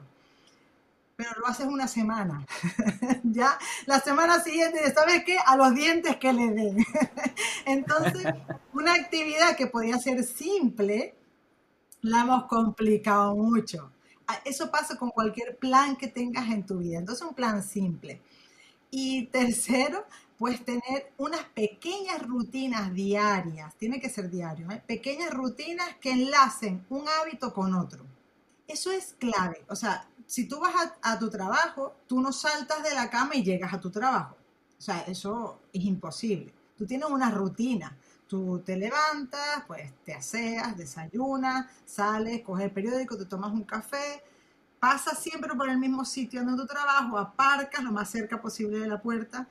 pero 1.19 1.33
lo 1.41 1.49
haces 1.49 1.67
una 1.67 1.89
semana. 1.89 2.47
ya, 3.25 3.59
la 3.87 3.99
semana 3.99 4.41
siguiente, 4.41 4.79
¿sabes 4.95 5.25
qué? 5.27 5.37
A 5.37 5.57
los 5.57 5.75
dientes 5.75 6.17
que 6.17 6.33
le 6.33 6.49
den. 6.53 6.87
Entonces, 7.67 8.25
una 8.73 8.95
actividad 8.95 9.57
que 9.57 9.67
podía 9.67 9.99
ser 9.99 10.23
simple, 10.23 11.17
la 12.03 12.21
hemos 12.21 12.45
complicado 12.45 13.35
mucho. 13.35 13.91
Ah, 14.29 14.39
eso 14.45 14.71
pasa 14.71 14.97
con 14.97 15.11
cualquier 15.11 15.57
plan 15.57 15.97
que 15.97 16.07
tengas 16.07 16.49
en 16.51 16.65
tu 16.65 16.79
vida. 16.79 17.01
Entonces, 17.01 17.27
un 17.27 17.35
plan 17.35 17.65
simple. 17.65 18.23
Y 18.89 19.27
tercero, 19.27 20.07
pues 20.39 20.65
tener 20.65 21.15
unas 21.17 21.43
pequeñas 21.47 22.23
rutinas 22.23 22.95
diarias, 22.95 23.75
tiene 23.75 23.99
que 23.99 24.09
ser 24.09 24.31
diario, 24.31 24.71
¿eh? 24.71 24.81
pequeñas 24.87 25.35
rutinas 25.35 25.97
que 26.01 26.13
enlacen 26.13 26.87
un 26.91 27.07
hábito 27.09 27.53
con 27.53 27.75
otro. 27.75 28.07
Eso 28.69 28.93
es 28.93 29.17
clave. 29.19 29.65
O 29.69 29.75
sea, 29.75 30.07
si 30.29 30.47
tú 30.47 30.61
vas 30.61 30.75
a, 31.01 31.19
tu 31.19 31.31
trabajo, 31.31 31.97
tú 32.07 32.21
no 32.21 32.33
saltas 32.33 32.83
de 32.83 32.95
la 32.95 33.09
cama 33.09 33.35
y 33.35 33.43
llegas 33.43 33.73
a 33.73 33.81
tu 33.81 33.91
trabajo. 33.91 34.37
O 34.79 34.81
sea, 34.81 35.01
eso 35.07 35.59
es 35.73 35.83
imposible. 35.83 36.53
Tú 36.77 36.85
tienes 36.85 37.09
una 37.09 37.31
rutina. 37.31 37.97
Tú 38.27 38.59
te 38.59 38.77
levantas, 38.77 39.65
pues 39.67 39.91
te 40.05 40.13
aseas, 40.13 40.77
desayunas, 40.77 41.67
sales, 41.87 42.43
coges 42.43 42.67
el 42.67 42.73
periódico, 42.73 43.17
te 43.17 43.25
tomas 43.25 43.53
un 43.53 43.65
café, 43.65 44.23
pasas 44.79 45.19
siempre 45.19 45.55
por 45.55 45.71
el 45.71 45.79
mismo 45.79 46.05
sitio 46.05 46.45
donde 46.45 46.61
tu 46.61 46.69
trabajo, 46.69 47.17
aparcas 47.17 47.83
lo 47.83 47.91
más 47.91 48.11
cerca 48.11 48.39
posible 48.39 48.81
de 48.81 48.87
la 48.87 49.01
puerta, 49.01 49.49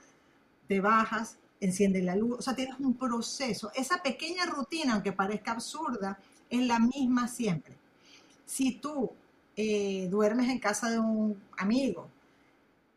te 0.68 0.80
bajas, 0.80 1.40
enciendes 1.60 2.04
la 2.04 2.16
luz, 2.16 2.38
o 2.38 2.42
sea, 2.44 2.56
tienes 2.56 2.80
un 2.80 2.94
proceso. 2.94 3.72
Esa 3.74 4.04
pequeña 4.04 4.46
rutina, 4.46 4.94
aunque 4.94 5.12
parezca 5.12 5.54
absurda, 5.54 6.20
es 6.48 6.62
la 6.68 6.78
misma 6.78 7.28
siempre. 7.28 7.76
Si 8.46 8.74
tú 8.74 9.12
eh, 9.58 10.08
duermes 10.10 10.50
en 10.50 10.60
casa 10.60 10.90
de 10.92 11.00
un 11.00 11.42
amigo 11.58 12.08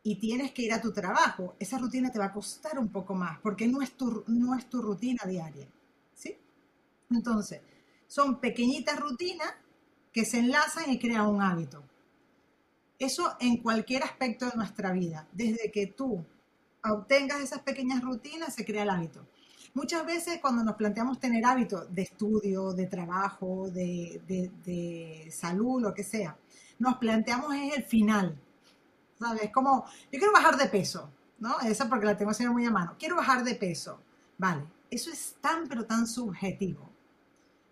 y 0.02 0.16
tienes 0.16 0.52
que 0.52 0.62
ir 0.62 0.72
a 0.72 0.80
tu 0.80 0.92
trabajo, 0.92 1.56
esa 1.58 1.78
rutina 1.78 2.10
te 2.10 2.18
va 2.18 2.26
a 2.26 2.32
costar 2.32 2.78
un 2.78 2.88
poco 2.88 3.14
más 3.14 3.38
porque 3.40 3.66
no 3.66 3.82
es 3.82 3.92
tu, 3.92 4.24
no 4.28 4.54
es 4.54 4.68
tu 4.68 4.80
rutina 4.82 5.24
diaria. 5.26 5.66
¿sí? 6.14 6.36
Entonces, 7.10 7.60
son 8.06 8.40
pequeñitas 8.40 9.00
rutinas 9.00 9.52
que 10.12 10.24
se 10.24 10.38
enlazan 10.38 10.90
y 10.90 10.98
crean 10.98 11.26
un 11.26 11.42
hábito. 11.42 11.82
Eso 12.98 13.36
en 13.40 13.58
cualquier 13.58 14.02
aspecto 14.02 14.46
de 14.46 14.56
nuestra 14.56 14.92
vida. 14.92 15.26
Desde 15.32 15.70
que 15.70 15.86
tú 15.86 16.24
obtengas 16.84 17.40
esas 17.40 17.60
pequeñas 17.60 18.02
rutinas, 18.02 18.54
se 18.54 18.64
crea 18.64 18.82
el 18.82 18.90
hábito. 18.90 19.26
Muchas 19.72 20.04
veces 20.04 20.40
cuando 20.40 20.64
nos 20.64 20.74
planteamos 20.74 21.20
tener 21.20 21.44
hábitos 21.44 21.94
de 21.94 22.02
estudio, 22.02 22.72
de 22.72 22.86
trabajo, 22.86 23.70
de, 23.70 24.20
de, 24.26 24.50
de 24.64 25.30
salud, 25.30 25.80
lo 25.80 25.94
que 25.94 26.02
sea, 26.02 26.36
nos 26.80 26.96
planteamos 26.96 27.54
es 27.54 27.76
el 27.76 27.84
final. 27.84 28.36
¿Sabes? 29.18 29.52
Como, 29.52 29.84
yo 30.10 30.18
quiero 30.18 30.32
bajar 30.32 30.56
de 30.56 30.66
peso, 30.66 31.10
¿no? 31.38 31.60
Esa 31.60 31.88
porque 31.88 32.06
la 32.06 32.16
tengo 32.16 32.32
siempre 32.32 32.54
muy 32.54 32.64
a 32.64 32.70
mano. 32.70 32.96
Quiero 32.98 33.16
bajar 33.16 33.44
de 33.44 33.54
peso. 33.54 34.00
Vale, 34.38 34.64
eso 34.90 35.10
es 35.10 35.36
tan, 35.40 35.68
pero 35.68 35.84
tan 35.84 36.06
subjetivo. 36.06 36.90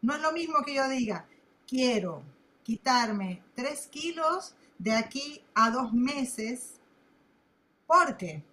No 0.02 0.14
es 0.14 0.20
lo 0.20 0.30
mismo 0.32 0.62
que 0.64 0.74
yo 0.74 0.88
diga, 0.88 1.26
quiero 1.66 2.22
quitarme 2.62 3.42
3 3.54 3.86
kilos 3.86 4.54
de 4.78 4.92
aquí 4.92 5.42
a 5.54 5.70
dos 5.70 5.92
meses 5.94 6.74
porque 7.86 8.44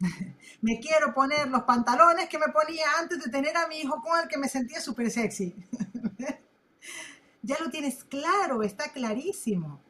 me 0.60 0.80
quiero 0.80 1.14
poner 1.14 1.48
los 1.48 1.62
pantalones 1.62 2.28
que 2.28 2.38
me 2.38 2.48
ponía 2.48 2.86
antes 2.98 3.22
de 3.22 3.30
tener 3.30 3.56
a 3.56 3.68
mi 3.68 3.78
hijo 3.78 4.02
con 4.02 4.18
el 4.20 4.28
que 4.28 4.38
me 4.38 4.48
sentía 4.48 4.80
súper 4.80 5.08
sexy. 5.10 5.54
ya 7.42 7.56
lo 7.60 7.70
tienes 7.70 8.02
claro, 8.02 8.64
está 8.64 8.92
clarísimo. 8.92 9.80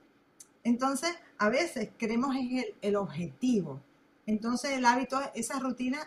Entonces, 0.64 1.14
a 1.38 1.48
veces 1.48 1.90
queremos 1.98 2.36
el, 2.36 2.74
el 2.82 2.96
objetivo. 2.96 3.80
Entonces, 4.26 4.72
el 4.72 4.84
hábito, 4.84 5.20
esas 5.34 5.62
rutinas 5.62 6.06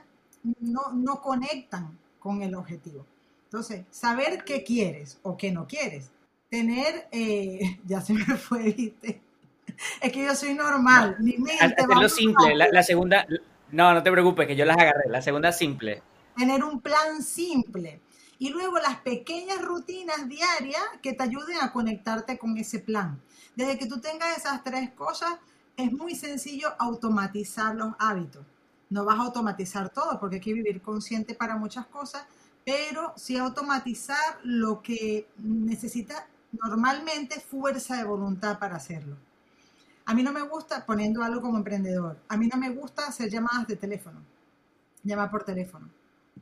no, 0.59 0.91
no 0.93 1.21
conectan 1.21 1.97
con 2.19 2.41
el 2.41 2.55
objetivo. 2.55 3.05
Entonces, 3.45 3.85
saber 3.91 4.43
qué 4.43 4.63
quieres 4.63 5.19
o 5.21 5.37
qué 5.37 5.51
no 5.51 5.67
quieres. 5.67 6.09
Tener, 6.49 7.07
eh, 7.11 7.79
ya 7.85 8.01
se 8.01 8.13
me 8.13 8.25
fue, 8.37 8.71
¿viste? 8.71 9.21
Es 10.01 10.11
que 10.11 10.25
yo 10.25 10.35
soy 10.35 10.53
normal. 10.53 11.17
Mi 11.19 11.37
mente 11.37 11.83
lo 11.87 12.09
simple, 12.09 12.55
la, 12.55 12.67
la, 12.71 12.83
segunda, 12.83 13.25
no, 13.71 13.93
no 13.93 14.03
te 14.03 14.11
preocupes, 14.11 14.47
que 14.47 14.55
yo 14.55 14.65
las 14.65 14.77
agarré. 14.77 15.09
La 15.09 15.21
segunda 15.21 15.51
simple. 15.51 16.01
Tener 16.37 16.63
un 16.63 16.81
plan 16.81 17.21
simple. 17.21 17.99
Y 18.39 18.49
luego 18.49 18.77
las 18.79 18.97
pequeñas 18.97 19.61
rutinas 19.61 20.27
diarias 20.27 20.81
que 21.01 21.13
te 21.13 21.23
ayuden 21.23 21.57
a 21.61 21.71
conectarte 21.71 22.37
con 22.37 22.58
ese 22.58 22.79
plan. 22.79 23.21
Desde 23.56 23.77
que 23.77 23.85
tú 23.85 23.99
tengas 23.99 24.37
esas 24.37 24.63
tres 24.63 24.91
cosas, 24.91 25.35
es 25.77 25.91
muy 25.91 26.15
sencillo 26.15 26.73
automatizar 26.79 27.75
los 27.75 27.93
hábitos. 27.99 28.45
No 28.89 29.06
vas 29.06 29.19
a 29.19 29.23
automatizar 29.23 29.89
todo 29.89 30.19
porque 30.19 30.35
hay 30.35 30.41
que 30.41 30.54
vivir 30.54 30.81
consciente 30.81 31.35
para 31.35 31.56
muchas 31.56 31.85
cosas, 31.87 32.25
pero 32.65 33.13
sí 33.15 33.37
automatizar 33.37 34.39
lo 34.43 34.81
que 34.81 35.27
necesita 35.37 36.27
normalmente 36.51 37.39
fuerza 37.39 37.97
de 37.97 38.04
voluntad 38.04 38.60
para 38.60 38.75
hacerlo. 38.75 39.17
A 40.06 40.13
mí 40.13 40.21
no 40.21 40.31
me 40.31 40.41
gusta, 40.41 40.85
poniendo 40.85 41.23
algo 41.23 41.41
como 41.41 41.58
emprendedor, 41.58 42.17
a 42.27 42.37
mí 42.37 42.47
no 42.47 42.58
me 42.58 42.69
gusta 42.69 43.08
hacer 43.08 43.29
llamadas 43.29 43.67
de 43.67 43.77
teléfono, 43.77 44.19
llamar 45.04 45.31
por 45.31 45.43
teléfono. 45.43 45.89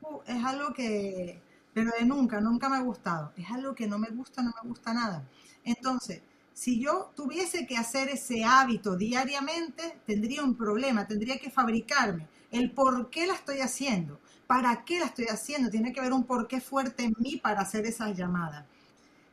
Uh, 0.02 0.20
es 0.26 0.44
algo 0.44 0.74
que, 0.74 1.40
pero 1.74 1.92
de 1.98 2.06
nunca, 2.06 2.42
nunca 2.42 2.70
me 2.70 2.78
ha 2.78 2.82
gustado. 2.82 3.32
Es 3.38 3.50
algo 3.52 3.76
que 3.76 3.88
no 3.88 4.00
me 4.00 4.10
gusta, 4.10 4.42
no 4.42 4.52
me 4.62 4.68
gusta 4.68 4.94
nada. 4.94 5.24
Entonces, 5.64 6.22
si 6.54 6.80
yo 6.80 7.12
tuviese 7.16 7.66
que 7.66 7.78
hacer 7.78 8.10
ese 8.10 8.44
hábito 8.44 8.96
diariamente, 8.96 10.00
tendría 10.06 10.44
un 10.44 10.56
problema, 10.56 11.08
tendría 11.08 11.38
que 11.38 11.50
fabricarme 11.50 12.28
el 12.52 12.72
por 12.72 13.10
qué 13.10 13.26
la 13.26 13.34
estoy 13.34 13.62
haciendo, 13.62 14.20
para 14.48 14.84
qué 14.84 15.00
la 15.00 15.06
estoy 15.06 15.26
haciendo, 15.26 15.70
tiene 15.70 15.94
que 15.94 16.02
haber 16.02 16.14
un 16.14 16.26
porqué 16.26 16.60
fuerte 16.60 17.04
en 17.04 17.14
mí 17.20 17.38
para 17.38 17.62
hacer 17.62 17.86
esas 17.86 18.16
llamadas. 18.18 18.66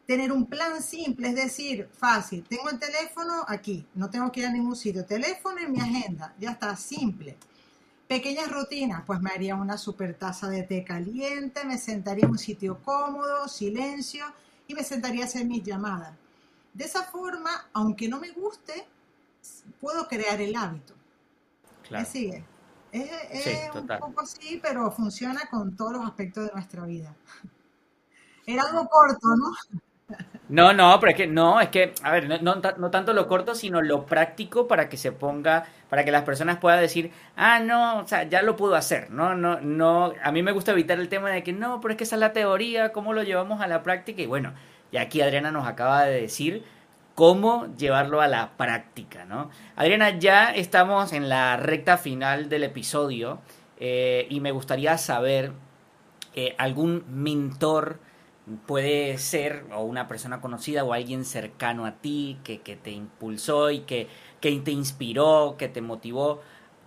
Tener 0.06 0.32
un 0.32 0.46
plan 0.46 0.82
simple, 0.82 1.28
es 1.28 1.34
decir, 1.34 1.88
fácil, 1.92 2.44
tengo 2.48 2.70
el 2.70 2.78
teléfono 2.78 3.44
aquí, 3.46 3.84
no 3.94 4.08
tengo 4.08 4.32
que 4.32 4.40
ir 4.40 4.46
a 4.46 4.52
ningún 4.52 4.76
sitio, 4.76 5.04
teléfono 5.04 5.58
en 5.58 5.72
mi 5.72 5.80
agenda, 5.80 6.34
ya 6.38 6.52
está, 6.52 6.74
simple. 6.76 7.36
Pequeñas 8.06 8.50
rutinas, 8.50 9.02
pues 9.04 9.20
me 9.20 9.30
haría 9.30 9.54
una 9.54 9.76
super 9.76 10.14
taza 10.14 10.48
de 10.48 10.62
té 10.62 10.82
caliente, 10.82 11.64
me 11.66 11.76
sentaría 11.76 12.24
en 12.24 12.30
un 12.30 12.38
sitio 12.38 12.80
cómodo, 12.82 13.48
silencio 13.48 14.24
y 14.66 14.74
me 14.74 14.82
sentaría 14.82 15.24
a 15.24 15.26
hacer 15.26 15.44
mis 15.44 15.62
llamadas 15.62 16.14
de 16.74 16.84
esa 16.84 17.04
forma, 17.04 17.50
aunque 17.72 18.08
no 18.08 18.20
me 18.20 18.30
guste, 18.30 18.86
puedo 19.80 20.06
crear 20.08 20.40
el 20.40 20.54
hábito. 20.56 20.94
Claro. 21.82 22.04
¿Me 22.04 22.10
sigue? 22.10 22.44
Es, 22.92 23.74
un 23.74 23.86
poco 23.86 24.22
así, 24.22 24.58
pero 24.62 24.90
funciona 24.90 25.42
con 25.50 25.76
todos 25.76 25.92
los 25.92 26.04
aspectos 26.04 26.46
de 26.46 26.52
nuestra 26.52 26.84
vida. 26.86 27.14
Era 28.46 28.62
algo 28.62 28.88
corto, 28.88 29.28
¿no? 29.36 29.52
No, 30.48 30.72
no, 30.72 30.98
pero 30.98 31.10
es 31.10 31.16
que 31.16 31.26
no, 31.26 31.60
es 31.60 31.68
que, 31.68 31.92
a 32.02 32.12
ver, 32.12 32.42
no, 32.42 32.54
no, 32.54 32.90
tanto 32.90 33.12
lo 33.12 33.28
corto, 33.28 33.54
sino 33.54 33.82
lo 33.82 34.06
práctico 34.06 34.66
para 34.66 34.88
que 34.88 34.96
se 34.96 35.12
ponga, 35.12 35.66
para 35.90 36.02
que 36.06 36.10
las 36.10 36.22
personas 36.22 36.56
puedan 36.56 36.80
decir, 36.80 37.12
ah, 37.36 37.60
no, 37.60 37.98
o 37.98 38.08
sea, 38.08 38.22
ya 38.22 38.40
lo 38.40 38.56
puedo 38.56 38.74
hacer, 38.74 39.10
no, 39.10 39.34
no, 39.34 39.60
no, 39.60 40.14
a 40.22 40.32
mí 40.32 40.42
me 40.42 40.52
gusta 40.52 40.72
evitar 40.72 40.98
el 40.98 41.10
tema 41.10 41.28
de 41.28 41.42
que 41.42 41.52
no, 41.52 41.82
pero 41.82 41.92
es 41.92 41.98
que 41.98 42.04
esa 42.04 42.16
es 42.16 42.20
la 42.20 42.32
teoría, 42.32 42.92
cómo 42.92 43.12
lo 43.12 43.22
llevamos 43.22 43.60
a 43.60 43.66
la 43.66 43.82
práctica, 43.82 44.22
y 44.22 44.26
bueno, 44.26 44.54
y 44.90 44.96
aquí 44.96 45.20
Adriana 45.20 45.50
nos 45.50 45.66
acaba 45.66 46.04
de 46.04 46.20
decir 46.20 46.64
cómo 47.14 47.66
llevarlo 47.76 48.20
a 48.20 48.28
la 48.28 48.56
práctica, 48.56 49.24
¿no? 49.24 49.50
Adriana, 49.74 50.18
ya 50.18 50.54
estamos 50.54 51.12
en 51.12 51.28
la 51.28 51.56
recta 51.56 51.98
final 51.98 52.48
del 52.48 52.64
episodio 52.64 53.40
eh, 53.80 54.26
y 54.30 54.40
me 54.40 54.52
gustaría 54.52 54.96
saber 54.98 55.52
eh, 56.34 56.54
algún 56.58 57.04
mentor 57.08 57.98
puede 58.66 59.18
ser 59.18 59.64
o 59.74 59.82
una 59.82 60.08
persona 60.08 60.40
conocida 60.40 60.84
o 60.84 60.92
alguien 60.92 61.24
cercano 61.24 61.86
a 61.86 61.96
ti 61.96 62.38
que, 62.44 62.58
te 62.58 62.90
impulsó 62.92 63.70
y 63.70 63.80
que, 63.80 64.08
te 64.40 64.70
inspiró, 64.70 65.56
que 65.58 65.68
te 65.68 65.82
motivó. 65.82 66.40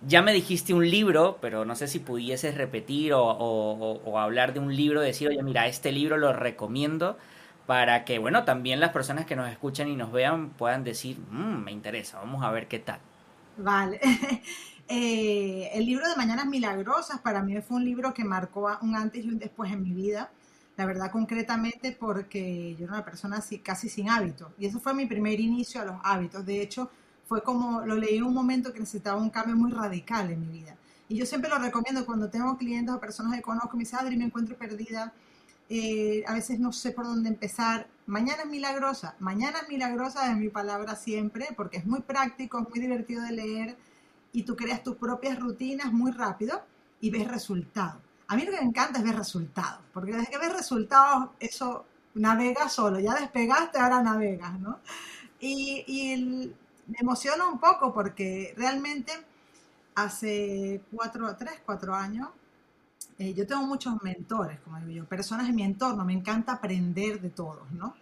Ya 0.04 0.22
me 0.22 0.32
dijiste 0.32 0.74
un 0.74 0.88
libro, 0.90 1.38
pero 1.40 1.64
no 1.64 1.76
sé 1.76 1.86
si 1.86 2.00
pudieses 2.00 2.56
repetir 2.56 3.12
o, 3.12 3.22
o 3.22 4.18
hablar 4.18 4.54
de 4.54 4.60
un 4.60 4.74
libro, 4.74 5.00
decir, 5.00 5.28
oye, 5.28 5.42
mira, 5.42 5.66
este 5.68 5.92
libro 5.92 6.16
lo 6.16 6.32
recomiendo 6.32 7.18
para 7.66 8.04
que, 8.04 8.18
bueno, 8.18 8.44
también 8.44 8.80
las 8.80 8.90
personas 8.90 9.26
que 9.26 9.36
nos 9.36 9.50
escuchan 9.50 9.88
y 9.88 9.96
nos 9.96 10.12
vean 10.12 10.50
puedan 10.50 10.84
decir, 10.84 11.18
mmm, 11.30 11.62
me 11.64 11.72
interesa, 11.72 12.18
vamos 12.18 12.42
a 12.44 12.50
ver 12.50 12.68
qué 12.68 12.78
tal. 12.78 13.00
Vale. 13.56 14.00
Eh, 14.88 15.70
el 15.72 15.86
libro 15.86 16.06
de 16.06 16.16
Mañanas 16.16 16.44
Milagrosas 16.44 17.20
para 17.20 17.40
mí 17.42 17.58
fue 17.62 17.78
un 17.78 17.84
libro 17.84 18.12
que 18.12 18.24
marcó 18.24 18.68
un 18.82 18.94
antes 18.94 19.24
y 19.24 19.28
un 19.28 19.38
después 19.38 19.72
en 19.72 19.82
mi 19.82 19.94
vida. 19.94 20.30
La 20.76 20.84
verdad, 20.84 21.10
concretamente, 21.10 21.96
porque 21.98 22.74
yo 22.76 22.84
era 22.84 22.94
una 22.94 23.04
persona 23.04 23.38
así, 23.38 23.60
casi 23.60 23.88
sin 23.88 24.10
hábitos. 24.10 24.52
Y 24.58 24.66
eso 24.66 24.80
fue 24.80 24.92
mi 24.92 25.06
primer 25.06 25.40
inicio 25.40 25.80
a 25.80 25.84
los 25.86 25.96
hábitos. 26.02 26.44
De 26.44 26.60
hecho, 26.60 26.90
fue 27.26 27.42
como 27.42 27.86
lo 27.86 27.94
leí 27.94 28.18
en 28.18 28.24
un 28.24 28.34
momento 28.34 28.72
que 28.72 28.80
necesitaba 28.80 29.18
un 29.18 29.30
cambio 29.30 29.56
muy 29.56 29.70
radical 29.70 30.30
en 30.30 30.40
mi 30.40 30.48
vida. 30.48 30.76
Y 31.08 31.16
yo 31.16 31.24
siempre 31.24 31.48
lo 31.48 31.58
recomiendo 31.58 32.04
cuando 32.04 32.28
tengo 32.28 32.58
clientes 32.58 32.94
o 32.94 33.00
personas 33.00 33.34
que 33.36 33.42
conozco, 33.42 33.76
me 33.76 33.84
Adri, 33.98 34.16
me 34.16 34.24
encuentro 34.24 34.56
perdida 34.56 35.12
eh, 35.74 36.22
a 36.26 36.34
veces 36.34 36.60
no 36.60 36.70
sé 36.70 36.90
por 36.90 37.06
dónde 37.06 37.30
empezar. 37.30 37.86
Mañana 38.04 38.42
es 38.42 38.48
milagrosa, 38.50 39.16
mañana 39.20 39.60
es 39.62 39.70
milagrosa 39.70 40.30
es 40.30 40.36
mi 40.36 40.50
palabra 40.50 40.96
siempre, 40.96 41.48
porque 41.56 41.78
es 41.78 41.86
muy 41.86 42.02
práctico, 42.02 42.58
es 42.60 42.68
muy 42.68 42.78
divertido 42.78 43.22
de 43.22 43.32
leer 43.32 43.78
y 44.34 44.42
tú 44.42 44.54
creas 44.54 44.82
tus 44.82 44.96
propias 44.96 45.38
rutinas 45.40 45.90
muy 45.90 46.12
rápido 46.12 46.62
y 47.00 47.08
ves 47.08 47.26
resultados. 47.26 48.02
A 48.28 48.36
mí 48.36 48.44
lo 48.44 48.52
que 48.52 48.60
me 48.60 48.66
encanta 48.66 48.98
es 48.98 49.04
ver 49.04 49.16
resultados, 49.16 49.80
porque 49.94 50.12
desde 50.12 50.30
que 50.30 50.36
ves 50.36 50.52
resultados, 50.52 51.30
eso 51.40 51.86
navega 52.16 52.68
solo, 52.68 53.00
ya 53.00 53.14
despegaste, 53.14 53.78
ahora 53.78 54.02
navegas, 54.02 54.60
¿no? 54.60 54.78
Y, 55.40 55.84
y 55.86 56.52
me 56.86 56.98
emociona 57.00 57.46
un 57.46 57.58
poco 57.58 57.94
porque 57.94 58.52
realmente 58.58 59.12
hace 59.94 60.82
cuatro, 60.90 61.34
tres, 61.36 61.62
cuatro 61.64 61.94
años 61.94 62.28
eh, 63.22 63.34
yo 63.34 63.46
tengo 63.46 63.62
muchos 63.62 64.02
mentores, 64.02 64.58
como 64.60 64.78
digo 64.80 64.90
yo, 64.90 65.04
personas 65.04 65.48
en 65.48 65.54
mi 65.54 65.62
entorno, 65.62 66.04
me 66.04 66.12
encanta 66.12 66.54
aprender 66.54 67.20
de 67.20 67.30
todos, 67.30 67.70
¿no? 67.70 67.94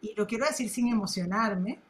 Y 0.00 0.14
lo 0.14 0.28
quiero 0.28 0.46
decir 0.46 0.68
sin 0.70 0.86
emocionarme, 0.88 1.80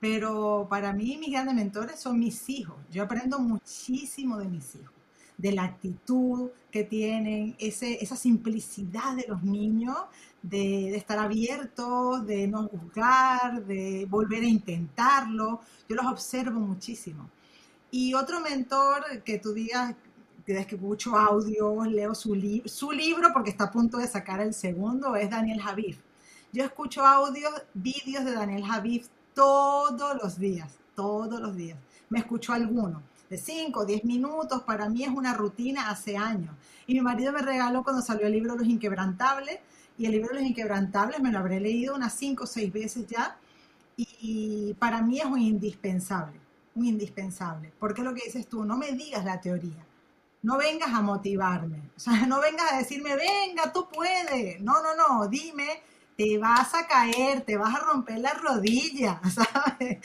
pero 0.00 0.66
para 0.70 0.94
mí 0.94 1.18
mis 1.18 1.32
grandes 1.32 1.54
mentores 1.54 2.00
son 2.00 2.18
mis 2.18 2.48
hijos. 2.48 2.76
Yo 2.90 3.02
aprendo 3.02 3.38
muchísimo 3.38 4.38
de 4.38 4.48
mis 4.48 4.74
hijos, 4.74 4.94
de 5.36 5.52
la 5.52 5.64
actitud 5.64 6.48
que 6.70 6.84
tienen, 6.84 7.56
ese, 7.58 8.02
esa 8.02 8.16
simplicidad 8.16 9.16
de 9.16 9.26
los 9.28 9.42
niños, 9.42 9.98
de, 10.42 10.96
estar 10.96 11.18
abiertos, 11.18 12.26
de 12.26 12.48
no 12.48 12.68
juzgar, 12.68 13.66
de 13.66 14.06
volver 14.08 14.44
a 14.44 14.48
intentarlo. 14.48 15.60
Yo 15.90 15.96
los 15.96 16.06
observo 16.06 16.58
muchísimo. 16.58 17.28
Y 17.90 18.14
otro 18.14 18.40
mentor 18.40 19.22
que 19.24 19.38
tú 19.38 19.52
digas, 19.52 19.94
que 20.66 20.74
escucho 20.74 21.16
audios, 21.16 21.86
leo 21.88 22.14
su, 22.14 22.62
su 22.64 22.92
libro 22.92 23.30
porque 23.32 23.50
está 23.50 23.64
a 23.64 23.70
punto 23.70 23.98
de 23.98 24.06
sacar 24.06 24.40
el 24.40 24.54
segundo, 24.54 25.16
es 25.16 25.30
Daniel 25.30 25.60
Javif. 25.60 25.98
Yo 26.52 26.64
escucho 26.64 27.04
audios, 27.06 27.52
vídeos 27.74 28.24
de 28.24 28.32
Daniel 28.32 28.64
Javif 28.64 29.06
todos 29.34 30.20
los 30.22 30.38
días, 30.38 30.72
todos 30.94 31.40
los 31.40 31.54
días. 31.54 31.78
Me 32.08 32.18
escucho 32.18 32.52
alguno 32.52 33.02
de 33.28 33.38
5 33.38 33.80
o 33.80 33.86
10 33.86 34.04
minutos, 34.04 34.62
para 34.62 34.88
mí 34.88 35.04
es 35.04 35.10
una 35.10 35.34
rutina 35.34 35.90
hace 35.90 36.16
años. 36.16 36.54
Y 36.86 36.94
mi 36.94 37.00
marido 37.00 37.32
me 37.32 37.40
regaló 37.40 37.84
cuando 37.84 38.02
salió 38.02 38.26
el 38.26 38.32
libro 38.32 38.56
Los 38.56 38.66
Inquebrantables, 38.66 39.60
y 39.96 40.06
el 40.06 40.12
libro 40.12 40.34
Los 40.34 40.42
Inquebrantables 40.42 41.20
me 41.20 41.30
lo 41.30 41.38
habré 41.38 41.60
leído 41.60 41.94
unas 41.94 42.12
5 42.14 42.44
o 42.44 42.46
6 42.46 42.72
veces 42.72 43.06
ya, 43.06 43.38
y 43.96 44.74
para 44.78 45.02
mí 45.02 45.20
es 45.20 45.26
un 45.26 45.40
indispensable, 45.40 46.40
un 46.74 46.86
indispensable. 46.86 47.72
Porque 47.78 48.02
lo 48.02 48.12
que 48.12 48.24
dices 48.24 48.48
tú, 48.48 48.64
no 48.64 48.76
me 48.76 48.92
digas 48.92 49.24
la 49.24 49.40
teoría, 49.40 49.84
no 50.42 50.56
vengas 50.56 50.90
a 50.90 51.02
motivarme, 51.02 51.90
o 51.96 52.00
sea, 52.00 52.12
no 52.26 52.40
vengas 52.40 52.72
a 52.72 52.78
decirme, 52.78 53.16
venga, 53.16 53.72
tú 53.72 53.88
puedes, 53.92 54.60
no, 54.60 54.82
no, 54.82 54.94
no, 54.94 55.28
dime, 55.28 55.82
te 56.16 56.38
vas 56.38 56.74
a 56.74 56.86
caer, 56.86 57.42
te 57.42 57.56
vas 57.56 57.74
a 57.74 57.78
romper 57.78 58.18
la 58.18 58.34
rodilla, 58.34 59.20
¿sabes? 59.34 59.98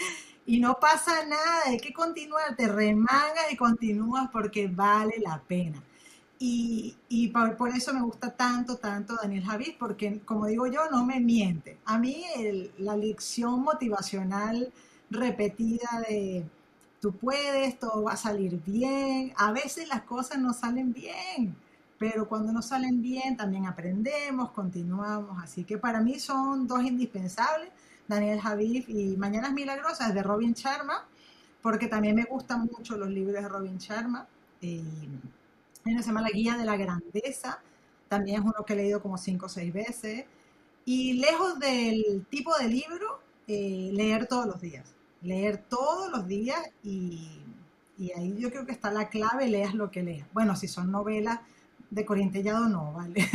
Y 0.45 0.59
no 0.59 0.79
pasa 0.79 1.25
nada, 1.25 1.63
hay 1.65 1.79
que 1.79 1.91
continuar, 1.91 2.55
te 2.55 2.67
remangas 2.67 3.51
y 3.51 3.55
continúas 3.55 4.29
porque 4.31 4.67
vale 4.67 5.15
la 5.19 5.41
pena. 5.41 5.81
Y, 6.37 6.95
y 7.09 7.29
por, 7.29 7.69
eso 7.69 7.93
me 7.93 8.01
gusta 8.01 8.31
tanto, 8.35 8.77
tanto 8.77 9.15
Daniel 9.15 9.43
Javid, 9.43 9.75
porque 9.79 10.19
como 10.23 10.45
digo 10.45 10.67
yo, 10.67 10.89
no 10.91 11.05
me 11.05 11.19
miente. 11.19 11.79
A 11.85 11.97
mí 11.97 12.23
la 12.77 12.95
lección 12.95 13.61
motivacional 13.61 14.71
repetida 15.09 15.89
de 16.07 16.45
puedes, 17.11 17.79
todo 17.79 18.03
va 18.03 18.13
a 18.13 18.17
salir 18.17 18.59
bien. 18.65 19.33
A 19.37 19.51
veces 19.51 19.87
las 19.87 20.03
cosas 20.03 20.37
no 20.39 20.53
salen 20.53 20.93
bien, 20.93 21.55
pero 21.97 22.27
cuando 22.27 22.51
no 22.51 22.61
salen 22.61 23.01
bien 23.01 23.37
también 23.37 23.65
aprendemos, 23.65 24.51
continuamos. 24.51 25.43
Así 25.43 25.63
que 25.63 25.77
para 25.77 26.01
mí 26.01 26.19
son 26.19 26.67
dos 26.67 26.83
indispensables, 26.83 27.69
Daniel 28.07 28.39
Javif 28.39 28.89
y 28.89 29.17
Mañanas 29.17 29.53
Milagrosas 29.53 30.13
de 30.13 30.23
Robin 30.23 30.53
Sharma, 30.53 31.05
porque 31.61 31.87
también 31.87 32.15
me 32.15 32.23
gustan 32.25 32.69
mucho 32.71 32.97
los 32.97 33.09
libros 33.09 33.41
de 33.41 33.49
Robin 33.49 33.77
Sharma. 33.77 34.27
Y 34.61 34.81
uno 35.85 36.01
se 36.01 36.07
llama 36.07 36.21
La 36.21 36.29
Guía 36.29 36.57
de 36.57 36.65
la 36.65 36.77
Grandeza, 36.77 37.59
también 38.09 38.39
es 38.39 38.45
uno 38.45 38.65
que 38.65 38.73
he 38.73 38.75
leído 38.77 39.01
como 39.01 39.17
cinco 39.17 39.47
o 39.47 39.49
seis 39.49 39.73
veces. 39.73 40.25
Y 40.85 41.13
lejos 41.13 41.59
del 41.59 42.25
tipo 42.29 42.55
de 42.57 42.67
libro, 42.69 43.19
eh, 43.47 43.89
leer 43.93 44.27
todos 44.27 44.45
los 44.47 44.61
días 44.61 44.94
leer 45.25 45.57
todos 45.57 46.11
los 46.11 46.27
días 46.27 46.59
y, 46.83 47.29
ahí 48.15 48.35
yo 48.37 48.49
creo 48.49 48.65
que 48.65 48.71
está 48.71 48.91
la 48.91 49.09
clave, 49.09 49.47
leas 49.47 49.73
lo 49.73 49.89
que 49.91 50.03
leas. 50.03 50.27
Bueno, 50.33 50.55
si 50.55 50.67
son 50.67 50.91
novelas 50.91 51.39
de 51.89 52.05
Corintellado, 52.05 52.67
no, 52.67 52.93
vale. 52.93 53.15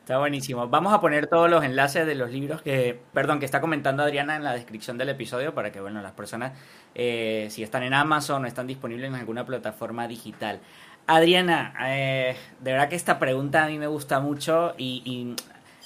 está, 0.00 0.18
buenísimo. 0.18 0.68
Vamos 0.68 0.92
a 0.92 1.00
poner 1.00 1.26
todos 1.26 1.50
los 1.50 1.64
enlaces 1.64 2.06
de 2.06 2.14
los 2.14 2.30
libros 2.30 2.62
que, 2.62 3.00
perdón, 3.12 3.40
que 3.40 3.46
está 3.46 3.60
comentando 3.60 4.02
Adriana 4.02 4.36
en 4.36 4.44
la 4.44 4.52
descripción 4.52 4.98
del 4.98 5.08
episodio 5.08 5.54
para 5.54 5.72
que, 5.72 5.80
bueno, 5.80 6.02
las 6.02 6.12
personas, 6.12 6.52
eh, 6.94 7.48
si 7.50 7.62
están 7.62 7.82
en 7.82 7.94
Amazon 7.94 8.44
o 8.44 8.46
están 8.46 8.66
disponibles 8.66 9.08
en 9.08 9.16
alguna 9.16 9.44
plataforma 9.46 10.06
digital. 10.06 10.60
Adriana, 11.06 11.74
eh, 11.88 12.36
de 12.60 12.72
verdad 12.72 12.88
que 12.88 12.96
esta 12.96 13.18
pregunta 13.18 13.64
a 13.64 13.68
mí 13.68 13.78
me 13.78 13.88
gusta 13.88 14.20
mucho 14.20 14.74
y 14.78 15.34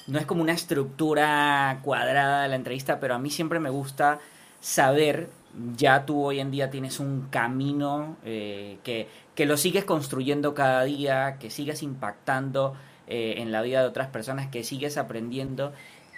no 0.07 0.19
es 0.19 0.27
como 0.27 0.43
una 0.43 0.53
estructura 0.53 1.81
cuadrada 1.83 2.43
de 2.43 2.49
la 2.49 2.57
entrevista, 2.57 3.01
pero 3.01 3.15
a 3.15 3.19
mí 3.19 3.31
siempre 3.31 3.61
me 3.61 3.71
gusta 3.71 4.21
saber, 4.61 5.29
ya 5.77 6.05
tú 6.07 6.25
hoy 6.25 6.41
en 6.41 6.51
día 6.51 6.71
tienes 6.71 7.01
un 7.01 7.29
camino 7.31 8.17
eh, 8.25 8.79
que, 8.83 9.09
que, 9.35 9.47
lo 9.47 9.57
sigues 9.57 9.85
construyendo 9.85 10.55
cada 10.55 10.85
día, 10.85 11.39
que 11.39 11.51
sigues 11.51 11.83
impactando 11.83 12.75
eh, 13.07 13.35
en 13.39 13.53
la 13.53 13.63
vida 13.63 13.81
de 13.83 13.89
otras 13.89 14.09
personas, 14.09 14.49
que 14.49 14.65
sigues 14.65 14.97
aprendiendo. 14.97 15.73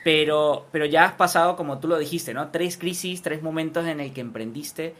Pero, 0.04 0.66
pero 0.72 0.86
ya 0.86 1.04
has 1.04 1.12
pasado, 1.14 1.56
como 1.56 1.78
tú 1.78 1.88
lo 1.88 1.98
dijiste, 1.98 2.32
¿no? 2.32 2.48
Tres 2.48 2.78
crisis, 2.78 3.20
tres 3.22 3.42
momentos 3.42 3.86
en 3.86 4.00
el 4.00 4.12
que 4.12 4.20
emprendiste. 4.20 4.94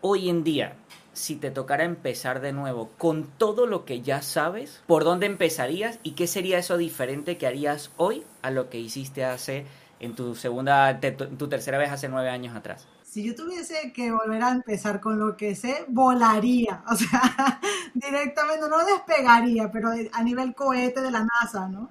Hoy 0.00 0.28
en 0.28 0.44
día, 0.44 0.74
si 1.14 1.36
te 1.36 1.50
tocara 1.50 1.84
empezar 1.84 2.40
de 2.40 2.52
nuevo 2.52 2.90
con 2.98 3.26
todo 3.38 3.66
lo 3.66 3.84
que 3.84 4.02
ya 4.02 4.20
sabes, 4.20 4.82
¿por 4.86 5.04
dónde 5.04 5.26
empezarías 5.26 5.98
y 6.02 6.12
qué 6.12 6.26
sería 6.26 6.58
eso 6.58 6.76
diferente 6.76 7.38
que 7.38 7.46
harías 7.46 7.90
hoy 7.96 8.24
a 8.42 8.50
lo 8.50 8.68
que 8.68 8.78
hiciste 8.78 9.24
hace 9.24 9.64
en 10.00 10.14
tu 10.14 10.34
segunda, 10.34 11.00
tu 11.00 11.48
tercera 11.48 11.78
vez 11.78 11.90
hace 11.90 12.08
nueve 12.08 12.28
años 12.28 12.54
atrás? 12.54 12.86
Si 13.02 13.22
yo 13.22 13.34
tuviese 13.34 13.92
que 13.92 14.10
volver 14.10 14.42
a 14.42 14.50
empezar 14.50 15.00
con 15.00 15.18
lo 15.20 15.36
que 15.36 15.54
sé, 15.54 15.84
volaría, 15.88 16.82
o 16.90 16.96
sea, 16.96 17.60
directamente 17.94 18.68
no 18.68 18.84
despegaría, 18.84 19.70
pero 19.70 19.90
a 20.12 20.22
nivel 20.22 20.54
cohete 20.54 21.00
de 21.00 21.10
la 21.12 21.24
NASA, 21.24 21.68
¿no? 21.68 21.90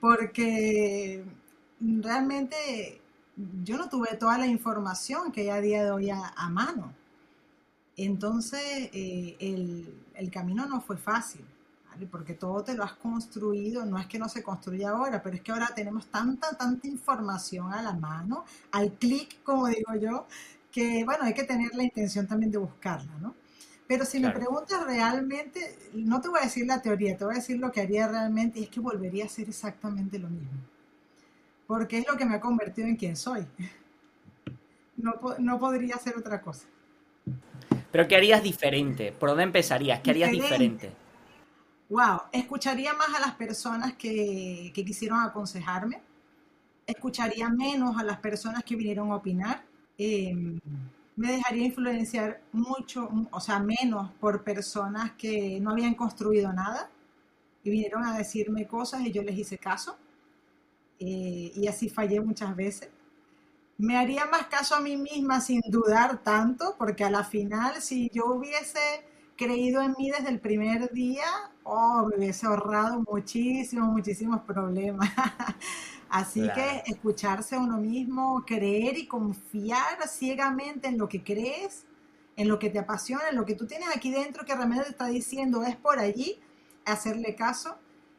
Porque 0.00 1.24
realmente 1.80 3.02
yo 3.64 3.76
no 3.76 3.88
tuve 3.88 4.14
toda 4.16 4.38
la 4.38 4.46
información 4.46 5.32
que 5.32 5.42
hay 5.42 5.48
a 5.50 5.60
día 5.60 5.84
de 5.84 5.90
hoy 5.90 6.10
a 6.10 6.48
mano. 6.48 6.94
Entonces, 8.04 8.88
eh, 8.94 9.36
el, 10.14 10.30
camino 10.30 10.64
no 10.64 10.80
fue 10.80 10.96
fácil, 10.96 11.44
porque 12.10 12.32
todo 12.32 12.64
te 12.64 12.74
lo 12.74 12.82
has 12.82 12.94
construido, 12.94 13.84
no 13.84 13.98
es 13.98 14.06
que 14.06 14.18
no 14.18 14.26
se 14.26 14.42
construya 14.42 14.90
ahora, 14.90 15.22
pero 15.22 15.36
es 15.36 15.42
que 15.42 15.52
ahora 15.52 15.68
tenemos 15.74 16.06
tanta, 16.06 16.56
tanta 16.56 16.88
información 16.88 17.70
a 17.74 17.82
la 17.82 17.92
mano, 17.92 18.46
al 18.72 18.94
clic, 18.94 19.42
como 19.42 19.66
digo 19.66 19.94
yo, 19.96 20.26
que 20.72 21.04
bueno, 21.04 21.24
hay 21.24 21.34
que 21.34 21.44
tener 21.44 21.74
la 21.74 21.82
intención 21.82 22.26
también 22.26 22.50
de 22.50 22.56
buscarla, 22.56 23.12
¿no? 23.20 23.34
Pero 23.86 24.06
si 24.06 24.18
me 24.18 24.30
preguntas 24.30 24.82
realmente, 24.86 25.76
no 25.92 26.22
te 26.22 26.28
voy 26.28 26.38
a 26.40 26.44
decir 26.44 26.66
la 26.66 26.80
teoría, 26.80 27.18
te 27.18 27.24
voy 27.26 27.34
a 27.34 27.38
decir 27.38 27.58
lo 27.58 27.70
que 27.70 27.82
haría 27.82 28.08
realmente 28.08 28.60
y 28.60 28.62
es 28.62 28.70
que 28.70 28.80
volvería 28.80 29.24
a 29.24 29.26
hacer 29.26 29.46
exactamente 29.46 30.18
lo 30.18 30.30
mismo. 30.30 30.60
Porque 31.66 31.98
es 31.98 32.06
lo 32.08 32.16
que 32.16 32.24
me 32.24 32.36
ha 32.36 32.40
convertido 32.40 32.88
en 32.88 32.96
quien 32.96 33.16
soy. 33.16 33.46
No, 34.96 35.14
no 35.38 35.58
podría 35.58 35.94
hacer 35.94 36.14
otra 36.18 36.42
cosa. 36.42 36.66
Pero 37.90 38.06
¿qué 38.06 38.16
harías 38.16 38.42
diferente? 38.42 39.12
¿Por 39.12 39.30
dónde 39.30 39.44
empezarías? 39.44 40.00
¿Qué 40.00 40.10
harías 40.10 40.30
diferente? 40.30 40.92
Wow, 41.88 42.22
escucharía 42.32 42.94
más 42.94 43.08
a 43.16 43.20
las 43.20 43.34
personas 43.34 43.94
que, 43.94 44.70
quisieron 44.72 45.20
aconsejarme, 45.20 46.00
escucharía 46.86 47.48
menos 47.48 47.98
a 47.98 48.04
las 48.04 48.18
personas 48.18 48.62
que 48.62 48.76
vinieron 48.76 49.10
a 49.10 49.16
opinar, 49.16 49.64
em, 49.98 50.60
me 51.16 51.32
dejaría 51.32 51.64
influenciar 51.66 52.40
mucho, 52.52 53.10
o 53.30 53.40
sea, 53.40 53.58
menos 53.58 54.10
por 54.20 54.44
personas 54.44 55.12
que 55.12 55.60
no 55.60 55.70
habían 55.72 55.94
construido 55.94 56.52
nada 56.52 56.88
y 57.64 57.70
vinieron 57.70 58.04
a 58.04 58.16
decirme 58.16 58.66
cosas 58.66 59.02
y 59.02 59.12
yo 59.12 59.22
les 59.22 59.36
hice 59.36 59.58
caso. 59.58 59.96
Eh, 61.00 61.52
y 61.54 61.66
así 61.66 61.88
fallé 61.88 62.20
muchas 62.20 62.54
veces 62.54 62.88
me 63.80 63.96
haría 63.96 64.26
más 64.26 64.46
caso 64.46 64.74
a 64.74 64.80
mí 64.80 64.96
misma 64.96 65.40
sin 65.40 65.62
dudar 65.68 66.22
tanto, 66.22 66.74
porque 66.76 67.02
a 67.02 67.10
la 67.10 67.24
final, 67.24 67.80
si 67.80 68.10
yo 68.12 68.26
hubiese 68.26 68.78
creído 69.36 69.80
en 69.80 69.94
mí 69.96 70.10
desde 70.10 70.28
el 70.28 70.38
primer 70.38 70.92
día, 70.92 71.24
oh, 71.62 72.06
me 72.06 72.18
hubiese 72.18 72.46
ahorrado 72.46 73.02
muchísimos, 73.08 73.88
muchísimos 73.88 74.42
problemas. 74.42 75.08
Así 76.10 76.42
que 76.54 76.82
escucharse 76.86 77.56
a 77.56 77.60
uno 77.60 77.78
mismo, 77.78 78.44
creer 78.46 78.98
y 78.98 79.06
confiar 79.06 80.06
ciegamente 80.08 80.88
en 80.88 80.98
lo 80.98 81.08
que 81.08 81.24
crees, 81.24 81.86
en 82.36 82.48
lo 82.48 82.58
que 82.58 82.68
te 82.68 82.80
apasiona, 82.80 83.30
en 83.30 83.36
lo 83.36 83.46
que 83.46 83.54
tú 83.54 83.66
tienes 83.66 83.88
aquí 83.96 84.10
dentro 84.10 84.44
que 84.44 84.54
realmente 84.54 84.84
te 84.84 84.90
está 84.90 85.06
diciendo 85.06 85.64
es 85.64 85.76
por 85.76 85.98
allí, 85.98 86.38
hacerle 86.84 87.34
caso. 87.34 87.76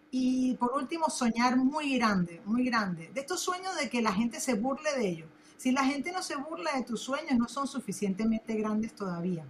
Y 0.10 0.56
por 0.56 0.74
último, 0.74 1.10
soñar 1.10 1.56
muy 1.56 1.98
grande, 1.98 2.42
muy 2.46 2.66
grande. 2.66 3.12
De 3.14 3.22
estos 3.22 3.42
sueños 3.42 3.76
de 3.78 3.90
que 3.90 4.02
la 4.02 4.12
gente 4.12 4.40
se 4.40 4.56
burle 4.56 4.92
de 4.98 5.08
ellos 5.08 5.30
si 5.62 5.72
la 5.72 5.86
gente 5.86 6.12
no 6.12 6.24
se 6.24 6.36
burla 6.38 6.72
de 6.76 6.82
tus 6.82 7.02
sueños, 7.02 7.38
no 7.38 7.48
son 7.48 7.68
suficientemente 7.68 8.56
grandes 8.56 8.96
todavía. 8.96 9.46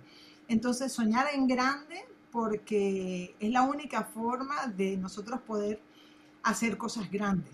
Entonces, 0.49 0.91
soñar 0.91 1.27
en 1.33 1.47
grande 1.47 2.05
porque 2.33 3.33
es 3.39 3.49
la 3.49 3.61
única 3.61 4.03
forma 4.03 4.67
de 4.67 4.97
nosotros 4.97 5.39
poder 5.39 5.79
hacer 6.43 6.77
cosas 6.77 7.09
grandes. 7.09 7.53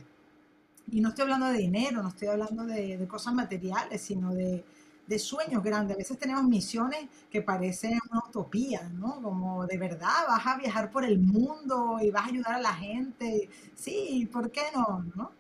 Y 0.92 1.02
no 1.02 1.10
estoy 1.10 1.24
hablando 1.24 1.46
de 1.46 1.60
dinero, 1.60 2.02
no 2.02 2.10
estoy 2.10 2.30
hablando 2.30 2.66
de, 2.66 3.08
cosas 3.08 3.36
materiales, 3.36 4.02
sino 4.02 4.34
de, 4.34 4.66
de, 5.06 5.20
sueños 5.20 5.62
grandes. 5.64 5.94
A 5.94 6.00
veces 6.00 6.18
tenemos 6.18 6.44
misiones 6.46 7.08
que 7.30 7.44
parecen 7.44 8.00
una 8.10 8.24
utopía, 8.28 8.90
¿no? 8.90 9.22
Como 9.22 9.68
de 9.68 9.78
verdad 9.78 10.26
vas 10.28 10.48
a 10.48 10.58
viajar 10.58 10.90
por 10.90 11.06
el 11.06 11.20
mundo 11.20 12.00
y 12.02 12.10
vas 12.10 12.24
a 12.24 12.30
ayudar 12.30 12.54
a 12.56 12.60
la 12.62 12.74
gente. 12.74 13.50
Sí, 13.76 14.28
¿por 14.34 14.50
qué 14.50 14.64
no? 14.74 15.06
¿no? 15.16 15.32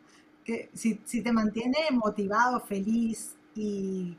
Que 0.48 0.70
si, 0.74 0.95
te 0.95 1.32
mantiene 1.34 1.78
motivado, 1.91 2.62
feliz 2.62 3.36
y, 3.54 4.18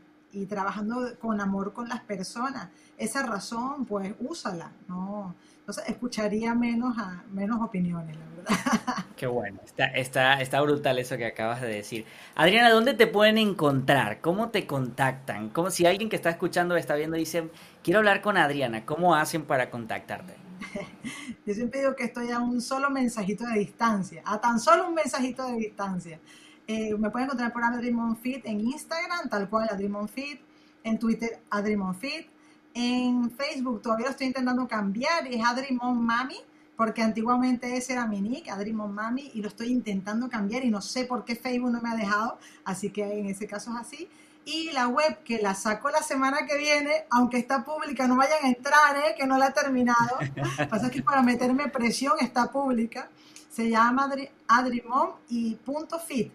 trabajando 0.49 1.18
con 1.18 1.41
amor 1.41 1.72
con 1.72 1.89
las 1.89 2.01
personas, 2.01 2.68
esa 2.97 3.26
razón, 3.26 3.87
pues 3.87 4.14
úsala, 4.20 4.70
¿no? 4.87 5.35
Entonces 5.61 5.89
escucharía 5.89 6.55
menos, 6.55 6.97
a, 6.97 7.24
menos 7.33 7.61
opiniones, 7.61 8.16
la 8.16 8.26
verdad. 8.37 9.05
Qué 9.16 9.26
bueno, 9.26 9.59
está, 9.64 9.87
está, 9.87 10.41
está 10.41 10.61
brutal 10.61 10.99
eso 10.99 11.16
que 11.16 11.26
acabas 11.26 11.61
de 11.61 11.68
decir. 11.68 12.05
Adriana, 12.37 12.70
¿dónde 12.70 12.95
te 12.95 13.09
pueden 13.09 13.37
encontrar? 13.37 14.20
¿Cómo 14.20 14.51
te 14.51 14.66
contactan? 14.66 15.49
¿Cómo, 15.49 15.70
si 15.70 15.87
alguien 15.87 16.09
que 16.09 16.16
está 16.16 16.31
escuchando, 16.31 16.76
está 16.76 16.95
viendo, 16.95 17.16
dice, 17.16 17.51
quiero 17.83 17.99
hablar 17.99 18.20
con 18.20 18.37
Adriana, 18.37 18.85
¿cómo 18.87 19.16
hacen 19.16 19.43
para 19.43 19.70
contactarte? 19.70 20.47
Yo 21.46 21.54
siempre 21.54 21.80
digo 21.80 21.94
que 21.96 22.04
estoy 22.04 22.30
a 22.30 22.38
un 22.40 22.61
solo 22.61 22.90
mensajito 22.90 23.46
de 23.46 23.59
distancia, 23.59 24.22
a 24.24 24.40
tan 24.40 24.61
solo 24.61 24.88
un 24.88 24.94
mensajito 24.94 25.46
de 25.46 25.56
distancia. 25.56 26.20
Eh, 26.66 26.94
me 26.96 27.11
pueden 27.11 27.26
encontrar 27.26 27.52
por 27.52 27.64
AdriMonFit 27.64 28.44
en 28.46 28.61
Instagram, 28.61 29.28
tal 29.28 29.48
cual 29.48 29.68
AdriMonFit, 29.70 30.40
en 30.84 30.98
Twitter 30.98 31.40
AdriMonFit, 31.50 32.26
en 32.74 33.30
Facebook 33.30 33.82
todavía 33.82 34.06
lo 34.06 34.11
estoy 34.12 34.28
intentando 34.28 34.68
cambiar, 34.68 35.26
es 35.26 35.44
Adrimon 35.44 36.04
Mami, 36.04 36.36
porque 36.76 37.02
antiguamente 37.02 37.76
ese 37.76 37.94
era 37.94 38.06
mi 38.06 38.20
nick, 38.20 38.48
Adrimon 38.48 38.94
Mami, 38.94 39.32
y 39.34 39.42
lo 39.42 39.48
estoy 39.48 39.68
intentando 39.72 40.28
cambiar 40.28 40.64
y 40.64 40.70
no 40.70 40.80
sé 40.80 41.04
por 41.04 41.24
qué 41.24 41.34
Facebook 41.34 41.72
no 41.72 41.80
me 41.80 41.90
ha 41.90 41.96
dejado, 41.96 42.38
así 42.64 42.90
que 42.90 43.02
en 43.02 43.26
ese 43.26 43.48
caso 43.48 43.72
es 43.72 43.78
así 43.78 44.09
y 44.49 44.72
la 44.72 44.88
web 44.88 45.22
que 45.24 45.40
la 45.42 45.55
saco 45.55 45.90
la 45.90 46.03
semana 46.03 46.46
que 46.46 46.57
viene, 46.57 47.05
aunque 47.11 47.36
está 47.36 47.62
pública, 47.64 48.09
no 48.09 48.16
vayan 48.16 48.42
a 48.44 48.49
entrar, 48.49 48.96
¿eh? 48.96 49.14
que 49.14 49.26
no 49.26 49.36
la 49.36 49.49
he 49.49 49.53
terminado. 49.53 50.16
Pasa 50.70 50.90
que 50.90 51.03
para 51.03 51.20
meterme 51.22 51.68
presión 51.68 52.14
está 52.18 52.51
pública. 52.51 53.11
Se 53.51 53.68
llama 53.68 54.11
Adrimon 54.46 55.11
y 55.28 55.55
punto 55.57 55.99
fit. 55.99 56.32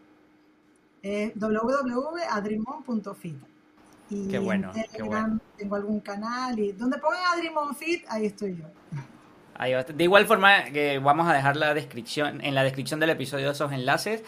Eh, 1.01 1.33
www.adrimon.fit. 1.35 3.37
Y 4.11 4.27
qué 4.27 4.37
bueno, 4.37 4.71
en 4.75 4.83
Telegram 4.83 5.39
tengo 5.57 5.75
algún 5.75 5.99
canal 6.01 6.59
y 6.59 6.73
donde 6.73 6.99
pongan 6.99 7.21
Adrimon 7.33 7.75
Fit, 7.75 8.05
ahí 8.09 8.27
estoy 8.27 8.57
yo. 8.57 8.65
De 9.93 10.03
igual 10.03 10.27
forma 10.27 10.65
que 10.65 10.99
vamos 10.99 11.27
a 11.27 11.33
dejar 11.33 11.55
la 11.55 11.73
descripción, 11.73 12.41
en 12.41 12.53
la 12.53 12.61
descripción 12.63 12.99
del 12.99 13.09
episodio 13.09 13.49
esos 13.49 13.71
enlaces. 13.71 14.23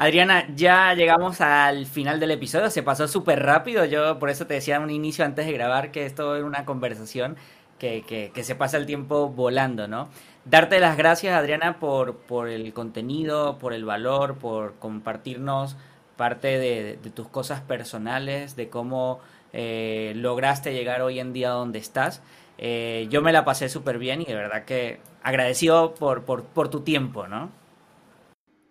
Adriana, 0.00 0.46
ya 0.54 0.94
llegamos 0.94 1.40
al 1.40 1.84
final 1.84 2.20
del 2.20 2.30
episodio, 2.30 2.70
se 2.70 2.84
pasó 2.84 3.08
súper 3.08 3.42
rápido, 3.42 3.84
yo 3.84 4.20
por 4.20 4.30
eso 4.30 4.46
te 4.46 4.54
decía 4.54 4.78
un 4.78 4.90
inicio 4.90 5.24
antes 5.24 5.44
de 5.44 5.52
grabar 5.52 5.90
que 5.90 6.06
esto 6.06 6.36
es 6.36 6.44
una 6.44 6.64
conversación 6.64 7.36
que, 7.80 8.04
que, 8.32 8.44
se 8.44 8.54
pasa 8.54 8.76
el 8.76 8.86
tiempo 8.86 9.28
volando, 9.28 9.88
¿no? 9.88 10.08
Darte 10.44 10.78
las 10.78 10.96
gracias, 10.96 11.34
Adriana, 11.36 11.80
por, 11.80 12.14
por 12.14 12.48
el 12.48 12.72
contenido, 12.72 13.58
por 13.58 13.72
el 13.72 13.84
valor, 13.84 14.36
por 14.36 14.76
compartirnos 14.76 15.76
parte 16.16 16.60
de, 16.60 16.96
tus 17.12 17.26
cosas 17.26 17.60
personales, 17.60 18.54
de 18.54 18.68
cómo 18.68 19.18
eh, 19.52 20.12
lograste 20.14 20.74
llegar 20.74 21.02
hoy 21.02 21.18
en 21.18 21.32
día 21.32 21.50
donde 21.50 21.80
estás. 21.80 22.22
Eh, 22.56 23.08
yo 23.10 23.20
me 23.20 23.32
la 23.32 23.44
pasé 23.44 23.68
súper 23.68 23.98
bien 23.98 24.20
y 24.22 24.26
de 24.26 24.34
verdad 24.36 24.64
que 24.64 25.00
agradecido 25.24 25.96
por, 25.96 26.22
por 26.22 26.68
tu 26.68 26.82
tiempo, 26.82 27.26
¿no? 27.26 27.57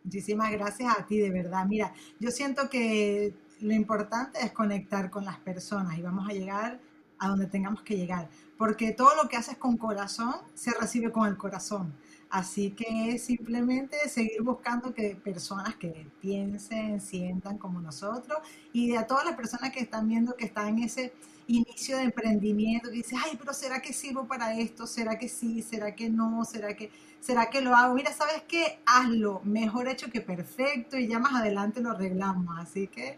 Muchísimas 0.07 0.49
gracias 0.53 0.97
a 0.97 1.05
ti, 1.05 1.17
de 1.17 1.29
verdad. 1.29 1.65
Mira, 1.65 1.93
yo 2.17 2.31
siento 2.31 2.69
que 2.69 3.33
lo 3.59 3.73
importante 3.73 4.39
es 4.39 4.53
conectar 4.53 5.09
con 5.09 5.25
las 5.25 5.37
personas 5.39 5.97
y 5.97 6.01
vamos 6.01 6.29
a 6.29 6.31
llegar 6.31 6.79
a 7.19 7.27
donde 7.27 7.45
tengamos 7.45 7.81
que 7.81 7.97
llegar, 7.97 8.29
porque 8.57 8.93
todo 8.93 9.21
lo 9.21 9.27
que 9.27 9.35
haces 9.35 9.57
con 9.57 9.75
corazón 9.75 10.33
se 10.53 10.71
recibe 10.79 11.11
con 11.11 11.27
el 11.27 11.35
corazón. 11.35 11.93
Así 12.29 12.71
que 12.71 13.19
simplemente 13.19 13.97
seguir 14.07 14.43
buscando 14.43 14.93
que 14.93 15.17
personas 15.21 15.75
que 15.75 16.07
piensen, 16.21 17.01
sientan 17.01 17.57
como 17.57 17.81
nosotros 17.81 18.37
y 18.71 18.95
a 18.95 19.07
todas 19.07 19.25
las 19.25 19.35
personas 19.35 19.73
que 19.73 19.81
están 19.81 20.07
viendo 20.07 20.37
que 20.37 20.45
están 20.45 20.69
en 20.69 20.83
ese 20.83 21.11
inicio 21.47 21.97
de 21.97 22.03
emprendimiento, 22.03 22.89
que 22.89 22.97
dice, 22.97 23.15
ay, 23.23 23.37
pero 23.39 23.53
¿será 23.53 23.81
que 23.81 23.93
sirvo 23.93 24.27
para 24.27 24.53
esto? 24.57 24.85
¿Será 24.85 25.17
que 25.17 25.29
sí? 25.29 25.61
¿Será 25.61 25.95
que 25.95 26.09
no? 26.09 26.43
¿Será 26.45 26.75
que, 26.75 26.91
¿será 27.19 27.49
que 27.49 27.61
lo 27.61 27.75
hago? 27.75 27.95
Mira, 27.95 28.11
¿sabes 28.11 28.43
qué? 28.47 28.79
Hazlo, 28.85 29.41
mejor 29.43 29.87
hecho 29.87 30.09
que 30.09 30.21
perfecto 30.21 30.97
y 30.97 31.07
ya 31.07 31.19
más 31.19 31.33
adelante 31.35 31.81
lo 31.81 31.91
arreglamos, 31.91 32.57
así 32.59 32.87
que 32.87 33.17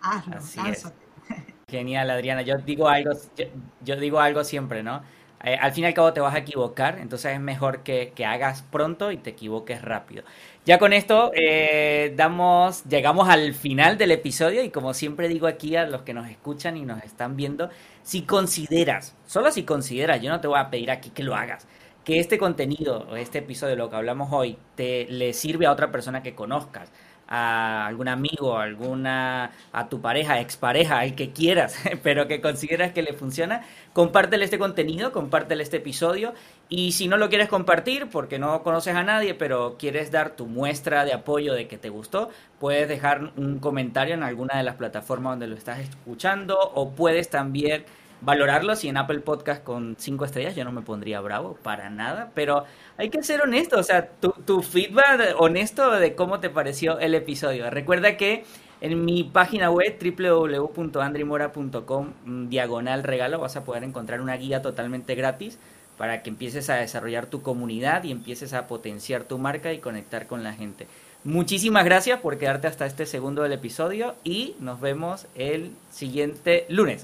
hazlo, 0.00 0.38
Genial, 1.68 2.10
Adriana. 2.10 2.42
Yo 2.42 2.56
digo 2.58 2.88
algo, 2.88 3.10
yo, 3.84 3.96
digo 3.96 4.20
algo 4.20 4.42
siempre, 4.42 4.82
¿no? 4.82 5.02
Eh, 5.44 5.56
al 5.60 5.72
fin 5.72 5.84
y 5.84 5.86
al 5.86 5.94
cabo 5.94 6.12
te 6.12 6.20
vas 6.20 6.34
a 6.34 6.38
equivocar, 6.38 6.98
entonces 6.98 7.32
es 7.32 7.40
mejor 7.40 7.82
que, 7.82 8.12
que 8.14 8.24
hagas 8.24 8.62
pronto 8.62 9.12
y 9.12 9.18
te 9.18 9.30
equivoques 9.30 9.82
rápido. 9.82 10.24
Ya 10.64 10.78
con 10.78 10.92
esto 10.92 11.30
eh, 11.34 12.12
damos, 12.16 12.84
llegamos 12.84 13.28
al 13.28 13.54
final 13.54 13.96
del 13.98 14.10
episodio 14.10 14.62
y 14.62 14.70
como 14.70 14.92
siempre 14.94 15.28
digo 15.28 15.46
aquí 15.46 15.76
a 15.76 15.86
los 15.86 16.02
que 16.02 16.12
nos 16.12 16.28
escuchan 16.28 16.76
y 16.76 16.84
nos 16.84 17.02
están 17.04 17.36
viendo, 17.36 17.70
si 18.02 18.22
consideras, 18.22 19.16
solo 19.26 19.50
si 19.50 19.62
consideras, 19.64 20.20
yo 20.20 20.30
no 20.30 20.40
te 20.40 20.48
voy 20.48 20.58
a 20.58 20.70
pedir 20.70 20.90
aquí 20.90 21.10
que 21.10 21.22
lo 21.22 21.34
hagas, 21.34 21.66
que 22.04 22.18
este 22.20 22.38
contenido 22.38 23.06
o 23.10 23.16
este 23.16 23.38
episodio, 23.38 23.76
lo 23.76 23.88
que 23.90 23.96
hablamos 23.96 24.28
hoy, 24.32 24.58
te 24.74 25.06
le 25.08 25.32
sirve 25.32 25.66
a 25.66 25.72
otra 25.72 25.90
persona 25.92 26.22
que 26.22 26.34
conozcas, 26.34 26.90
a 27.28 27.86
algún 27.86 28.08
amigo, 28.08 28.56
a 28.58 28.62
alguna, 28.64 29.52
a 29.72 29.88
tu 29.88 30.00
pareja, 30.00 30.40
expareja, 30.40 30.98
al 30.98 31.14
que 31.14 31.32
quieras, 31.32 31.76
pero 32.02 32.26
que 32.26 32.40
consideras 32.40 32.92
que 32.92 33.02
le 33.02 33.12
funciona, 33.12 33.62
compártele 33.92 34.44
este 34.44 34.58
contenido, 34.58 35.12
compártele 35.12 35.62
este 35.62 35.76
episodio. 35.76 36.32
Y 36.70 36.92
si 36.92 37.08
no 37.08 37.16
lo 37.16 37.28
quieres 37.28 37.48
compartir 37.48 38.08
porque 38.10 38.38
no 38.38 38.62
conoces 38.62 38.94
a 38.94 39.02
nadie, 39.04 39.34
pero 39.34 39.76
quieres 39.78 40.10
dar 40.10 40.36
tu 40.36 40.46
muestra 40.46 41.04
de 41.04 41.12
apoyo 41.12 41.54
de 41.54 41.68
que 41.68 41.78
te 41.78 41.90
gustó, 41.90 42.30
puedes 42.58 42.88
dejar 42.88 43.32
un 43.36 43.58
comentario 43.58 44.14
en 44.14 44.22
alguna 44.22 44.56
de 44.56 44.62
las 44.64 44.76
plataformas 44.76 45.32
donde 45.32 45.46
lo 45.46 45.56
estás 45.56 45.80
escuchando 45.80 46.58
o 46.58 46.90
puedes 46.90 47.30
también 47.30 47.84
valorarlo. 48.20 48.76
Si 48.76 48.88
en 48.88 48.96
Apple 48.96 49.20
Podcast 49.20 49.62
con 49.62 49.96
cinco 49.98 50.24
estrellas 50.24 50.56
yo 50.56 50.64
no 50.64 50.72
me 50.72 50.82
pondría 50.82 51.20
bravo 51.20 51.58
para 51.62 51.90
nada, 51.90 52.30
pero 52.34 52.64
hay 52.96 53.10
que 53.10 53.22
ser 53.22 53.42
honesto, 53.42 53.78
o 53.78 53.82
sea, 53.82 54.08
tu, 54.08 54.30
tu 54.44 54.62
feedback 54.62 55.34
honesto 55.38 55.90
de 55.92 56.14
cómo 56.14 56.40
te 56.40 56.50
pareció 56.50 56.98
el 56.98 57.14
episodio. 57.14 57.70
Recuerda 57.70 58.16
que 58.16 58.44
en 58.80 59.04
mi 59.04 59.24
página 59.24 59.70
web 59.70 59.98
www.andrimora.com 60.00 62.12
mm, 62.24 62.48
diagonal 62.48 63.02
regalo 63.02 63.40
vas 63.40 63.56
a 63.56 63.64
poder 63.64 63.84
encontrar 63.84 64.20
una 64.20 64.36
guía 64.36 64.62
totalmente 64.62 65.14
gratis 65.14 65.58
para 65.96 66.22
que 66.22 66.30
empieces 66.30 66.70
a 66.70 66.76
desarrollar 66.76 67.26
tu 67.26 67.42
comunidad 67.42 68.04
y 68.04 68.12
empieces 68.12 68.54
a 68.54 68.68
potenciar 68.68 69.24
tu 69.24 69.38
marca 69.38 69.72
y 69.72 69.78
conectar 69.78 70.28
con 70.28 70.44
la 70.44 70.54
gente. 70.54 70.86
Muchísimas 71.24 71.84
gracias 71.84 72.20
por 72.20 72.38
quedarte 72.38 72.68
hasta 72.68 72.86
este 72.86 73.04
segundo 73.04 73.42
del 73.42 73.52
episodio 73.52 74.14
y 74.22 74.54
nos 74.60 74.80
vemos 74.80 75.26
el 75.34 75.72
siguiente 75.90 76.64
lunes. 76.68 76.96